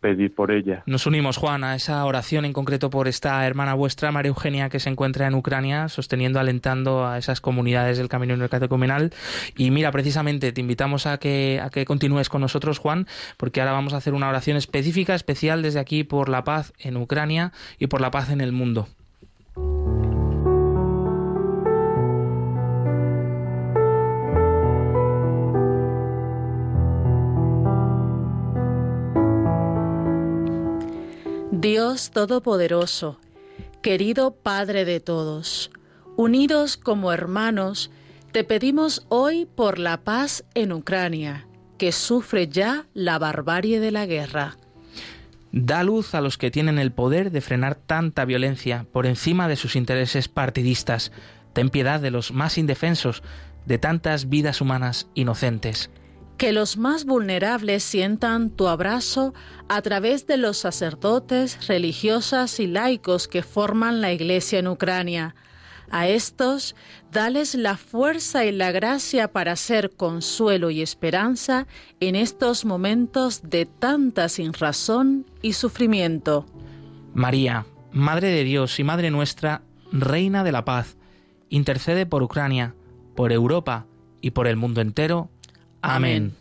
pedir 0.00 0.34
por 0.34 0.50
ella. 0.50 0.82
Nos 0.86 1.06
unimos, 1.06 1.36
Juan, 1.36 1.62
a 1.64 1.74
esa 1.74 2.04
oración 2.04 2.44
en 2.44 2.52
concreto 2.52 2.90
por 2.90 3.08
esta 3.08 3.46
hermana 3.46 3.74
vuestra, 3.74 4.10
María 4.10 4.30
Eugenia, 4.30 4.68
que 4.68 4.80
se 4.80 4.90
encuentra 4.90 5.26
en 5.26 5.34
Ucrania, 5.34 5.88
sosteniendo, 5.88 6.40
alentando 6.40 7.06
a 7.06 7.18
esas 7.18 7.40
comunidades 7.40 7.98
del 7.98 8.08
Camino 8.08 8.48
Catecumenal. 8.48 9.12
Y 9.56 9.70
mira, 9.70 9.92
precisamente 9.92 10.52
te 10.52 10.60
invitamos 10.60 11.06
a 11.06 11.18
que, 11.18 11.60
a 11.62 11.70
que 11.70 11.84
continúes 11.84 12.28
con 12.28 12.40
nosotros, 12.40 12.78
Juan, 12.78 13.06
porque 13.36 13.60
ahora 13.60 13.72
vamos 13.72 13.92
a 13.92 13.98
hacer 13.98 14.14
una 14.14 14.28
oración 14.28 14.56
específica, 14.56 15.14
especial 15.14 15.62
desde 15.62 15.80
aquí 15.80 16.04
por 16.04 16.28
la 16.28 16.44
paz 16.44 16.72
en 16.78 16.96
Ucrania 16.96 17.52
y 17.78 17.86
por 17.86 18.00
la 18.00 18.10
paz 18.10 18.30
en 18.30 18.40
el 18.40 18.52
mundo. 18.52 18.88
Dios 31.60 32.10
Todopoderoso, 32.10 33.20
querido 33.82 34.34
Padre 34.34 34.86
de 34.86 34.98
todos, 34.98 35.70
unidos 36.16 36.78
como 36.78 37.12
hermanos, 37.12 37.90
te 38.32 38.44
pedimos 38.44 39.04
hoy 39.10 39.44
por 39.44 39.78
la 39.78 39.98
paz 39.98 40.42
en 40.54 40.72
Ucrania, 40.72 41.46
que 41.76 41.92
sufre 41.92 42.48
ya 42.48 42.86
la 42.94 43.18
barbarie 43.18 43.78
de 43.78 43.90
la 43.90 44.06
guerra. 44.06 44.56
Da 45.52 45.82
luz 45.82 46.14
a 46.14 46.22
los 46.22 46.38
que 46.38 46.50
tienen 46.50 46.78
el 46.78 46.92
poder 46.92 47.30
de 47.30 47.42
frenar 47.42 47.74
tanta 47.74 48.24
violencia 48.24 48.86
por 48.90 49.04
encima 49.04 49.46
de 49.46 49.56
sus 49.56 49.76
intereses 49.76 50.28
partidistas. 50.28 51.12
Ten 51.52 51.68
piedad 51.68 52.00
de 52.00 52.10
los 52.10 52.32
más 52.32 52.56
indefensos, 52.56 53.22
de 53.66 53.76
tantas 53.76 54.30
vidas 54.30 54.62
humanas 54.62 55.08
inocentes 55.12 55.90
que 56.40 56.52
los 56.52 56.78
más 56.78 57.04
vulnerables 57.04 57.82
sientan 57.82 58.48
tu 58.48 58.66
abrazo 58.66 59.34
a 59.68 59.82
través 59.82 60.26
de 60.26 60.38
los 60.38 60.56
sacerdotes, 60.56 61.68
religiosas 61.68 62.60
y 62.60 62.66
laicos 62.66 63.28
que 63.28 63.42
forman 63.42 64.00
la 64.00 64.14
Iglesia 64.14 64.58
en 64.58 64.68
Ucrania. 64.68 65.34
A 65.90 66.08
estos, 66.08 66.74
dales 67.12 67.54
la 67.54 67.76
fuerza 67.76 68.46
y 68.46 68.52
la 68.52 68.72
gracia 68.72 69.30
para 69.30 69.54
ser 69.54 69.90
consuelo 69.90 70.70
y 70.70 70.80
esperanza 70.80 71.66
en 72.00 72.16
estos 72.16 72.64
momentos 72.64 73.42
de 73.42 73.66
tanta 73.66 74.30
sinrazón 74.30 75.26
y 75.42 75.52
sufrimiento. 75.52 76.46
María, 77.12 77.66
Madre 77.92 78.28
de 78.28 78.44
Dios 78.44 78.80
y 78.80 78.84
Madre 78.84 79.10
nuestra, 79.10 79.60
Reina 79.92 80.42
de 80.42 80.52
la 80.52 80.64
Paz, 80.64 80.96
intercede 81.50 82.06
por 82.06 82.22
Ucrania, 82.22 82.74
por 83.14 83.30
Europa 83.30 83.84
y 84.22 84.30
por 84.30 84.46
el 84.46 84.56
mundo 84.56 84.80
entero 84.80 85.28
Amén. 85.82 86.32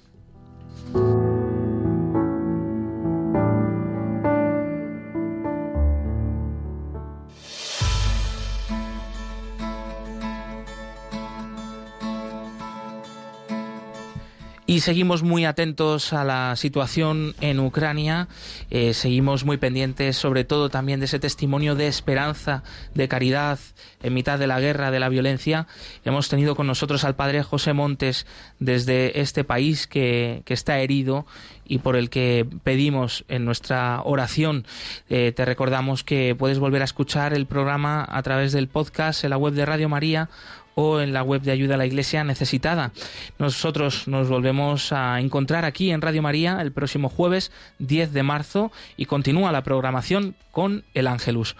Y 14.69 14.81
seguimos 14.81 15.23
muy 15.23 15.45
atentos 15.45 16.13
a 16.13 16.23
la 16.23 16.55
situación 16.55 17.33
en 17.41 17.59
Ucrania, 17.59 18.27
eh, 18.69 18.93
seguimos 18.93 19.43
muy 19.43 19.57
pendientes 19.57 20.15
sobre 20.15 20.43
todo 20.43 20.69
también 20.69 20.99
de 20.99 21.07
ese 21.07 21.17
testimonio 21.17 21.73
de 21.73 21.87
esperanza, 21.87 22.61
de 22.93 23.07
caridad 23.07 23.57
en 24.03 24.13
mitad 24.13 24.37
de 24.37 24.45
la 24.45 24.59
guerra, 24.59 24.91
de 24.91 24.99
la 24.99 25.09
violencia. 25.09 25.65
Hemos 26.05 26.29
tenido 26.29 26.55
con 26.55 26.67
nosotros 26.67 27.03
al 27.03 27.15
padre 27.15 27.41
José 27.41 27.73
Montes 27.73 28.27
desde 28.59 29.19
este 29.19 29.43
país 29.43 29.87
que, 29.87 30.43
está 30.45 30.77
herido 30.77 31.25
y 31.65 31.79
por 31.79 31.95
el 31.95 32.11
que 32.11 32.45
pedimos 32.63 33.25
en 33.27 33.45
nuestra 33.45 34.03
oración. 34.03 34.67
Eh, 35.09 35.31
te 35.35 35.45
recordamos 35.45 36.03
que 36.03 36.35
puedes 36.35 36.59
volver 36.59 36.83
a 36.83 36.85
escuchar 36.85 37.33
el 37.33 37.47
programa 37.47 38.05
a 38.07 38.21
través 38.21 38.51
del 38.51 38.67
podcast 38.67 39.23
en 39.23 39.31
la 39.31 39.37
web 39.37 39.53
de 39.55 39.65
Radio 39.65 39.89
María 39.89 40.29
o 40.75 40.99
en 40.99 41.13
la 41.13 41.23
web 41.23 41.41
de 41.41 41.51
ayuda 41.51 41.75
a 41.75 41.77
la 41.77 41.85
iglesia 41.85 42.23
necesitada. 42.23 42.91
Nosotros 43.37 44.07
nos 44.07 44.29
volvemos 44.29 44.91
a 44.91 45.19
encontrar 45.19 45.65
aquí 45.65 45.91
en 45.91 46.01
Radio 46.01 46.21
María 46.21 46.59
el 46.61 46.71
próximo 46.71 47.09
jueves 47.09 47.51
10 47.79 48.13
de 48.13 48.23
marzo 48.23 48.71
y 48.97 49.05
continúa 49.05 49.51
la 49.51 49.63
programación 49.63 50.35
con 50.51 50.83
el 50.93 51.07
Ángelus. 51.07 51.55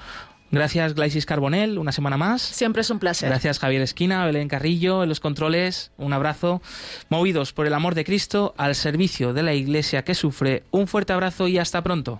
Gracias 0.52 0.96
Glaisis 0.96 1.28
Carbonel, 1.28 1.78
una 1.78 1.92
semana 1.92 2.18
más. 2.18 2.42
Siempre 2.42 2.82
es 2.82 2.90
un 2.90 2.98
placer. 2.98 3.30
Gracias 3.30 3.60
Javier 3.60 3.84
Esquina, 3.84 4.26
Belén 4.26 4.48
Carrillo 4.48 5.04
en 5.04 5.10
los 5.10 5.20
controles, 5.20 5.92
un 5.98 6.12
abrazo. 6.12 6.62
Movidos 7.10 7.54
por 7.54 7.68
el 7.68 7.74
amor 7.74 7.94
de 7.94 8.04
Cristo 8.04 8.56
al 8.58 8.74
servicio 8.74 9.34
de 9.34 9.44
la 9.44 9.54
Iglesia 9.54 10.04
que 10.04 10.16
sufre, 10.16 10.64
un 10.72 10.88
fuerte 10.88 11.14
abrazo 11.14 11.48
y 11.48 11.60
hasta 11.60 11.84
pronto. 11.84 12.20